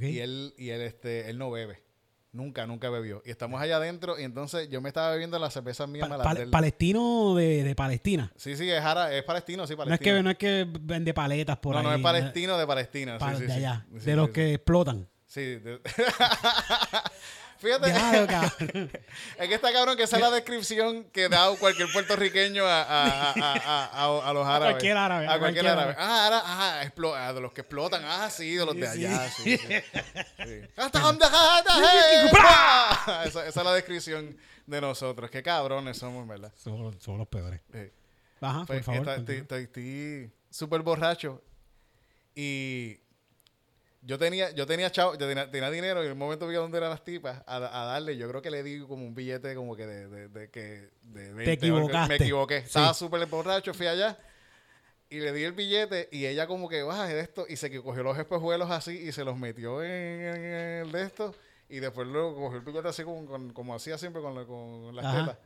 Y 0.00 0.18
él, 0.18 0.52
y 0.58 0.70
él, 0.70 0.82
este, 0.82 1.30
él 1.30 1.38
no 1.38 1.50
bebe. 1.50 1.82
Nunca, 2.30 2.66
nunca 2.66 2.90
bebió. 2.90 3.22
Y 3.24 3.30
estamos 3.30 3.60
allá 3.60 3.76
adentro 3.76 4.18
y 4.18 4.24
entonces 4.24 4.68
yo 4.68 4.80
me 4.82 4.88
estaba 4.88 5.10
bebiendo 5.12 5.38
las 5.38 5.54
cervezas 5.54 5.88
mías 5.88 6.06
Pa- 6.08 6.18
pal- 6.18 6.50
palestino 6.50 7.34
de, 7.34 7.64
de 7.64 7.74
Palestina. 7.74 8.30
Sí, 8.36 8.54
sí, 8.54 8.70
es, 8.70 8.82
ara- 8.82 9.12
es 9.14 9.24
palestino, 9.24 9.66
sí, 9.66 9.74
No 9.74 9.82
es, 9.84 9.86
palestino. 9.88 10.16
que, 10.16 10.22
no 10.22 10.30
es 10.30 10.36
que 10.38 10.66
vende 10.80 11.14
paletas 11.14 11.56
por 11.56 11.72
no, 11.74 11.78
ahí. 11.80 11.86
no, 11.86 11.94
es 11.94 12.02
palestino 12.02 12.58
de 12.58 12.66
Palestina. 12.66 13.16
Pa- 13.18 13.30
sí, 13.32 13.36
sí, 13.38 13.42
de 13.44 13.48
sí. 13.48 13.56
allá. 13.58 13.86
Sí, 13.98 14.04
de 14.04 14.16
los 14.16 14.28
que 14.30 14.54
explotan. 14.54 15.08
Sí. 15.26 15.40
de- 15.56 15.80
Fíjate. 17.58 17.88
Ya. 17.88 18.54
Es 19.40 19.48
que 19.48 19.54
está 19.54 19.72
cabrón 19.72 19.96
que 19.96 20.04
esa 20.04 20.16
es 20.16 20.22
la 20.22 20.30
descripción 20.30 21.04
que 21.12 21.28
da 21.28 21.48
cualquier 21.58 21.90
puertorriqueño 21.92 22.64
a, 22.64 22.82
a, 22.82 23.32
a, 23.32 23.32
a, 23.32 23.84
a- 24.04 24.30
a 24.30 24.32
los 24.32 24.46
árabes. 24.46 24.74
cualquier 24.74 24.96
árabe, 24.96 25.26
A, 25.26 25.32
a 25.32 25.38
cualquier 25.40 25.64
cualquier 25.64 25.88
árabe. 25.88 25.96
Ah, 25.98 26.42
ah, 26.44 26.82
ah, 27.16 27.32
de 27.32 27.40
los 27.40 27.52
que 27.52 27.62
explotan. 27.62 28.02
Ah, 28.04 28.30
sí, 28.30 28.54
de 28.54 28.64
los 28.64 28.76
de 28.76 28.86
allá. 28.86 29.28
sí. 29.30 29.56
Sí, 29.56 29.58
sí. 29.58 29.74
Esa, 33.24 33.46
esa 33.46 33.60
es 33.60 33.64
la 33.64 33.72
descripción 33.74 34.36
de 34.66 34.80
nosotros. 34.80 35.30
Qué 35.30 35.42
cabrones 35.42 35.96
somos, 35.98 36.26
¿verdad? 36.26 36.52
Son, 36.56 36.98
son 37.00 37.18
los 37.18 37.28
peores. 37.28 37.60
Sí. 37.72 37.90
Baja, 38.40 38.64
Pues, 38.66 38.84
por 38.84 39.04
favor. 39.04 39.30
estoy 39.50 40.30
súper 40.50 40.82
borracho 40.82 41.42
y 42.34 43.00
yo 44.02 44.16
tenía, 44.16 44.50
yo 44.52 44.64
tenía 44.66 44.90
chavo, 44.92 45.14
yo 45.18 45.26
tenía, 45.26 45.50
tenía 45.50 45.70
dinero 45.70 46.02
y 46.02 46.06
en 46.06 46.12
un 46.12 46.18
momento 46.18 46.46
vi 46.46 46.54
a 46.54 46.60
dónde 46.60 46.78
eran 46.78 46.90
las 46.90 47.02
tipas 47.04 47.42
a, 47.46 47.56
a 47.56 47.84
darle. 47.86 48.16
Yo 48.16 48.28
creo 48.28 48.40
que 48.40 48.50
le 48.50 48.62
di 48.62 48.80
como 48.80 49.04
un 49.04 49.14
billete 49.14 49.54
como 49.54 49.74
que 49.74 49.86
de, 49.86 50.08
de, 50.08 50.28
de 50.28 50.50
que 50.50 50.90
de 51.02 51.32
20, 51.32 51.52
equivocaste. 51.52 52.08
Me 52.08 52.14
equivoqué. 52.24 52.60
Sí. 52.60 52.66
Estaba 52.66 52.94
súper 52.94 53.26
borracho, 53.26 53.74
fui 53.74 53.86
allá 53.88 54.16
y 55.10 55.20
le 55.20 55.32
di 55.32 55.42
el 55.44 55.52
billete 55.52 56.08
y 56.12 56.26
ella 56.26 56.46
como 56.46 56.68
que 56.68 56.82
baja 56.82 57.06
de 57.06 57.20
esto 57.20 57.46
y 57.48 57.56
se 57.56 57.70
que 57.70 57.82
cogió 57.82 58.02
los 58.02 58.18
espejuelos 58.18 58.70
así 58.70 58.92
y 58.98 59.12
se 59.12 59.24
los 59.24 59.36
metió 59.38 59.82
en, 59.82 59.90
en 59.90 60.42
el 60.86 60.92
de 60.92 61.02
esto 61.02 61.34
y 61.68 61.78
después 61.80 62.06
luego 62.08 62.34
cogió 62.36 62.58
el 62.58 62.64
billete 62.64 62.88
así 62.88 63.04
como, 63.04 63.26
con- 63.26 63.52
como 63.52 63.74
hacía 63.74 63.96
siempre 63.98 64.20
con, 64.22 64.34
la- 64.34 64.44
con 64.44 64.94
las 64.94 65.04
Ajá. 65.04 65.18
tetas. 65.20 65.38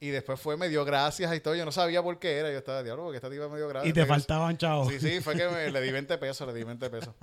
Y 0.00 0.08
después 0.08 0.40
fue, 0.40 0.56
me 0.56 0.68
dio 0.68 0.84
gracias 0.84 1.32
y 1.32 1.38
todo. 1.38 1.54
Yo 1.54 1.64
no 1.64 1.70
sabía 1.70 2.02
por 2.02 2.18
qué 2.18 2.36
era. 2.38 2.50
Yo 2.50 2.58
estaba, 2.58 2.82
diablo, 2.82 3.04
porque 3.04 3.18
esta 3.18 3.30
tipa 3.30 3.46
me 3.48 3.56
dio 3.56 3.68
gracias. 3.68 3.88
Y 3.88 3.92
te 3.92 4.04
faltaban, 4.04 4.56
chavos. 4.58 4.88
Sí, 4.88 4.98
sí, 4.98 5.20
fue 5.20 5.36
que 5.36 5.46
me- 5.48 5.70
le 5.70 5.80
di 5.80 5.92
20 5.92 6.18
pesos, 6.18 6.44
le 6.48 6.52
di 6.54 6.64
20 6.64 6.90
pesos. 6.90 7.14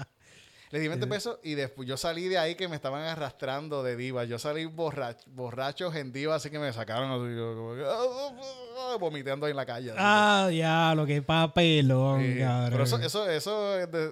Le 0.71 0.79
di 0.79 0.87
20 0.87 1.07
pesos 1.07 1.39
y 1.41 1.55
después 1.55 1.87
yo 1.87 1.97
salí 1.97 2.27
de 2.27 2.37
ahí 2.37 2.53
que 2.53 2.67
me 2.67 2.75
estaban 2.75 3.01
arrastrando 3.03 3.81
de 3.81 3.95
diva. 3.95 4.23
Yo 4.25 4.37
salí 4.37 4.65
borracho, 4.65 5.27
borrachos 5.31 5.95
en 5.95 6.11
diva, 6.11 6.35
así 6.35 6.51
que 6.51 6.59
me 6.59 6.71
sacaron 6.71 7.09
así, 7.09 7.35
yo 7.35 7.55
como 7.55 7.73
que, 7.75 7.83
ah, 7.87 8.97
vomitando 8.99 9.47
ahí 9.47 9.51
en 9.51 9.55
la 9.57 9.65
calle. 9.65 9.93
Ah, 9.97 10.49
ya, 10.53 10.93
lo 10.95 11.07
que 11.07 11.21
papelón, 11.23 12.21
Sí, 12.21 12.37
cabrón. 12.39 12.69
pero 12.71 12.83
eso, 12.83 12.99
eso, 12.99 13.27
eso 13.29 13.79
es 13.79 13.91
de- 13.91 14.11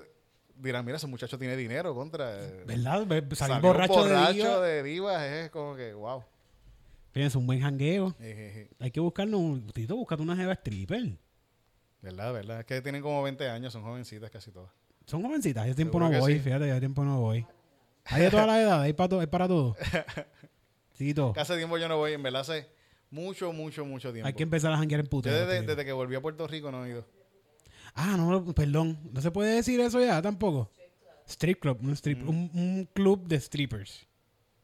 dirán, 0.55 0.83
mira, 0.83 0.97
ese 0.97 1.05
muchacho 1.05 1.37
tiene 1.37 1.55
dinero 1.55 1.93
contra. 1.93 2.43
eh, 2.43 2.63
¿Verdad? 2.65 3.05
Ve- 3.05 3.35
Salir 3.35 3.61
borracho, 3.61 3.93
borracho 3.93 4.33
de 4.33 4.33
diva. 4.33 4.59
de 4.61 4.83
divas 4.83 5.23
es 5.23 5.49
como 5.51 5.75
que, 5.75 5.93
wow. 5.93 6.23
Fíjense, 7.11 7.37
un 7.37 7.45
buen 7.45 7.61
jangueo. 7.61 8.15
Hay 8.79 8.89
que 8.89 8.99
buscarnos, 8.99 9.39
un- 9.39 9.67
Tito, 9.71 9.95
búscate 9.95 10.23
una 10.23 10.35
jeva 10.35 10.53
stripper. 10.53 11.17
¿Verdad, 12.01 12.33
verdad? 12.33 12.59
Es 12.61 12.65
que 12.65 12.81
tienen 12.81 13.03
como 13.03 13.21
20 13.21 13.47
años, 13.47 13.73
son 13.73 13.83
jovencitas 13.83 14.31
casi 14.31 14.51
todas. 14.51 14.71
Son 15.07 15.23
jovencitas, 15.23 15.63
hace 15.65 15.73
tiempo 15.73 15.93
Seguro 15.99 16.05
no 16.05 16.11
que 16.11 16.19
voy, 16.19 16.33
sí. 16.35 16.39
fíjate, 16.41 16.69
hace 16.69 16.79
tiempo 16.81 17.03
no 17.03 17.19
voy. 17.21 17.45
Hay 18.05 18.21
de 18.21 18.29
todas 18.29 18.45
las 18.45 18.59
edades, 18.59 18.83
hay 18.85 18.93
para, 18.93 19.09
to- 19.09 19.19
hay 19.21 19.27
para 19.27 19.47
todo. 19.47 19.75
Tito, 20.97 21.33
Que 21.33 21.39
hace 21.39 21.55
tiempo 21.57 21.77
yo 21.77 21.87
no 21.87 21.97
voy, 21.97 22.13
en 22.13 22.23
verdad 22.23 22.41
hace 22.41 22.67
mucho, 23.09 23.53
mucho, 23.53 23.85
mucho 23.85 24.11
tiempo. 24.11 24.27
hay 24.27 24.33
que 24.33 24.43
empezar 24.43 24.71
a 24.73 24.77
janguear 24.77 24.99
en 24.99 25.05
Yo 25.05 25.09
putero. 25.09 25.35
desde, 25.47 25.61
desde 25.65 25.85
que 25.85 25.91
volví 25.93 26.15
a 26.15 26.21
Puerto 26.21 26.45
Rico 26.47 26.71
no 26.71 26.85
he 26.85 26.89
ido. 26.89 27.05
Ah, 27.95 28.15
no, 28.17 28.53
perdón. 28.53 28.99
No 29.11 29.21
se 29.21 29.31
puede 29.31 29.55
decir 29.55 29.79
eso 29.79 29.99
ya 29.99 30.21
tampoco. 30.21 30.69
Strip 31.27 31.59
club, 31.59 31.79
un, 31.81 31.91
strip, 31.95 32.21
un, 32.27 32.49
un 32.53 32.89
club 32.93 33.27
de 33.27 33.39
strippers. 33.39 34.05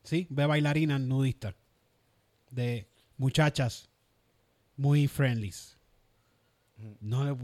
¿Sí? 0.04 0.28
De 0.30 0.46
bailarinas 0.46 1.00
nudistas. 1.02 1.56
De 2.52 2.88
muchachas 3.18 3.90
muy 4.76 5.08
friendlies. 5.08 5.78
No 7.00 7.24
le, 7.24 7.36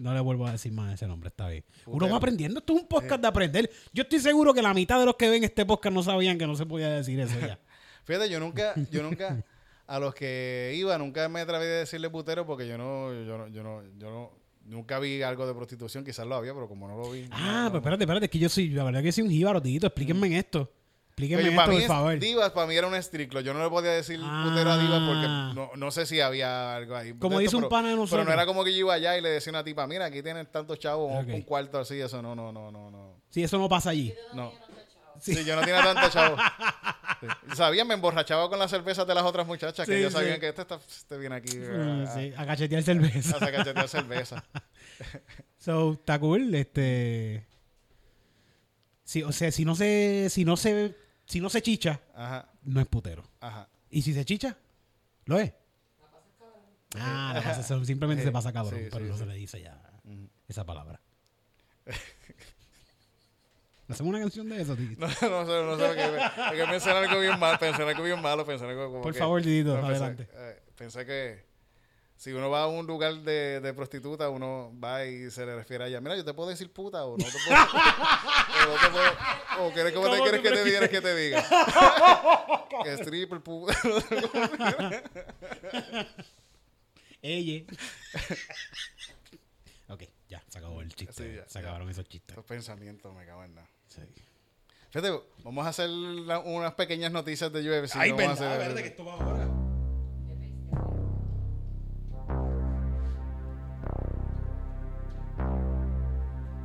no- 0.00 0.14
le 0.14 0.20
vuelvo 0.20 0.46
a 0.46 0.52
decir 0.52 0.72
más 0.72 0.94
ese 0.94 1.06
nombre, 1.06 1.28
está 1.28 1.48
bien. 1.48 1.64
Uno 1.86 2.08
va 2.08 2.16
aprendiendo. 2.16 2.60
Esto 2.60 2.74
es 2.74 2.82
un 2.82 2.88
podcast 2.88 3.20
de 3.20 3.28
aprender. 3.28 3.70
Yo 3.92 4.02
estoy 4.04 4.18
seguro 4.20 4.54
que 4.54 4.62
la 4.62 4.72
mitad 4.72 4.98
de 4.98 5.04
los 5.06 5.16
que 5.16 5.28
ven 5.28 5.44
este 5.44 5.66
podcast 5.66 5.94
no 5.94 6.02
sabían 6.02 6.38
que 6.38 6.46
no 6.46 6.54
se 6.56 6.64
podía 6.64 6.88
decir 6.90 7.18
eso 7.20 7.38
ya. 7.40 7.58
Fíjate, 8.04 8.30
yo 8.30 8.40
nunca, 8.40 8.74
yo 8.90 9.02
nunca, 9.02 9.44
a 9.86 9.98
los 9.98 10.14
que 10.14 10.74
iba, 10.76 10.96
nunca 10.96 11.28
me 11.28 11.40
atreví 11.40 11.64
a 11.64 11.68
decirle 11.68 12.08
putero 12.08 12.46
porque 12.46 12.66
yo 12.66 12.78
no, 12.78 13.12
yo 13.12 13.36
no, 13.36 13.48
yo 13.48 13.62
no, 13.62 13.82
yo 13.98 14.10
no, 14.10 14.30
nunca 14.64 14.98
vi 14.98 15.20
algo 15.22 15.46
de 15.46 15.52
prostitución, 15.54 16.04
quizás 16.04 16.26
lo 16.26 16.36
había, 16.36 16.54
pero 16.54 16.68
como 16.68 16.88
no 16.88 16.96
lo 16.96 17.10
vi. 17.10 17.26
Ah, 17.30 17.64
no, 17.64 17.70
pues 17.72 17.80
espérate, 17.80 18.04
espérate, 18.04 18.26
es 18.26 18.30
que 18.30 18.38
yo 18.38 18.48
soy, 18.48 18.70
la 18.70 18.84
verdad 18.84 19.02
que 19.02 19.12
soy 19.12 19.24
un 19.24 19.30
jíbaro, 19.30 19.60
Tito. 19.60 19.86
Explíquenme 19.88 20.38
esto. 20.38 20.72
Explíquenme 21.18 21.42
Oye, 21.42 21.50
esto, 21.50 21.64
por 21.72 21.82
favor. 21.96 22.18
divas, 22.20 22.50
para 22.52 22.66
mí 22.68 22.76
era 22.76 22.86
un 22.86 22.94
estriclo. 22.94 23.40
Yo 23.40 23.52
no 23.52 23.62
le 23.62 23.68
podía 23.68 23.90
decir 23.90 24.20
Ah. 24.22 24.44
putero 24.48 24.70
a 24.70 24.78
divas 24.78 25.00
porque 25.00 25.26
no, 25.26 25.70
no 25.76 25.90
sé 25.90 26.06
si 26.06 26.20
había 26.20 26.76
algo 26.76 26.94
ahí. 26.94 27.12
Como 27.14 27.40
dice 27.40 27.56
un 27.56 27.62
pero- 27.62 27.68
pana 27.70 27.88
de 27.88 27.94
Pero 27.94 28.02
nosotros. 28.02 28.26
no 28.26 28.32
era 28.32 28.46
como 28.46 28.62
que 28.62 28.70
yo 28.72 28.78
iba 28.78 28.94
allá 28.94 29.18
y 29.18 29.20
le 29.20 29.30
decía 29.30 29.50
a 29.50 29.54
una 29.54 29.64
tipa, 29.64 29.86
mira, 29.88 30.04
aquí 30.04 30.22
tienen 30.22 30.46
tantos 30.46 30.78
chavos, 30.78 31.10
un 31.26 31.42
cuarto 31.42 31.78
así, 31.80 31.98
eso 32.00 32.22
no, 32.22 32.36
no, 32.36 32.52
no, 32.52 32.70
no, 32.70 32.90
no. 32.90 33.20
Sí, 33.30 33.42
eso 33.42 33.58
no 33.58 33.68
pasa 33.68 33.90
allí. 33.90 34.14
No. 34.32 34.52
Sí. 35.20 35.44
yo 35.44 35.56
no 35.56 35.62
tenía 35.62 35.82
tanto 35.82 36.08
chavo. 36.10 36.36
Sí. 37.20 37.26
Sabían, 37.56 37.88
me 37.88 37.94
emborrachaba 37.94 38.48
con 38.48 38.60
las 38.60 38.70
cervezas 38.70 39.04
de 39.04 39.12
las 39.12 39.24
otras 39.24 39.44
muchachas 39.44 39.84
que 39.84 39.92
Sí, 39.92 39.98
ellos 39.98 40.12
sabían 40.12 40.34
sí. 40.34 40.40
que 40.40 40.48
este, 40.50 40.62
está, 40.62 40.76
este 40.76 41.18
viene 41.18 41.34
aquí 41.34 41.50
a, 41.50 42.06
sí, 42.14 42.32
a 42.36 42.46
cachetear 42.46 42.82
cerveza. 42.84 43.36
a 43.36 43.40
sacachetear 43.40 43.88
cerveza. 43.88 44.44
So, 45.58 45.94
está 45.94 46.16
cool. 46.20 46.54
Este. 46.54 47.44
Sí, 49.02 49.24
o 49.24 49.32
sea, 49.32 49.50
si 49.50 49.64
no 49.64 49.74
se. 49.74 50.28
Si 50.30 50.44
no 50.44 50.56
se. 50.56 50.94
Si 51.28 51.40
no 51.40 51.48
se 51.50 51.60
chicha, 51.62 52.00
Ajá, 52.14 52.48
no 52.62 52.80
es 52.80 52.86
putero. 52.86 53.22
ajá. 53.40 53.68
Y 53.90 54.02
si 54.02 54.12
se 54.14 54.24
chicha, 54.24 54.56
lo 55.26 55.38
es. 55.38 55.52
Ah, 56.96 57.32
la 57.34 57.42
pasa- 57.42 57.84
simplemente 57.84 58.22
se 58.24 58.32
pasa 58.32 58.52
cabrón, 58.52 58.80
Sí, 58.80 58.86
pero 58.90 59.04
sí, 59.04 59.10
no 59.10 59.14
sí. 59.14 59.20
se 59.20 59.26
le 59.26 59.34
dice 59.34 59.60
ya 59.60 59.78
esa 60.48 60.64
palabra. 60.64 61.00
¿Hacemos 63.88 64.10
una 64.10 64.20
canción 64.20 64.48
de 64.48 64.60
eso, 64.60 64.76
Tito? 64.76 65.00
No, 65.00 65.06
no 65.06 65.46
sé, 65.46 65.64
no 65.64 65.78
sé, 65.78 66.20
porque 66.48 66.64
pensé 66.66 66.90
en 66.90 66.96
algo 66.96 67.20
bien 67.20 67.38
malo, 67.38 67.58
pensé 67.58 67.82
en 67.82 67.88
algo 67.88 68.02
bien 68.04 68.20
malo, 68.20 68.44
pensé 68.44 68.64
en 68.64 68.70
algo 68.70 68.90
como 68.90 69.02
Por 69.02 69.12
que- 69.14 69.18
favor, 69.18 69.42
Didito, 69.42 69.76
no, 69.76 69.82
pensé- 69.88 70.04
adelante. 70.04 70.28
eh, 70.32 70.62
pensé 70.76 71.06
que 71.06 71.47
si 72.18 72.32
uno 72.32 72.50
va 72.50 72.64
a 72.64 72.66
un 72.66 72.84
lugar 72.86 73.14
de, 73.14 73.60
de 73.60 73.72
prostituta, 73.74 74.28
uno 74.28 74.72
va 74.82 75.04
y 75.06 75.30
se 75.30 75.46
le 75.46 75.54
refiere 75.54 75.84
a 75.84 75.86
ella, 75.86 76.00
mira, 76.00 76.16
yo 76.16 76.24
te 76.24 76.34
puedo 76.34 76.48
decir 76.50 76.70
puta 76.72 77.04
o 77.04 77.16
no 77.16 77.24
te 77.24 77.30
puedo... 77.46 77.60
o, 78.66 78.66
no 78.66 78.74
te 78.80 78.90
puedo- 78.90 79.66
o 79.68 79.72
quieres, 79.72 79.92
¿cómo 79.92 80.06
te 80.10 80.18
¿Cómo 80.18 80.22
quieres 80.24 80.40
que 80.42 80.50
te 80.50 80.64
diga 80.64 80.88
que 80.88 81.00
te 81.00 81.14
diga? 81.16 81.44
que 82.84 82.92
stripper, 82.94 83.40
puta. 83.40 83.72
Ella. 87.22 87.64
ok, 89.88 90.02
ya, 90.28 90.42
se 90.48 90.58
acabó 90.58 90.80
el 90.82 90.94
chiste. 90.94 91.12
Sí, 91.12 91.36
ya, 91.36 91.48
se 91.48 91.54
ya. 91.54 91.60
acabaron 91.60 91.88
esos 91.90 92.08
chistes. 92.08 92.30
Estos 92.30 92.44
pensamientos 92.44 93.14
me 93.14 93.26
cago 93.26 93.44
en 93.44 93.54
nada. 93.54 93.68
Sí. 93.88 94.00
Fíjate, 94.90 95.20
vamos 95.42 95.66
a 95.66 95.70
hacer 95.70 95.88
la- 95.88 96.38
unas 96.40 96.74
pequeñas 96.74 97.10
noticias 97.12 97.52
de 97.52 97.60
UFC. 97.60 97.96
Ay, 97.96 98.12
vamos 98.12 98.24
a 98.40 98.42
verdad, 98.42 98.52
hacer- 98.56 98.58
verdad 98.68 98.82
que 98.82 98.88
esto 98.88 99.04
va 99.04 99.14
ahora. 99.14 99.48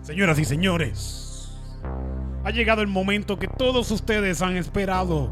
Señoras 0.04 0.38
y 0.38 0.44
señores, 0.44 1.50
ha 2.44 2.52
llegado 2.52 2.82
el 2.82 2.90
momento 2.90 3.40
que 3.40 3.48
todos 3.48 3.90
ustedes 3.90 4.42
han 4.42 4.58
esperado 4.58 5.32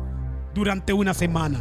durante 0.54 0.94
una 0.94 1.14
semana. 1.14 1.60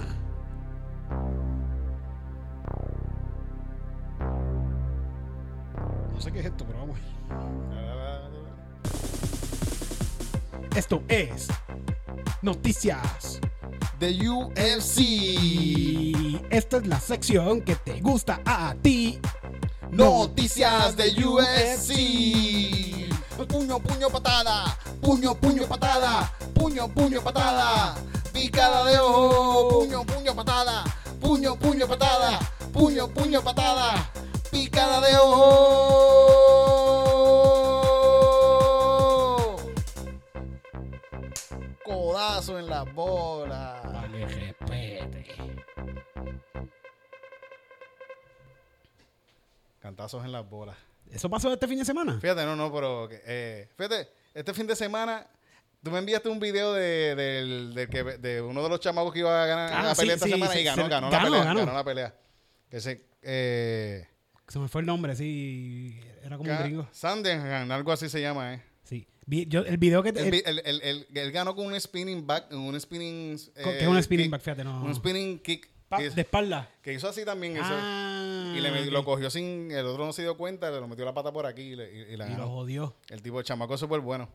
No 6.14 6.20
sé 6.20 6.30
qué 6.30 6.38
es 6.38 6.46
esto, 6.46 6.64
pero 6.64 6.78
vamos. 6.78 7.00
Esto 10.76 11.02
es 11.08 11.48
Noticias 12.42 13.40
The 13.98 14.30
UFC. 14.30 15.00
Esta 16.48 16.76
es 16.76 16.86
la 16.86 17.00
sección 17.00 17.60
que 17.60 17.74
te 17.74 18.00
gusta 18.00 18.40
a 18.46 18.74
ti. 18.80 19.18
Noticias 19.90 20.96
de 20.96 21.26
UFC. 21.26 22.79
Puño, 23.48 23.78
puño, 23.80 24.10
patada. 24.10 24.76
Puño, 25.00 25.34
puño, 25.34 25.66
patada. 25.66 26.30
Puño, 26.54 26.88
puño, 26.88 27.22
patada. 27.22 27.94
Picada 28.32 28.84
de 28.84 28.98
ojo. 28.98 29.80
Puño, 29.80 30.04
puño, 30.04 30.34
patada. 30.34 30.84
Puño, 31.20 31.56
puño, 31.56 31.88
patada. 31.88 32.38
Puño, 32.70 33.08
puño, 33.08 33.42
patada. 33.42 34.10
Picada 34.50 35.00
de 35.00 35.16
ojo. 35.16 36.50
Codazo 41.82 42.58
en 42.58 42.68
la 42.68 42.82
bola. 42.82 43.80
que 44.12 44.26
respete. 44.26 45.26
Cantazos 49.80 50.26
en 50.26 50.32
las 50.32 50.48
bolas. 50.48 50.89
¿Eso 51.12 51.28
pasó 51.30 51.52
este 51.52 51.66
fin 51.68 51.78
de 51.78 51.84
semana? 51.84 52.18
Fíjate, 52.20 52.44
no, 52.44 52.54
no, 52.56 52.72
pero 52.72 53.08
eh, 53.10 53.68
fíjate, 53.76 54.08
este 54.34 54.54
fin 54.54 54.66
de 54.66 54.76
semana 54.76 55.26
tú 55.82 55.90
me 55.90 55.98
enviaste 55.98 56.28
un 56.28 56.38
video 56.40 56.72
de, 56.74 57.14
del- 57.14 57.74
del 57.74 57.88
que, 57.88 58.02
de 58.04 58.40
uno 58.42 58.62
de 58.62 58.68
los 58.68 58.80
chamacos 58.80 59.12
que 59.12 59.20
iba 59.20 59.42
a 59.42 59.46
ganar 59.46 59.72
Ah, 59.72 59.82
la 59.82 59.94
sí, 59.94 60.00
pelea 60.02 60.14
esta 60.14 60.26
sí, 60.26 60.32
semana 60.32 60.52
se- 60.52 60.60
y 60.60 60.64
ganó, 60.64 60.82
se- 60.84 60.88
ganó, 60.88 61.10
ganó, 61.10 61.24
la 61.24 61.30
pelea, 61.30 61.44
ganó. 61.44 61.60
ganó 61.60 61.72
la 61.74 61.84
pelea. 61.84 62.14
Que 62.68 62.80
se, 62.80 63.04
eh, 63.22 64.06
Se 64.48 64.58
me 64.58 64.68
fue 64.68 64.82
el 64.82 64.86
nombre, 64.86 65.16
sí. 65.16 65.98
Era 66.22 66.36
como 66.36 66.50
un 66.50 66.58
gringo. 66.58 66.88
Sandenham, 66.92 67.70
algo 67.72 67.92
así 67.92 68.08
se 68.08 68.20
llama, 68.20 68.54
eh. 68.54 68.62
Sí. 68.84 69.06
Yo- 69.26 69.64
el 69.64 69.78
video 69.78 70.02
que... 70.02 70.12
te- 70.12 70.28
él- 70.28 70.62
él- 70.64 71.06
él 71.14 71.32
ganó 71.32 71.54
con 71.54 71.66
un 71.66 71.80
spinning 71.80 72.26
back, 72.26 72.52
un 72.52 72.78
spinning... 72.80 73.38
Eh, 73.56 73.62
que 73.62 73.80
es 73.82 73.86
un 73.88 74.02
spinning 74.02 74.26
kick, 74.26 74.32
back, 74.32 74.42
fíjate, 74.42 74.64
no. 74.64 74.82
Un 74.84 74.94
spinning 74.94 75.38
kick. 75.40 75.69
Pa- 75.90 75.98
de 76.00 76.20
espalda. 76.22 76.70
que 76.82 76.94
hizo 76.94 77.08
así 77.08 77.24
también. 77.26 77.52
hizo- 77.52 77.62
Ah, 77.66 78.54
y 78.56 78.60
le 78.60 78.90
lo 78.90 79.04
cogió 79.04 79.28
sin... 79.28 79.70
El 79.70 79.84
otro 79.86 80.06
no 80.06 80.12
se 80.14 80.22
dio 80.22 80.36
cuenta, 80.38 80.70
le 80.70 80.80
metió 80.86 81.04
la 81.04 81.12
pata 81.12 81.30
por 81.32 81.44
aquí 81.44 81.60
y, 81.62 81.76
le- 81.76 81.92
y- 82.10 82.14
y 82.14 82.16
la 82.16 82.30
Y 82.30 82.34
lo 82.36 82.48
jodió. 82.48 82.94
El 83.10 83.20
tipo, 83.20 83.42
chamaco 83.42 83.74
es 83.74 83.80
súper 83.80 84.00
bueno. 84.00 84.28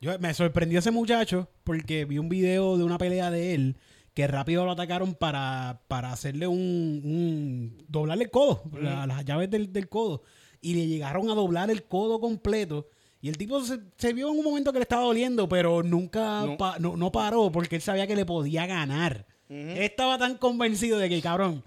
Yo, 0.00 0.18
me 0.18 0.32
sorprendió 0.34 0.78
ese 0.78 0.90
muchacho 0.90 1.48
porque 1.64 2.04
vi 2.06 2.18
un 2.18 2.28
video 2.28 2.76
de 2.78 2.84
una 2.84 2.98
pelea 2.98 3.30
de 3.30 3.54
él 3.54 3.76
que 4.14 4.26
rápido 4.26 4.64
lo 4.64 4.72
atacaron 4.72 5.14
para, 5.14 5.80
para 5.88 6.12
hacerle 6.12 6.46
un, 6.46 6.58
un- 6.58 7.84
doblarle 7.88 8.24
el 8.24 8.30
codo, 8.30 8.62
la- 8.80 9.06
las 9.06 9.24
llaves 9.24 9.50
del, 9.50 9.72
del 9.72 9.88
codo. 9.88 10.22
Y 10.60 10.74
le 10.74 10.86
llegaron 10.86 11.28
a 11.30 11.34
doblar 11.34 11.70
el 11.70 11.82
codo 11.84 12.20
completo 12.20 12.86
Y 13.20 13.28
el 13.28 13.36
tipo 13.36 13.60
se, 13.62 13.78
se 13.96 14.12
vio 14.12 14.30
en 14.32 14.38
un 14.38 14.44
momento 14.44 14.72
que 14.72 14.78
le 14.80 14.82
estaba 14.82 15.02
doliendo, 15.04 15.48
pero 15.48 15.82
nunca 15.84 16.44
No. 16.44 16.56
pa- 16.56 16.78
no, 16.80 16.96
no 16.96 17.12
paró 17.12 17.50
porque 17.52 17.76
él 17.76 17.82
sabía 17.82 18.06
que 18.08 18.16
le 18.16 18.26
podía 18.26 18.66
ganar. 18.66 19.26
Él 19.52 19.82
estaba 19.82 20.18
tan 20.18 20.36
convencido 20.36 20.98
de 20.98 21.08
que, 21.08 21.20
cabrón, 21.22 21.62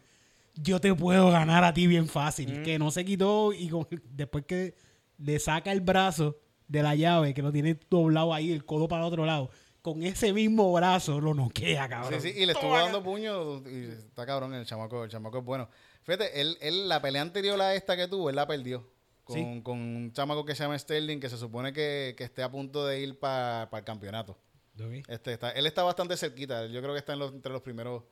yo 0.55 0.79
te 0.79 0.93
puedo 0.93 1.29
ganar 1.31 1.63
a 1.63 1.73
ti 1.73 1.87
bien 1.87 2.07
fácil. 2.07 2.63
Que 2.63 2.79
no 2.79 2.91
se 2.91 3.03
quitó 3.05 3.53
y 3.53 3.69
con- 3.69 3.87
después 4.11 4.45
que 4.45 4.75
le 5.17 5.39
saca 5.39 5.71
el 5.71 5.81
brazo 5.81 6.37
de 6.67 6.81
la 6.83 6.95
llave, 6.95 7.33
que 7.33 7.41
lo 7.41 7.51
tiene 7.51 7.77
doblado 7.89 8.33
ahí, 8.33 8.51
el 8.51 8.65
codo 8.65 8.87
para 8.87 9.03
el 9.03 9.07
otro 9.07 9.25
lado, 9.25 9.49
con 9.81 10.01
ese 10.03 10.33
mismo 10.33 10.73
brazo 10.73 11.21
lo 11.21 11.33
noquea, 11.35 11.87
cabrón. 11.87 12.19
Sí, 12.21 12.31
sí, 12.31 12.41
y 12.41 12.45
le 12.45 12.53
estuvo 12.53 12.75
dando 12.75 13.03
puño 13.03 13.57
y 13.69 13.85
está 13.91 14.25
cabrón, 14.25 14.53
el 14.55 14.65
chamaco, 14.65 15.03
el 15.03 15.09
chamaco 15.11 15.37
es 15.39 15.45
bueno. 15.45 15.69
Fíjate, 16.03 16.41
él, 16.41 16.57
él, 16.61 16.87
la 16.89 17.01
pelea 17.01 17.21
anterior 17.21 17.59
a 17.61 17.75
esta 17.75 17.95
que 17.95 18.07
tuvo, 18.07 18.29
él 18.29 18.35
la 18.35 18.47
perdió. 18.47 18.87
Con, 19.23 19.35
Sí. 19.35 19.61
con 19.63 19.79
un 19.79 20.13
chamaco 20.13 20.45
que 20.45 20.53
se 20.55 20.63
llama 20.63 20.77
Sterling, 20.77 21.19
que 21.19 21.29
se 21.29 21.37
supone 21.37 21.73
que, 21.73 22.13
que 22.17 22.23
esté 22.23 22.43
a 22.43 22.49
punto 22.51 22.85
de 22.85 22.99
ir 23.01 23.17
para 23.19 23.67
el 23.71 23.83
campeonato. 23.83 24.37
Este, 25.07 25.33
está, 25.33 25.51
él 25.51 25.65
está 25.65 25.83
bastante 25.83 26.17
cerquita. 26.17 26.65
Yo 26.67 26.81
creo 26.81 26.93
que 26.93 26.99
está 26.99 27.13
en 27.13 27.19
los- 27.19 27.31
entre 27.33 27.51
los 27.51 27.61
primeros 27.61 28.03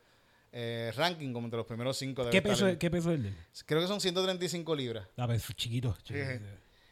eh, 0.52 0.92
ranking, 0.96 1.34
como 1.34 1.48
entre 1.48 1.58
los 1.58 1.66
primeros 1.66 1.98
cinco. 1.98 2.30
¿Qué 2.30 2.42
peso, 2.42 2.68
él. 2.68 2.78
¿Qué 2.78 2.92
peso 2.92 3.12
es 3.12 3.20
él? 3.20 3.36
Creo 3.66 3.82
que 3.82 3.88
son 3.88 4.00
135 4.00 4.76
libras. 4.76 5.08
Ah, 5.18 5.26
pues, 5.26 5.46
chiquito. 5.56 5.96
chiquito. 6.04 6.26
Sí. 6.30 6.40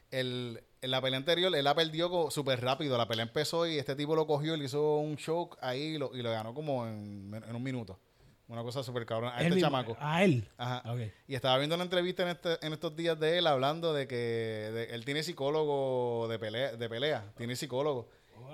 El, 0.10 0.62
en 0.82 0.92
la 0.92 1.00
pelea 1.02 1.18
anterior, 1.18 1.56
él 1.56 1.64
la 1.64 1.76
perdió 1.76 2.30
súper 2.32 2.60
rápido. 2.62 2.98
La 2.98 3.08
pelea 3.08 3.24
empezó 3.24 3.66
y 3.68 3.78
este 3.78 3.96
tipo 3.96 4.16
lo 4.16 4.26
cogió, 4.28 4.58
le 4.58 4.66
hizo 4.66 4.98
un 4.98 5.16
shock 5.16 5.58
ahí 5.62 5.82
y 5.96 5.98
lo, 5.98 6.16
y 6.18 6.22
lo 6.22 6.32
ganó 6.32 6.54
como 6.54 6.86
en, 6.88 7.32
en 7.48 7.56
un 7.56 7.64
minuto. 7.64 8.00
Una 8.48 8.64
cosa 8.64 8.84
súper 8.84 9.06
cabrón. 9.06 9.32
A 9.34 9.38
Él 9.38 9.44
este 9.44 9.56
mismo- 9.56 9.68
chamaco. 9.70 9.96
A 10.00 10.24
él. 10.24 10.50
Ajá. 10.58 10.92
Ok. 10.92 11.00
Y 11.28 11.36
estaba 11.36 11.58
viendo 11.60 11.76
una 11.76 11.86
entrevista 11.86 12.24
en, 12.24 12.30
este- 12.30 12.66
en 12.66 12.74
estos 12.74 12.94
días 12.98 13.18
de 13.18 13.38
él 13.38 13.48
hablando 13.48 13.94
de 13.94 14.08
que 14.08 14.16
de- 14.16 14.88
él 14.94 15.06
tiene 15.06 15.24
psicólogo 15.24 16.28
de 16.30 16.38
pelea, 16.40 16.76
de 16.76 16.90
pelea 16.90 17.32
tiene 17.38 17.56
psicólogo. 17.56 18.10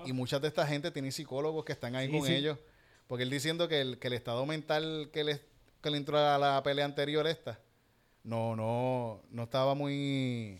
Y 0.05 0.13
muchas 0.13 0.41
de 0.41 0.47
esta 0.47 0.65
gente 0.67 0.91
tiene 0.91 1.11
psicólogos 1.11 1.65
que 1.65 1.73
están 1.73 1.95
ahí 1.95 2.07
Sí, 2.07 2.17
con 2.17 2.27
sí. 2.27 2.33
ellos. 2.33 2.57
Porque 3.07 3.23
él 3.23 3.29
diciendo 3.29 3.67
que 3.67 3.81
el, 3.81 3.99
que 3.99 4.07
el 4.07 4.13
estado 4.13 4.45
mental 4.45 5.09
que 5.13 5.23
le, 5.23 5.41
que 5.81 5.89
le 5.89 5.97
entró 5.97 6.17
a 6.17 6.37
la 6.37 6.61
pelea 6.63 6.85
anterior 6.85 7.25
esta, 7.27 7.59
no, 8.23 8.55
no, 8.55 9.21
no 9.29 9.43
estaba 9.43 9.75
muy... 9.75 10.59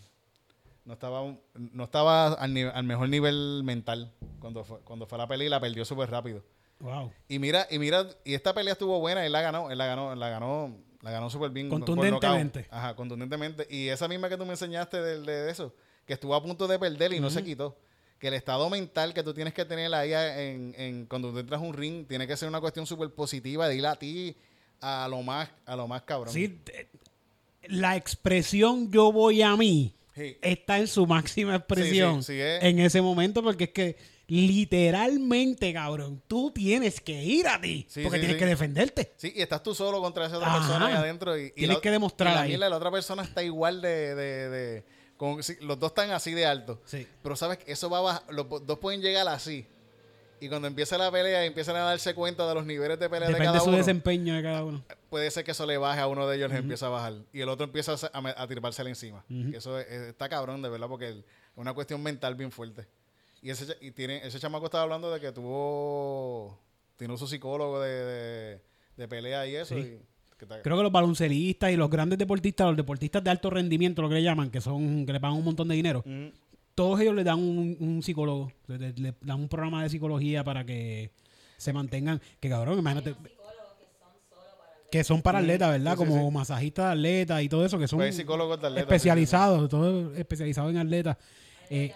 No 0.84 0.94
estaba, 0.94 1.20
no 1.54 1.84
estaba 1.84 2.28
al, 2.32 2.84
mejor 2.84 3.10
nivel 3.10 3.60
mental 3.62 4.10
cuando 4.40 4.64
fue, 4.64 4.80
cuando 4.80 5.06
fue 5.06 5.16
a 5.16 5.18
la 5.18 5.28
pelea 5.28 5.46
y 5.46 5.50
la 5.50 5.60
perdió 5.60 5.84
súper 5.84 6.10
rápido. 6.10 6.42
Wow. 6.80 7.12
Y 7.28 7.38
mira, 7.38 7.66
y 7.70 7.78
mira, 7.78 8.06
y 8.24 8.32
esta 8.32 8.54
pelea 8.54 8.72
estuvo 8.72 8.98
buena, 8.98 9.26
él 9.26 9.32
la 9.32 9.42
ganó, 9.42 9.70
él 9.70 9.76
la 9.76 9.84
ganó, 9.86 10.14
la 10.14 10.30
ganó, 10.30 10.74
la 11.02 11.10
ganó 11.10 11.28
súper 11.28 11.50
bien. 11.50 11.68
Contundentemente. 11.68 12.68
Ajá, 12.70 12.96
contundentemente. 12.96 13.66
Y 13.68 13.88
esa 13.88 14.08
misma 14.08 14.30
que 14.30 14.38
tú 14.38 14.46
me 14.46 14.52
enseñaste 14.52 15.02
de, 15.02 15.20
de 15.20 15.50
eso, 15.50 15.74
que 16.06 16.14
estuvo 16.14 16.34
a 16.34 16.42
punto 16.42 16.66
de 16.66 16.78
perder 16.78 17.12
y 17.12 17.20
no 17.20 17.28
se 17.28 17.44
quitó. 17.44 17.76
Que 18.18 18.28
el 18.28 18.34
estado 18.34 18.68
mental 18.68 19.14
que 19.14 19.22
tú 19.22 19.32
tienes 19.32 19.54
que 19.54 19.64
tener 19.64 19.94
ahí 19.94 20.12
en, 20.12 20.74
en- 20.76 21.06
cuando 21.06 21.30
tú 21.32 21.38
entras 21.38 21.60
a 21.60 21.64
un 21.64 21.72
ring 21.72 22.06
tiene 22.06 22.26
que 22.26 22.36
ser 22.36 22.48
una 22.48 22.60
cuestión 22.60 22.86
súper 22.86 23.10
positiva 23.10 23.68
de 23.68 23.76
ir 23.76 23.86
a 23.86 23.94
ti 23.96 24.34
a 24.80 25.06
lo 25.08 25.22
más, 25.22 25.48
a 25.66 25.76
lo 25.76 25.86
más 25.86 26.02
cabrón. 26.02 26.32
Sí, 26.34 26.58
la 27.68 27.96
expresión 27.96 28.90
yo 28.90 29.12
voy 29.12 29.42
a 29.42 29.56
mí 29.56 29.94
Sí. 30.16 30.36
está 30.42 30.78
en 30.78 30.88
su 30.88 31.06
máxima 31.06 31.54
expresión 31.54 32.24
Sí, 32.24 32.32
sí, 32.32 32.38
sí, 32.38 32.40
es. 32.40 32.62
en 32.64 32.78
ese 32.80 33.00
momento 33.00 33.40
porque 33.42 33.64
es 33.64 33.70
que 33.70 33.96
literalmente, 34.26 35.72
cabrón, 35.72 36.20
tú 36.26 36.50
tienes 36.50 37.00
que 37.00 37.22
ir 37.22 37.46
a 37.46 37.60
ti 37.60 37.86
porque 38.02 38.18
tienes 38.18 38.36
que 38.36 38.46
defenderte. 38.46 39.12
Sí, 39.16 39.32
y 39.34 39.42
estás 39.42 39.62
tú 39.62 39.74
solo 39.74 40.00
contra 40.00 40.26
esa 40.26 40.36
otra 40.36 40.48
Ajá. 40.48 40.58
persona 40.58 40.86
ahí 40.86 40.94
adentro. 40.94 41.38
Y, 41.38 41.46
y 41.46 41.50
Tienes 41.52 41.76
la- 41.76 41.80
que 41.80 41.90
demostrar 41.90 42.32
y 42.32 42.34
la 42.56 42.66
ahí. 42.66 42.70
la 42.70 42.76
otra 42.76 42.90
persona 42.90 43.22
está 43.22 43.42
igual 43.42 43.80
de... 43.80 44.14
de, 44.14 44.48
de- 44.48 44.97
con- 45.18 45.40
los 45.60 45.78
dos 45.78 45.90
están 45.90 46.10
así 46.12 46.32
de 46.32 46.46
alto. 46.46 46.80
Sí. 46.86 47.06
Pero 47.22 47.36
sabes 47.36 47.58
que 47.58 47.70
eso 47.72 47.90
va 47.90 47.98
a 47.98 48.00
bajar. 48.00 48.22
Los 48.32 48.48
dos 48.66 48.78
pueden 48.78 49.02
llegar 49.02 49.28
así. 49.28 49.66
Y 50.40 50.48
cuando 50.48 50.68
empieza 50.68 50.96
la 50.96 51.10
pelea 51.10 51.42
y 51.44 51.48
empiezan 51.48 51.74
a 51.76 51.80
darse 51.80 52.14
cuenta 52.14 52.48
de 52.48 52.54
los 52.54 52.64
niveles 52.64 52.98
de 53.00 53.10
pelea 53.10 53.28
de 53.28 53.36
cada 53.36 53.52
de 53.54 53.58
su 53.60 53.68
uno, 53.70 53.76
desempeño 53.76 54.34
de 54.36 54.42
cada 54.42 54.62
uno. 54.64 54.84
puede 55.10 55.28
ser 55.32 55.44
que 55.44 55.50
eso 55.50 55.66
le 55.66 55.76
baje 55.78 56.00
a 56.00 56.06
uno 56.06 56.28
de 56.28 56.36
ellos, 56.36 56.48
les 56.50 56.60
empieza 56.60 56.86
a 56.86 56.90
bajar. 56.90 57.14
Y 57.32 57.40
el 57.40 57.48
otro 57.48 57.64
empieza 57.64 57.94
a, 57.94 58.18
a, 58.18 58.42
a 58.42 58.46
tirársele 58.46 58.88
encima. 58.90 59.24
Eso 59.52 59.76
es- 59.80 59.86
es- 59.88 60.08
está 60.10 60.28
cabrón, 60.28 60.62
de 60.62 60.68
verdad, 60.68 60.86
porque 60.88 61.08
es 61.08 61.16
una 61.56 61.74
cuestión 61.74 62.00
mental 62.02 62.36
bien 62.36 62.52
fuerte. 62.52 62.86
Y 63.42 63.50
ese, 63.50 63.76
y 63.80 63.90
tiene, 63.90 64.24
ese 64.24 64.38
chamaco 64.38 64.66
estaba 64.66 64.84
hablando 64.84 65.10
de 65.12 65.18
que 65.20 65.32
tuvo, 65.32 66.56
tiene 66.96 67.16
su 67.18 67.26
psicólogo 67.26 67.80
de, 67.80 67.90
de, 67.90 68.60
de 68.96 69.08
pelea 69.08 69.44
y 69.46 69.56
eso. 69.56 69.74
Sí. 69.74 69.80
y 69.80 70.00
Creo 70.62 70.76
que 70.76 70.82
los 70.82 70.92
baloncelistas 70.92 71.72
y 71.72 71.76
los 71.76 71.90
grandes 71.90 72.18
deportistas, 72.18 72.66
los 72.68 72.76
deportistas 72.76 73.22
de 73.24 73.30
alto 73.30 73.50
rendimiento, 73.50 74.02
lo 74.02 74.08
que 74.08 74.14
le 74.16 74.22
llaman, 74.22 74.50
que 74.50 74.60
son 74.60 75.04
que 75.04 75.12
le 75.12 75.20
pagan 75.20 75.36
un 75.36 75.44
montón 75.44 75.68
de 75.68 75.74
dinero, 75.74 76.02
Mm. 76.06 76.26
todos 76.74 77.00
ellos 77.00 77.14
le 77.14 77.24
dan 77.24 77.38
un, 77.38 77.76
un 77.80 78.02
psicólogo, 78.02 78.52
le, 78.68 78.78
le- 78.78 78.92
le 78.92 79.14
dan 79.20 79.40
un 79.40 79.48
programa 79.48 79.82
de 79.82 79.88
psicología 79.90 80.44
para 80.44 80.64
que 80.64 81.10
se 81.56 81.72
mantengan, 81.72 82.20
que 82.38 82.48
cabrón, 82.48 82.78
imagínate, 82.78 83.14
que 84.90 85.04
son 85.04 85.20
para 85.20 85.40
atletas, 85.40 85.70
¿verdad? 85.70 85.96
Sí, 85.96 86.02
sí, 86.02 86.08
Como 86.08 86.28
sí. 86.28 86.34
masajistas 86.34 86.86
de 86.86 86.92
atletas 86.92 87.42
y 87.42 87.48
todo 87.48 87.64
eso, 87.66 87.78
que 87.78 87.88
son 87.88 87.98
Pues 87.98 88.14
hay 88.14 88.20
psicólogos 88.22 88.60
de 88.60 88.66
atletas, 88.68 88.86
especializados, 88.88 89.68
todo 89.68 90.14
especializado 90.14 90.70
en 90.70 90.76
atletas. 90.78 91.16
Eh, 91.70 91.92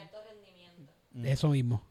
Mm. 1.14 1.26
Eso 1.26 1.50
mismo. 1.50 1.82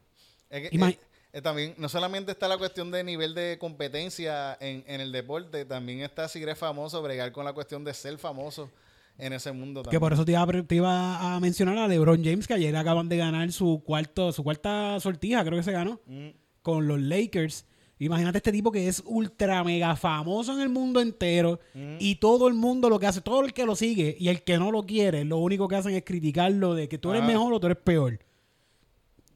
Es 0.49 0.68
que, 0.72 0.76
eh, 0.76 0.99
eh, 1.34 1.42
también, 1.42 1.74
no 1.78 1.88
solamente 1.90 2.32
está 2.32 2.48
la 2.48 2.58
cuestión 2.58 2.92
de 2.92 3.04
nivel 3.04 3.34
de 3.34 3.58
competencia 3.60 4.58
en, 4.60 4.84
en 4.88 5.02
el 5.02 5.12
deporte, 5.12 5.66
también 5.66 6.02
está 6.02 6.28
si 6.28 6.42
eres 6.44 6.58
famoso, 6.58 7.02
bregar 7.02 7.32
con 7.32 7.46
la 7.46 7.54
cuestión 7.54 7.84
de 7.84 7.94
ser 7.94 8.18
famoso 8.18 8.70
en 9.18 9.34
ese 9.34 9.52
mundo 9.52 9.82
Que 9.82 9.86
también. 9.86 10.00
por 10.00 10.14
eso 10.14 10.26
te 10.26 10.32
iba, 10.32 10.42
a, 10.42 10.64
te 10.64 10.76
iba 10.76 11.36
a 11.36 11.40
mencionar 11.40 11.78
a 11.78 11.88
LeBron 11.88 12.24
James, 12.24 12.48
que 12.48 12.54
ayer 12.56 12.76
acaban 12.76 13.08
de 13.10 13.18
ganar 13.18 13.52
su 13.52 13.82
cuarto, 13.86 14.32
su 14.32 14.44
cuarta 14.44 15.00
sortija, 15.00 15.44
creo 15.46 15.58
que 15.58 15.64
se 15.64 15.72
ganó, 15.72 16.00
Mm. 16.06 16.30
con 16.62 16.88
los 16.88 17.00
Lakers. 17.00 17.66
Imagínate 18.00 18.40
este 18.40 18.52
tipo 18.52 18.72
que 18.72 18.88
es 18.88 19.04
ultra 19.06 19.64
mega 19.64 19.96
famoso 19.96 20.54
en 20.54 20.62
el 20.62 20.70
mundo 20.70 21.02
entero 21.02 21.60
Mm. 21.76 21.98
y 22.00 22.16
todo 22.16 22.48
el 22.48 22.56
mundo 22.56 22.90
lo 22.90 23.00
que 23.00 23.06
hace, 23.08 23.22
todo 23.22 23.46
el 23.46 23.54
que 23.54 23.66
lo 23.66 23.76
sigue 23.76 24.16
y 24.20 24.30
el 24.30 24.44
que 24.44 24.58
no 24.58 24.72
lo 24.72 24.84
quiere, 24.88 25.24
lo 25.24 25.38
único 25.38 25.68
que 25.68 25.76
hacen 25.76 25.94
es 25.94 26.04
criticarlo 26.04 26.74
de 26.74 26.90
que 26.90 26.98
tú 26.98 27.12
eres 27.12 27.22
Ah. 27.24 27.28
mejor 27.28 27.54
o 27.54 27.60
tú 27.60 27.68
eres 27.68 27.78
peor. 27.78 28.20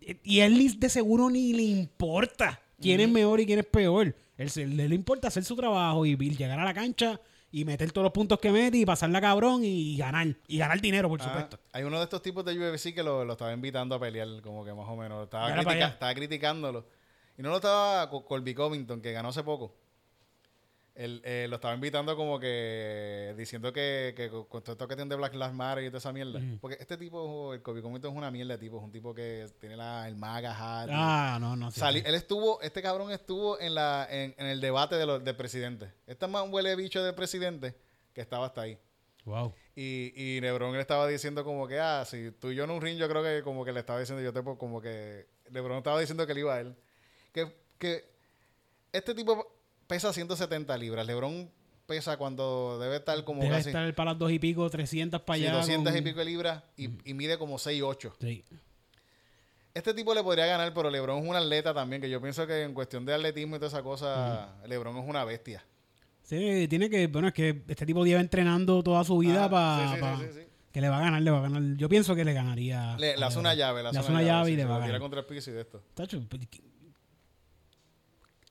Y- 0.05 0.35
Y 0.37 0.39
él 0.41 0.79
de 0.79 0.89
seguro 0.89 1.29
ni 1.29 1.53
le 1.53 1.63
importa 1.63 2.61
quién 2.79 2.99
es 2.99 3.09
mejor 3.09 3.39
y 3.39 3.45
quién 3.45 3.59
es 3.59 3.65
peor. 3.65 4.15
Él, 4.37 4.49
se- 4.49 4.67
le, 4.67 4.87
le 4.89 4.95
importa 4.95 5.27
hacer 5.29 5.43
su 5.43 5.55
trabajo 5.55 6.05
y, 6.05 6.15
llegar 6.15 6.59
a 6.59 6.63
la 6.65 6.73
cancha 6.73 7.19
y 7.51 7.63
meter 7.63 7.91
todos 7.91 8.03
los 8.03 8.11
puntos 8.11 8.37
que 8.39 8.51
mete 8.51 8.77
y 8.77 8.85
pasarla 8.85 9.21
cabrón 9.21 9.61
y 9.63 9.95
ganar. 9.97 10.27
Y 10.47 10.57
ganar 10.57 10.81
dinero, 10.81 11.07
por 11.07 11.21
Ah, 11.21 11.23
supuesto. 11.25 11.59
hay 11.71 11.83
uno 11.83 11.97
de 11.99 12.03
estos 12.03 12.21
tipos 12.21 12.43
de 12.43 12.53
UFC 12.59 12.93
que 12.93 13.01
lo, 13.01 13.23
lo 13.23 13.33
estaba 13.33 13.53
invitando 13.53 13.95
a 13.95 13.99
pelear, 13.99 14.27
como 14.41 14.65
que 14.65 14.73
más 14.73 14.87
o 14.89 14.95
menos. 14.97 15.23
Estaba, 15.23 15.53
critica- 15.53 15.87
estaba 15.87 16.13
criticándolo. 16.13 16.85
Y 17.37 17.41
no 17.41 17.49
lo 17.49 17.55
estaba 17.57 18.09
Co- 18.09 18.25
Colby 18.25 18.53
Covington, 18.53 19.01
que 19.01 19.11
ganó 19.13 19.29
hace 19.29 19.43
poco. 19.43 19.73
Él, 20.95 21.21
eh, 21.25 21.45
lo 21.49 21.55
estaba 21.55 21.73
invitando 21.73 22.15
como 22.15 22.39
que 22.39 23.35
diciendo 23.37 23.73
que, 23.73 24.13
que 24.15 24.29
con 24.29 24.45
con 24.45 24.63
toda 24.63 24.73
esta 24.73 24.85
cuestión 24.85 25.09
de 25.09 25.17
Black 25.17 25.33
Lives 25.33 25.53
Matter 25.53 25.83
y 25.83 25.87
toda 25.87 25.97
esa 25.97 26.13
mierda. 26.13 26.39
Porque 26.61 26.77
este 26.79 26.95
tipo, 26.95 27.53
el 27.53 27.61
Colby 27.61 27.81
Covington 27.81 28.11
es 28.11 28.17
una 28.17 28.31
mierda 28.31 28.53
de 28.53 28.59
tipo. 28.59 28.77
Es 28.77 28.83
un 28.83 28.91
tipo 28.93 29.13
que 29.13 29.45
tiene 29.59 29.75
la, 29.75 30.07
el 30.07 30.15
maga 30.15 30.51
hat. 30.51 30.89
Ah, 30.89 31.37
no, 31.41 31.57
no. 31.57 31.69
sí, 31.69 31.81
él 31.83 32.15
estuvo, 32.15 32.61
este 32.61 32.81
cabrón 32.81 33.11
estuvo 33.11 33.59
en 33.59 33.75
la 33.75 34.07
en, 34.09 34.35
en 34.37 34.47
el 34.47 34.61
debate 34.61 34.95
de 34.95 35.05
los, 35.05 35.23
del 35.23 35.35
presidente. 35.35 35.91
Este 36.07 36.25
un 36.25 36.53
huele 36.53 36.75
bicho 36.77 37.03
del 37.03 37.13
presidente 37.13 37.75
que 38.13 38.21
estaba 38.21 38.45
hasta 38.45 38.61
ahí. 38.61 38.79
Wow. 39.25 39.53
Y, 39.75 40.13
y 40.15 40.39
LeBron 40.39 40.73
le 40.73 40.81
estaba 40.81 41.07
diciendo 41.07 41.43
como 41.43 41.67
que, 41.67 41.79
ah, 41.79 42.05
si 42.05 42.31
tú 42.31 42.51
y 42.51 42.55
yo 42.55 42.63
en 42.63 42.69
un 42.69 42.81
ring, 42.81 42.97
yo 42.97 43.09
creo 43.09 43.21
que 43.21 43.41
como 43.43 43.65
que 43.65 43.73
le 43.73 43.81
estaba 43.81 43.99
diciendo, 43.99 44.23
yo 44.23 44.31
te 44.31 44.41
como 44.41 44.79
que 44.81 45.27
LeBron 45.49 45.79
estaba 45.79 45.99
diciendo 45.99 46.25
que 46.25 46.33
le 46.33 46.39
iba 46.39 46.55
a 46.55 46.61
él. 46.61 46.75
Que, 47.33 47.53
que 47.77 48.05
este 48.93 49.13
tipo 49.13 49.54
pesa 49.87 50.11
170 50.13 50.77
libras. 50.77 51.05
LeBron 51.05 51.49
pesa 51.85 52.17
cuando 52.17 52.79
debe 52.79 52.95
estar 52.97 53.23
como 53.23 53.41
Debe 53.43 53.55
casi 53.57 53.69
estar 53.69 53.93
para 53.95 54.11
las 54.11 54.19
dos 54.19 54.31
y 54.31 54.39
pico, 54.39 54.69
300 54.69 55.21
para 55.21 55.37
sí, 55.37 55.45
allá. 55.45 55.57
200 55.57 55.93
y 55.93 55.95
con- 55.97 56.03
pico 56.03 56.19
de 56.19 56.25
libras 56.25 56.63
y, 56.77 56.89
y 57.09 57.13
mide 57.13 57.37
como 57.37 57.57
6'8". 57.57 58.13
Sí. 58.19 58.43
Este 59.73 59.93
tipo 59.93 60.13
le 60.13 60.23
podría 60.23 60.45
ganar, 60.45 60.73
pero 60.73 60.89
LeBron 60.89 61.21
es 61.23 61.29
un 61.29 61.35
atleta 61.35 61.73
también, 61.73 62.01
que 62.01 62.09
yo 62.09 62.21
pienso 62.21 62.47
que 62.47 62.63
en 62.63 62.73
cuestión 62.73 63.05
de 63.05 63.13
atletismo 63.13 63.57
y 63.57 63.59
toda 63.59 63.67
esa 63.67 63.83
cosa, 63.83 64.55
LeBron 64.67 64.97
es 64.97 65.07
una 65.07 65.25
bestia. 65.25 65.65
Sí, 66.23 66.65
tiene 66.69 66.89
que, 66.89 67.07
bueno, 67.07 67.27
es 67.27 67.33
que 67.33 67.61
este 67.67 67.85
tipo 67.85 68.03
lleva 68.05 68.21
entrenando 68.21 68.81
toda 68.81 69.03
su 69.03 69.17
vida 69.17 69.43
Ah, 69.45 69.49
para 69.49 69.77
sí, 69.77 69.95
sí, 69.95 70.01
sí, 70.27 70.33
sí, 70.33 70.39
sí. 70.41 70.47
que 70.71 70.81
le 70.81 70.89
va 70.89 70.97
a 70.97 71.01
ganar, 71.01 71.21
le 71.21 71.29
va 71.29 71.37
a 71.39 71.41
ganar. 71.41 71.61
Yo 71.77 71.87
pienso 71.89 72.15
que 72.15 72.23
le 72.25 72.33
ganaría. 72.33 72.95
Le, 72.97 73.17
le 73.17 73.25
hace 73.25 73.37
una 73.37 73.53
llave, 73.53 73.83
le 73.83 73.89
hace, 73.89 74.09
una 74.11 74.23
llave 74.23 74.49
y 74.49 74.53
sí, 74.53 74.57
le 74.57 74.65
va 74.65 74.77
a 74.77 74.79
ganar. 74.79 74.99
contra 75.01 75.19
el 75.19 75.25
piso 75.25 75.51
y 75.51 75.53
de 75.53 75.61
esto. 75.61 75.83
Tacho, 75.93 76.19
pues, 76.27 76.41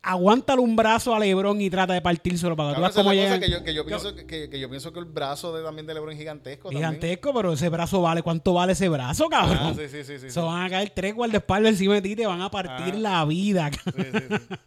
Aguántale 0.06 0.60
un 0.60 0.76
brazo 0.76 1.14
a 1.14 1.18
Lebron 1.18 1.60
y 1.60 1.70
trata 1.70 1.94
de 1.94 2.02
partírselo 2.02 2.54
para 2.54 2.72
es 2.72 2.96
la 3.06 3.14
llegan. 3.14 3.40
que 3.40 3.50
yo, 3.50 3.64
que 3.64 3.74
yo 3.74 3.86
pienso 3.86 4.14
que, 4.14 4.26
que- 4.26 4.50
que 4.50 4.60
yo 4.60 4.68
pienso 4.68 4.92
que 4.92 4.98
el 4.98 5.06
brazo 5.06 5.56
de, 5.56 5.62
también 5.64 5.86
de 5.86 5.94
LeBron 5.94 6.12
es 6.12 6.18
gigantesco. 6.18 6.68
también. 6.68 6.82
Gigantesco, 6.92 7.32
pero 7.32 7.52
ese 7.54 7.68
brazo 7.70 8.02
vale. 8.02 8.22
¿Cuánto 8.22 8.52
vale 8.52 8.72
ese 8.72 8.88
brazo, 8.88 9.28
cabrón? 9.28 9.58
Ah, 9.60 9.74
sí, 9.74 9.88
sí, 9.88 10.04
sí, 10.04 10.18
sí, 10.18 10.30
Se 10.30 10.40
van 10.40 10.62
a 10.62 10.68
caer 10.70 10.90
tres 10.94 11.14
guardaespaldas 11.14 11.72
encima 11.72 11.94
de 11.94 12.02
ti 12.02 12.12
y 12.12 12.16
te 12.16 12.26
van 12.26 12.42
a 12.42 12.50
partir 12.50 12.94
Ah. 12.96 12.98
la 12.98 13.24
vida. 13.24 13.70
Sí, 13.72 13.90
sí, 13.96 14.18
sí. 14.28 14.54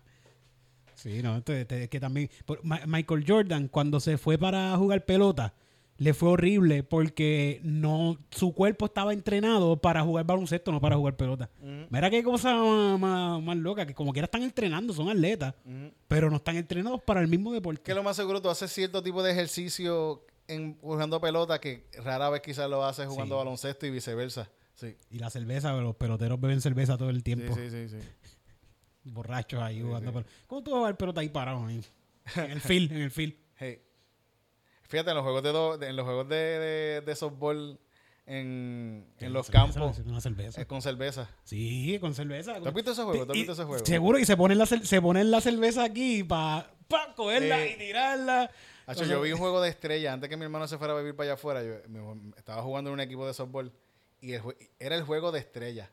Sí, 0.95 1.21
no, 1.21 1.37
este- 1.37 1.61
este- 1.61 1.83
es 1.83 1.89
que 1.89 1.99
también. 1.99 2.29
Michael 2.87 3.23
Jordan, 3.27 3.67
cuando 3.67 3.99
se 3.99 4.17
fue 4.17 4.37
para 4.39 4.75
jugar 4.75 5.05
pelota, 5.05 5.53
le 5.99 6.13
fue 6.13 6.29
horrible 6.29 6.83
porque 6.83 7.59
no 7.63 8.17
su 8.29 8.53
cuerpo 8.53 8.85
estaba 8.85 9.13
entrenado 9.13 9.77
para 9.77 10.03
jugar 10.03 10.25
baloncesto, 10.25 10.71
no 10.71 10.79
para 10.79 10.95
jugar 10.95 11.15
pelota. 11.17 11.49
Mira 11.89 12.09
qué 12.09 12.23
cosa 12.23 12.55
más, 12.55 12.99
más- 12.99 13.41
más 13.41 13.57
loca, 13.57 13.85
que 13.85 13.93
como 13.93 14.13
quiera 14.13 14.25
están 14.25 14.43
entrenando, 14.43 14.93
son 14.93 15.09
atletas, 15.09 15.55
pero 16.07 16.29
no 16.29 16.35
están 16.37 16.55
entrenados 16.57 17.01
para 17.01 17.21
el 17.21 17.27
mismo 17.27 17.51
deporte. 17.51 17.81
Que 17.81 17.93
lo 17.95 18.03
más 18.03 18.15
seguro 18.15 18.41
tú 18.41 18.49
haces 18.49 18.71
cierto 18.71 19.01
tipo 19.01 19.23
de 19.23 19.31
ejercicio 19.31 20.23
en, 20.47 20.77
jugando 20.79 21.19
pelota 21.19 21.59
que 21.59 21.87
rara 22.03 22.29
vez 22.29 22.41
quizás 22.41 22.69
lo 22.69 22.83
haces 22.85 23.07
jugando 23.07 23.35
Sí. 23.35 23.39
baloncesto 23.39 23.85
y 23.85 23.89
viceversa. 23.89 24.49
Sí. 24.75 24.95
Y 25.09 25.17
la 25.17 25.29
cerveza, 25.31 25.73
los 25.73 25.95
peloteros 25.95 26.39
beben 26.39 26.61
cerveza 26.61 26.97
todo 26.97 27.09
el 27.09 27.23
tiempo. 27.23 27.55
sí, 27.55 27.69
sí, 27.71 27.89
sí. 27.89 27.97
Borrachos 29.03 29.61
ahí 29.61 29.81
jugando 29.81 30.11
pelota. 30.11 30.29
¿Cómo 30.47 30.63
tú 30.63 30.71
vas 30.71 30.77
a 30.77 30.79
jugar 30.81 30.97
pelota 30.97 31.21
ahí 31.21 31.29
parado 31.29 31.65
ahí? 31.65 31.81
En 32.35 32.51
el 32.51 32.61
field, 32.61 32.91
en 32.91 33.01
el 33.01 33.11
field. 33.11 33.33
Hey. 33.55 33.81
Fíjate, 34.87 35.09
en 35.11 35.15
los 35.17 35.23
juegos 35.23 35.43
de, 35.43 35.51
do- 35.51 35.77
de- 35.77 35.87
en 35.87 35.95
los 35.95 36.05
juegos 36.05 36.27
de, 36.29 36.35
de, 36.35 37.01
de 37.01 37.15
softball 37.15 37.79
en, 38.25 39.05
en 39.19 39.33
los 39.33 39.47
cerveza, 39.47 39.73
campos 39.79 39.99
Una 40.05 40.21
cerveza. 40.21 40.59
es 40.61 40.67
con 40.67 40.81
cerveza. 40.81 41.29
Sí, 41.43 41.97
con 42.01 42.13
cerveza. 42.13 42.59
¿Tú 42.59 42.67
has 42.67 42.73
visto 42.73 42.91
ese 42.91 43.03
juego? 43.03 43.25
¿Tú 43.25 43.31
has 43.31 43.35
visto 43.37 43.53
ese 43.53 43.63
juego? 43.63 43.85
Seguro, 43.85 44.19
y 44.19 44.25
se 44.25 44.35
ponen 44.37 44.57
la, 44.57 44.65
se 44.65 45.01
ponen 45.01 45.31
la 45.31 45.41
cerveza 45.41 45.83
aquí 45.83 46.23
para 46.23 46.69
pa, 46.87 47.13
cogerla 47.15 47.57
Sí. 47.63 47.73
y 47.75 47.77
tirarla. 47.77 48.51
Hacho, 48.85 49.03
yo 49.03 49.21
vi 49.21 49.33
un 49.33 49.39
juego 49.39 49.59
de 49.61 49.69
estrella 49.69 50.13
antes 50.13 50.29
que 50.29 50.37
mi 50.37 50.43
hermano 50.43 50.67
se 50.67 50.77
fuera 50.77 50.93
a 50.93 50.97
vivir 50.97 51.15
para 51.15 51.25
allá 51.27 51.33
afuera. 51.33 51.61
Yo 51.63 51.75
mi- 51.89 52.31
estaba 52.37 52.61
jugando 52.61 52.89
en 52.89 52.93
un 52.95 52.99
equipo 53.01 53.27
de 53.27 53.33
softball 53.33 53.71
y 54.21 54.33
el 54.33 54.41
era 54.79 54.95
el 54.95 55.03
juego 55.03 55.31
de 55.31 55.39
estrella. 55.39 55.89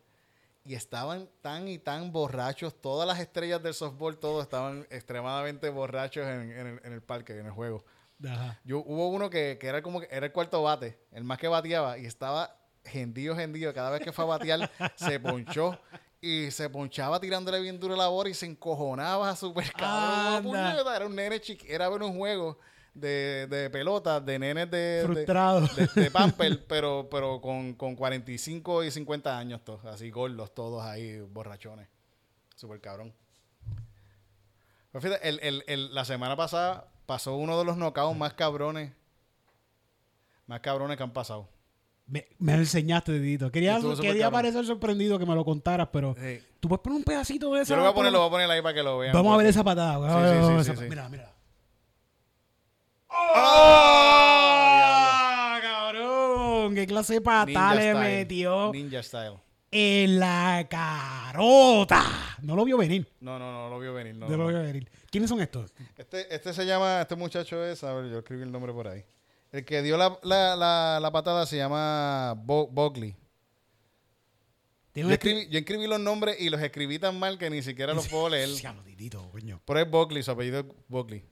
Y 0.67 0.75
estaban 0.75 1.29
tan 1.43 1.69
y 1.69 1.79
tan 1.79 2.11
borrachos. 2.11 2.75
Todas 2.81 3.07
las 3.07 3.19
estrellas 3.21 3.63
del 3.63 3.75
softball, 3.75 4.17
todos 4.19 4.43
estaban 4.45 4.87
extremadamente 4.91 5.69
borrachos 5.69 6.25
en, 6.27 6.53
en 6.53 6.67
el, 6.67 6.81
en 6.85 6.93
el 6.93 7.03
parque, 7.03 7.39
en 7.39 7.47
el 7.47 7.53
juego. 7.53 7.85
Ajá. 8.23 8.61
Yo, 8.65 8.79
hubo 8.81 9.09
uno 9.09 9.31
que, 9.31 9.59
que 9.61 9.67
era 9.67 9.83
como 9.83 10.01
que 10.01 10.09
era 10.11 10.27
el 10.27 10.33
cuarto 10.33 10.63
bate, 10.63 10.99
el 11.13 11.25
más 11.25 11.39
que 11.39 11.49
bateaba, 11.49 11.99
y 11.99 12.07
estaba 12.07 12.57
gendido, 12.85 13.35
gendido. 13.37 13.73
Cada 13.75 13.91
vez 13.91 14.03
que 14.03 14.13
fue 14.13 14.25
a 14.25 14.29
batear, 14.29 14.71
se 14.97 15.19
ponchó. 15.21 15.79
Y 16.21 16.51
se 16.53 16.71
ponchaba 16.71 17.21
tirándole 17.21 17.61
bien 17.61 17.79
duro 17.79 17.95
la 17.97 18.09
bola 18.09 18.31
y 18.31 18.35
se 18.35 18.47
encojonaba 18.47 19.37
súper 19.37 19.71
cabrón. 19.73 20.47
Anda. 20.55 20.73
Puñeta, 20.75 20.97
Era 20.97 21.07
un 21.07 21.15
nene 21.15 21.39
chiqui, 21.39 21.67
era 21.71 21.87
ver 21.91 22.03
un 22.03 22.17
juego 22.17 22.59
de, 22.95 23.47
de 23.51 23.69
pelota, 23.69 24.21
de 24.21 24.39
nenes 24.39 24.71
de, 24.71 25.03
Frustrado. 25.05 25.61
de, 25.77 25.87
de 26.03 26.11
pamper, 26.13 26.65
pero, 26.67 27.09
pero 27.11 27.43
con, 27.43 27.75
con 27.75 27.95
45 27.95 28.85
y 28.85 28.91
50 28.91 29.37
años 29.37 29.63
todos, 29.65 29.85
así 29.85 30.11
gordos 30.11 30.55
todos 30.55 30.83
ahí, 30.83 31.21
borrachones. 31.21 31.89
Súper 32.57 32.81
cabrón. 32.81 33.13
Pues 34.93 35.05
fíjate, 35.05 35.29
el- 35.29 35.41
el- 35.43 35.65
el- 35.67 35.95
la 35.95 36.05
semana 36.07 36.37
pasada 36.37 36.89
pasó 37.07 37.37
uno 37.37 37.59
de 37.59 37.65
los 37.65 37.77
knockouts 37.77 38.17
más 38.17 38.35
cabrones. 38.35 38.93
Más 40.47 40.61
cabrones 40.61 40.97
que 40.97 41.03
han 41.03 41.13
pasado. 41.13 41.49
Me, 42.07 42.27
me 42.39 42.53
lo 42.53 42.59
enseñaste, 42.59 43.13
Didito. 43.13 43.51
Quería, 43.51 43.81
quería 44.01 44.31
parecer 44.31 44.67
sorprendido 44.67 45.19
que 45.19 45.25
me 45.25 45.35
lo 45.35 45.43
contaras, 45.45 45.89
pero 45.91 46.15
Sí. 46.21 46.39
tú 46.61 46.69
puedes 46.69 46.83
poner 46.83 46.99
un 46.99 47.05
pedacito 47.05 47.53
de 47.55 47.63
eso. 47.63 47.71
Yo 47.71 47.77
lo 47.77 47.83
voy 47.83 47.93
a 47.93 47.95
poner, 47.95 48.13
lo 48.13 48.19
voy 48.19 48.29
a 48.29 48.31
poner 48.31 48.51
ahí 48.51 48.61
para 48.61 48.75
que 48.75 48.83
lo 48.83 48.99
vean. 48.99 49.15
Vamos 49.15 49.33
a 49.33 49.37
ver 49.39 49.47
esa 49.47 49.65
patada. 49.65 49.95
Sí, 49.95 50.01
Vamos 50.03 50.25
a 50.25 50.29
sí, 50.29 50.55
ver 50.55 50.65
sí, 50.65 50.71
esa. 50.73 50.81
Mira, 50.83 51.09
mira. 51.09 51.33
¡Ah! 53.09 55.57
¡Ah, 55.57 55.61
cabrón! 55.63 56.75
¿Qué 56.75 56.87
clase 56.87 57.15
de 57.15 57.21
patada 57.21 57.75
le 57.75 57.95
metió 57.95 58.73
Ninja 58.73 59.03
style. 59.03 59.35
En 59.77 60.21
la 60.21 60.65
carota? 60.71 62.05
No 62.43 62.55
lo 62.55 62.65
vio 62.65 62.79
venir. 62.79 63.09
No, 63.21 63.39
no, 63.41 63.53
no 63.53 63.69
lo 63.69 63.81
vio 63.81 63.93
venir. 63.93 64.15
No, 64.15 64.29
lo 64.37 64.47
vio 64.47 64.63
venir. 64.63 64.89
¿Quiénes 65.11 65.29
son 65.29 65.41
estos? 65.41 65.73
Este, 65.99 66.33
este 66.33 66.53
se 66.55 66.65
llama, 66.65 67.01
este 67.01 67.17
muchacho 67.17 67.65
es, 67.65 67.83
a 67.83 67.93
ver, 67.93 68.09
yo 68.11 68.19
escribí 68.19 68.43
el 68.43 68.53
nombre 68.53 68.73
por 68.73 68.87
ahí. 68.87 69.05
El 69.51 69.65
que 69.65 69.83
dio 69.83 69.97
la, 69.97 70.17
la, 70.23 70.55
la, 70.57 70.99
la 71.03 71.11
patada 71.11 71.45
se 71.47 71.57
llama 71.57 72.35
Bo- 72.37 72.69
Buckley. 72.69 73.17
Yo 74.95 75.11
escribí, 75.11 75.49
yo 75.51 75.59
escribí 75.59 75.87
los 75.89 75.99
nombres 75.99 76.41
y 76.41 76.51
los 76.51 76.63
escribí 76.63 77.01
tan 77.01 77.19
mal 77.19 77.37
que 77.37 77.51
ni 77.51 77.63
siquiera 77.63 77.95
los 77.95 78.07
puedo 78.11 78.29
leer. 78.29 78.49
Pero 79.65 79.81
es 79.81 79.91
Buckley, 79.91 80.23
su 80.23 80.31
apellido 80.31 80.61
es 80.61 80.67
Buckley. 80.87 81.25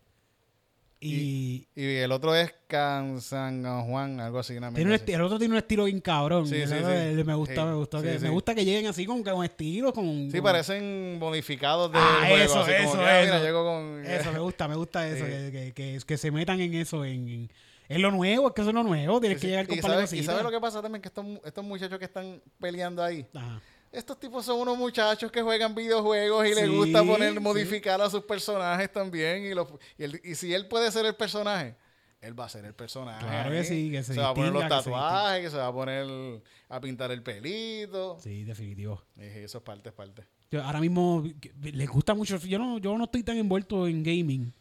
Y, 1.04 1.66
Y 1.74 1.84
el 1.96 2.12
otro 2.12 2.34
es 2.34 2.54
Cansan 2.68 3.64
Juan, 3.86 4.20
algo 4.20 4.38
así. 4.38 4.56
Una 4.56 4.72
tiene 4.72 4.94
un 4.94 5.00
el 5.06 5.20
otro 5.20 5.38
tiene 5.38 5.54
un 5.54 5.58
estilo 5.58 5.84
bien 5.84 6.00
cabrón. 6.00 6.46
Sí, 6.46 6.54
sí, 6.56 6.62
Eso, 6.62 6.74
sí. 6.76 6.82
eh, 6.86 7.22
Me 7.24 7.34
gusta, 7.34 7.64
me 7.66 7.74
gustó 7.74 8.00
sí, 8.00 8.06
que, 8.06 8.18
me 8.20 8.28
gusta 8.30 8.54
que 8.54 8.64
lleguen 8.64 8.86
así 8.86 9.04
con, 9.04 9.22
con 9.22 9.44
estilo, 9.44 9.92
con. 9.92 10.30
Sí, 10.30 10.38
con- 10.38 10.42
parecen 10.44 11.18
modificados 11.18 11.90
de 11.92 11.98
Ah, 11.98 12.24
juego. 12.28 12.36
eso, 12.44 12.60
así 12.60 12.72
como 12.72 12.88
eso, 12.88 12.98
que, 12.98 13.04
ah, 13.10 13.20
mira, 13.22 13.36
eso. 13.36 13.44
llego 13.44 13.64
con... 13.64 14.04
Eso, 14.06 14.32
me 14.32 14.38
gusta, 14.38 14.68
me 14.68 14.76
gusta 14.76 15.08
eso, 15.08 15.24
que, 15.24 16.00
que, 16.06 16.16
se 16.16 16.30
metan 16.30 16.60
en 16.60 16.74
eso, 16.74 17.04
en, 17.04 17.28
en, 17.28 17.50
en 17.88 18.02
lo 18.02 18.10
nuevo, 18.10 18.48
es 18.48 18.54
que 18.54 18.60
eso 18.60 18.70
es 18.70 18.74
lo 18.74 18.82
nuevo, 18.82 19.20
tienes 19.20 19.38
Sí, 19.40 19.46
que 19.46 19.50
llegar 19.50 19.66
con 19.66 19.78
y, 19.78 19.82
sabes, 19.82 20.12
y 20.12 20.22
sabes 20.22 20.42
lo 20.42 20.50
que 20.50 20.60
pasa 20.60 20.80
también, 20.82 21.02
que 21.02 21.08
estos, 21.08 21.26
estos 21.44 21.64
muchachos 21.64 21.98
que 21.98 22.04
están 22.04 22.40
peleando 22.60 23.02
ahí, 23.02 23.26
Ajá. 23.34 23.60
Estos 23.92 24.18
tipos 24.18 24.44
son 24.44 24.58
unos 24.60 24.76
muchachos 24.78 25.30
que 25.30 25.42
juegan 25.42 25.74
videojuegos 25.74 26.46
y 26.46 26.54
les 26.54 26.64
Sí, 26.64 26.74
gusta 26.76 27.04
poner, 27.04 27.34
sí. 27.34 27.40
modificar 27.40 28.00
a 28.00 28.08
sus 28.10 28.22
personajes 28.24 28.90
también. 28.90 29.44
Y, 29.44 29.54
los- 29.54 29.68
y, 29.98 30.04
el- 30.04 30.20
y 30.24 30.34
si 30.34 30.52
él 30.54 30.66
puede 30.66 30.90
ser 30.90 31.04
el 31.06 31.14
personaje, 31.14 31.76
él 32.20 32.38
va 32.38 32.44
a 32.46 32.48
ser 32.48 32.64
el 32.64 32.74
personaje. 32.74 33.24
Claro 33.24 33.50
que 33.50 33.64
sí, 33.64 33.90
que 33.90 34.02
se 34.02 34.14
va 34.18 34.30
a 34.30 34.34
poner 34.34 34.52
los 34.52 34.62
que 34.62 34.68
se 34.68 34.74
tatuajes, 34.76 35.42
que 35.44 35.50
se 35.50 35.56
va 35.56 35.66
a 35.66 35.72
poner 35.72 36.42
a 36.68 36.80
pintar 36.80 37.10
el 37.12 37.22
pelito. 37.22 38.16
Sí, 38.20 38.44
definitivo. 38.44 39.02
Y 39.16 39.22
eso 39.24 39.58
es 39.58 39.64
parte, 39.64 39.88
es 39.90 39.94
parte. 39.94 40.22
Yo 40.50 40.62
ahora 40.62 40.80
mismo 40.80 41.24
les 41.60 41.88
gusta 41.88 42.14
mucho. 42.14 42.38
Yo 42.38 42.58
no, 42.58 42.78
yo 42.78 42.96
no 42.96 43.04
estoy 43.04 43.22
tan 43.22 43.36
envuelto 43.38 43.86
en 43.88 44.02
gaming, 44.02 44.52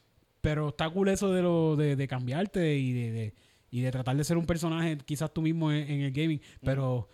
pero 0.41 0.69
está 0.69 0.89
cool 0.89 1.09
eso 1.09 1.31
de 1.31 1.41
lo 1.41 1.75
de, 1.75 1.95
de 1.95 2.07
cambiarte 2.07 2.75
y 2.77 2.93
de, 2.93 3.11
de- 3.11 3.33
y 3.73 3.81
de 3.81 3.91
tratar 3.91 4.17
de 4.17 4.23
ser 4.25 4.35
un 4.37 4.45
personaje, 4.45 4.97
quizás 5.05 5.33
tú 5.33 5.41
mismo 5.41 5.71
en, 5.71 5.89
en 5.89 6.01
el 6.01 6.11
gaming. 6.11 6.41
Pero 6.61 7.07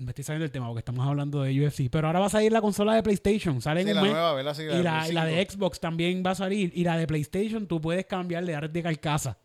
me 0.00 0.10
estoy 0.10 0.24
saliendo 0.24 0.42
del 0.44 0.50
tema 0.52 0.66
porque 0.68 0.78
estamos 0.80 1.06
hablando 1.06 1.42
de 1.42 1.66
UFC. 1.66 1.88
Pero 1.90 2.06
ahora 2.06 2.20
va 2.20 2.26
a 2.26 2.30
salir 2.30 2.52
la 2.52 2.60
consola 2.60 2.94
de 2.94 3.02
PlayStation. 3.02 3.60
Sale 3.60 3.80
en 3.82 3.86
Sí, 3.88 3.90
un 3.92 3.96
la 3.96 4.02
mes. 4.02 4.12
nueva, 4.12 4.34
¿verdad? 4.34 4.54
Sí, 4.54 4.62
y, 4.62 4.82
la, 4.82 5.08
y 5.08 5.12
la 5.12 5.24
de. 5.24 5.44
Xbox 5.48 5.80
también 5.80 6.22
va 6.24 6.30
a 6.30 6.34
salir. 6.34 6.72
Y 6.74 6.84
la 6.84 6.96
de 6.96 7.06
PlayStation 7.06 7.66
tú 7.66 7.80
puedes 7.80 8.06
cambiarle 8.06 8.52
de 8.58 8.68
de 8.68 8.82
carcasa. 8.82 9.36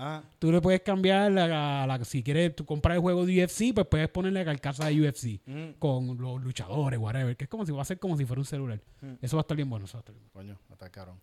Ah, 0.00 0.22
Tú 0.38 0.52
le 0.52 0.60
puedes 0.60 0.82
cambiar 0.82 1.32
la, 1.32 1.84
la- 1.86 2.04
si 2.04 2.22
quieres 2.22 2.54
tú 2.54 2.64
comprar 2.64 2.94
el 2.94 3.00
juego 3.00 3.26
de 3.26 3.42
UFC, 3.44 3.74
pues 3.74 3.84
puedes 3.90 4.08
ponerle 4.08 4.40
la 4.40 4.44
carcasa 4.44 4.86
de 4.86 5.00
UFC 5.08 5.40
mm, 5.44 5.70
con 5.80 6.16
los 6.18 6.40
luchadores, 6.40 7.00
whatever, 7.00 7.36
que 7.36 7.44
es 7.44 7.50
como 7.50 7.66
si 7.66 7.72
va 7.72 7.82
a 7.82 7.84
ser 7.84 7.98
como 7.98 8.16
si 8.16 8.24
fuera 8.24 8.38
un 8.40 8.46
celular. 8.46 8.80
Mm. 9.00 9.14
Eso 9.22 9.36
va 9.36 9.40
a 9.40 9.42
estar 9.42 9.56
bien 9.56 9.68
bueno, 9.68 9.86
eso 9.86 9.96
va 9.96 10.00
a 10.00 10.02
estar 10.02 10.14
bien 10.14 10.28
bueno. 10.32 10.54
coño, 10.54 10.72
está 10.72 10.88
cabrón. 10.88 11.18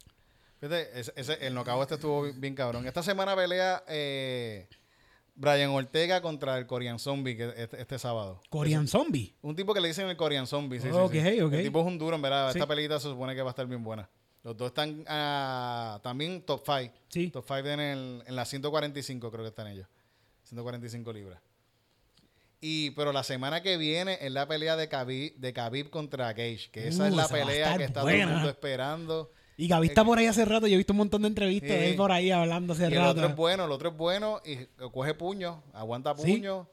Fíjate, 0.59 0.99
ese, 0.99 1.13
ese- 1.15 1.47
el 1.47 1.53
knockout 1.53 1.83
este 1.83 1.95
estuvo 1.95 2.23
bien, 2.23 2.41
bien 2.41 2.55
cabrón. 2.55 2.85
Esta 2.85 3.01
semana 3.01 3.33
pelea 3.33 3.81
eh, 3.87 4.67
Brian 5.35 5.69
Ortega 5.71 6.21
contra 6.21 6.57
el 6.57 6.65
Korean 6.65 6.97
Zombie 6.97 7.35
que 7.35 7.53
este, 7.57 7.81
este 7.81 7.99
sábado. 7.99 8.41
Korean 8.49 8.87
Zombie. 8.87 9.35
Un 9.41 9.55
tipo 9.55 9.73
que 9.73 9.81
le 9.81 9.89
dicen 9.89 10.07
el 10.07 10.15
Korean 10.15 10.47
Zombie. 10.47 10.79
Sí, 10.79 10.87
sí, 10.89 10.93
Ok, 10.93 11.11
sí. 11.13 11.41
ok. 11.41 11.53
El 11.53 11.63
tipo 11.63 11.81
es 11.81 11.87
un 11.87 11.97
duro, 11.97 12.15
en 12.15 12.21
verdad. 12.21 12.49
Esta 12.51 12.65
pelita 12.67 12.99
se 12.99 13.09
supone 13.09 13.35
que 13.35 13.41
va 13.41 13.49
a 13.49 13.51
estar 13.51 13.67
bien 13.67 13.83
buena. 13.83 14.09
Los 14.43 14.55
dos 14.55 14.67
están 14.67 15.03
ah, 15.07 15.99
también 16.03 16.41
top 16.43 16.61
5. 16.65 16.93
Sí. 17.09 17.29
Top 17.31 17.43
5 17.47 17.67
en, 17.67 17.79
el, 17.79 18.23
en 18.27 18.35
la 18.35 18.45
145 18.45 19.31
creo 19.31 19.43
que 19.43 19.49
están 19.49 19.67
ellos. 19.67 19.87
145 20.43 21.11
libras. 21.11 21.41
Y, 22.61 22.91
pero 22.91 23.11
la 23.11 23.23
semana 23.23 23.61
que 23.61 23.77
viene 23.77 24.17
es 24.21 24.31
la 24.31 24.47
pelea 24.47 24.75
de 24.75 24.87
Khabib, 24.87 25.35
de 25.35 25.53
Khabib 25.53 25.89
contra 25.89 26.31
Gage. 26.33 26.69
Que 26.71 26.87
esa 26.87 27.03
Uh, 27.03 27.07
es 27.07 27.13
la 27.15 27.27
pelea 27.27 27.77
que 27.77 27.83
está 27.85 28.01
todo 28.01 28.09
el 28.09 28.27
mundo 28.27 28.49
esperando. 28.49 29.31
Y 29.57 29.67
Gaby 29.67 29.87
está 29.87 30.03
por 30.03 30.17
ahí 30.17 30.25
hace 30.27 30.43
rato, 30.45 30.67
yo 30.67 30.73
he 30.73 30.77
visto 30.77 30.93
un 30.93 30.97
montón 30.97 31.21
de 31.21 31.29
entrevistas 31.29 31.71
Sí. 31.71 31.75
de 31.77 31.89
él 31.91 31.95
por 31.95 32.11
ahí 32.11 32.29
hablando 32.31 32.73
hace 32.73 32.83
Y 32.83 32.85
el 32.87 32.95
rato. 32.95 33.11
otro 33.11 33.27
es 33.27 33.35
bueno, 33.35 33.65
el 33.65 33.71
otro 33.71 33.89
es 33.89 33.97
bueno 33.97 34.41
y 34.45 34.65
coge 34.91 35.13
puños, 35.13 35.57
aguanta 35.73 36.13
Sí. 36.17 36.33
puños, 36.33 36.67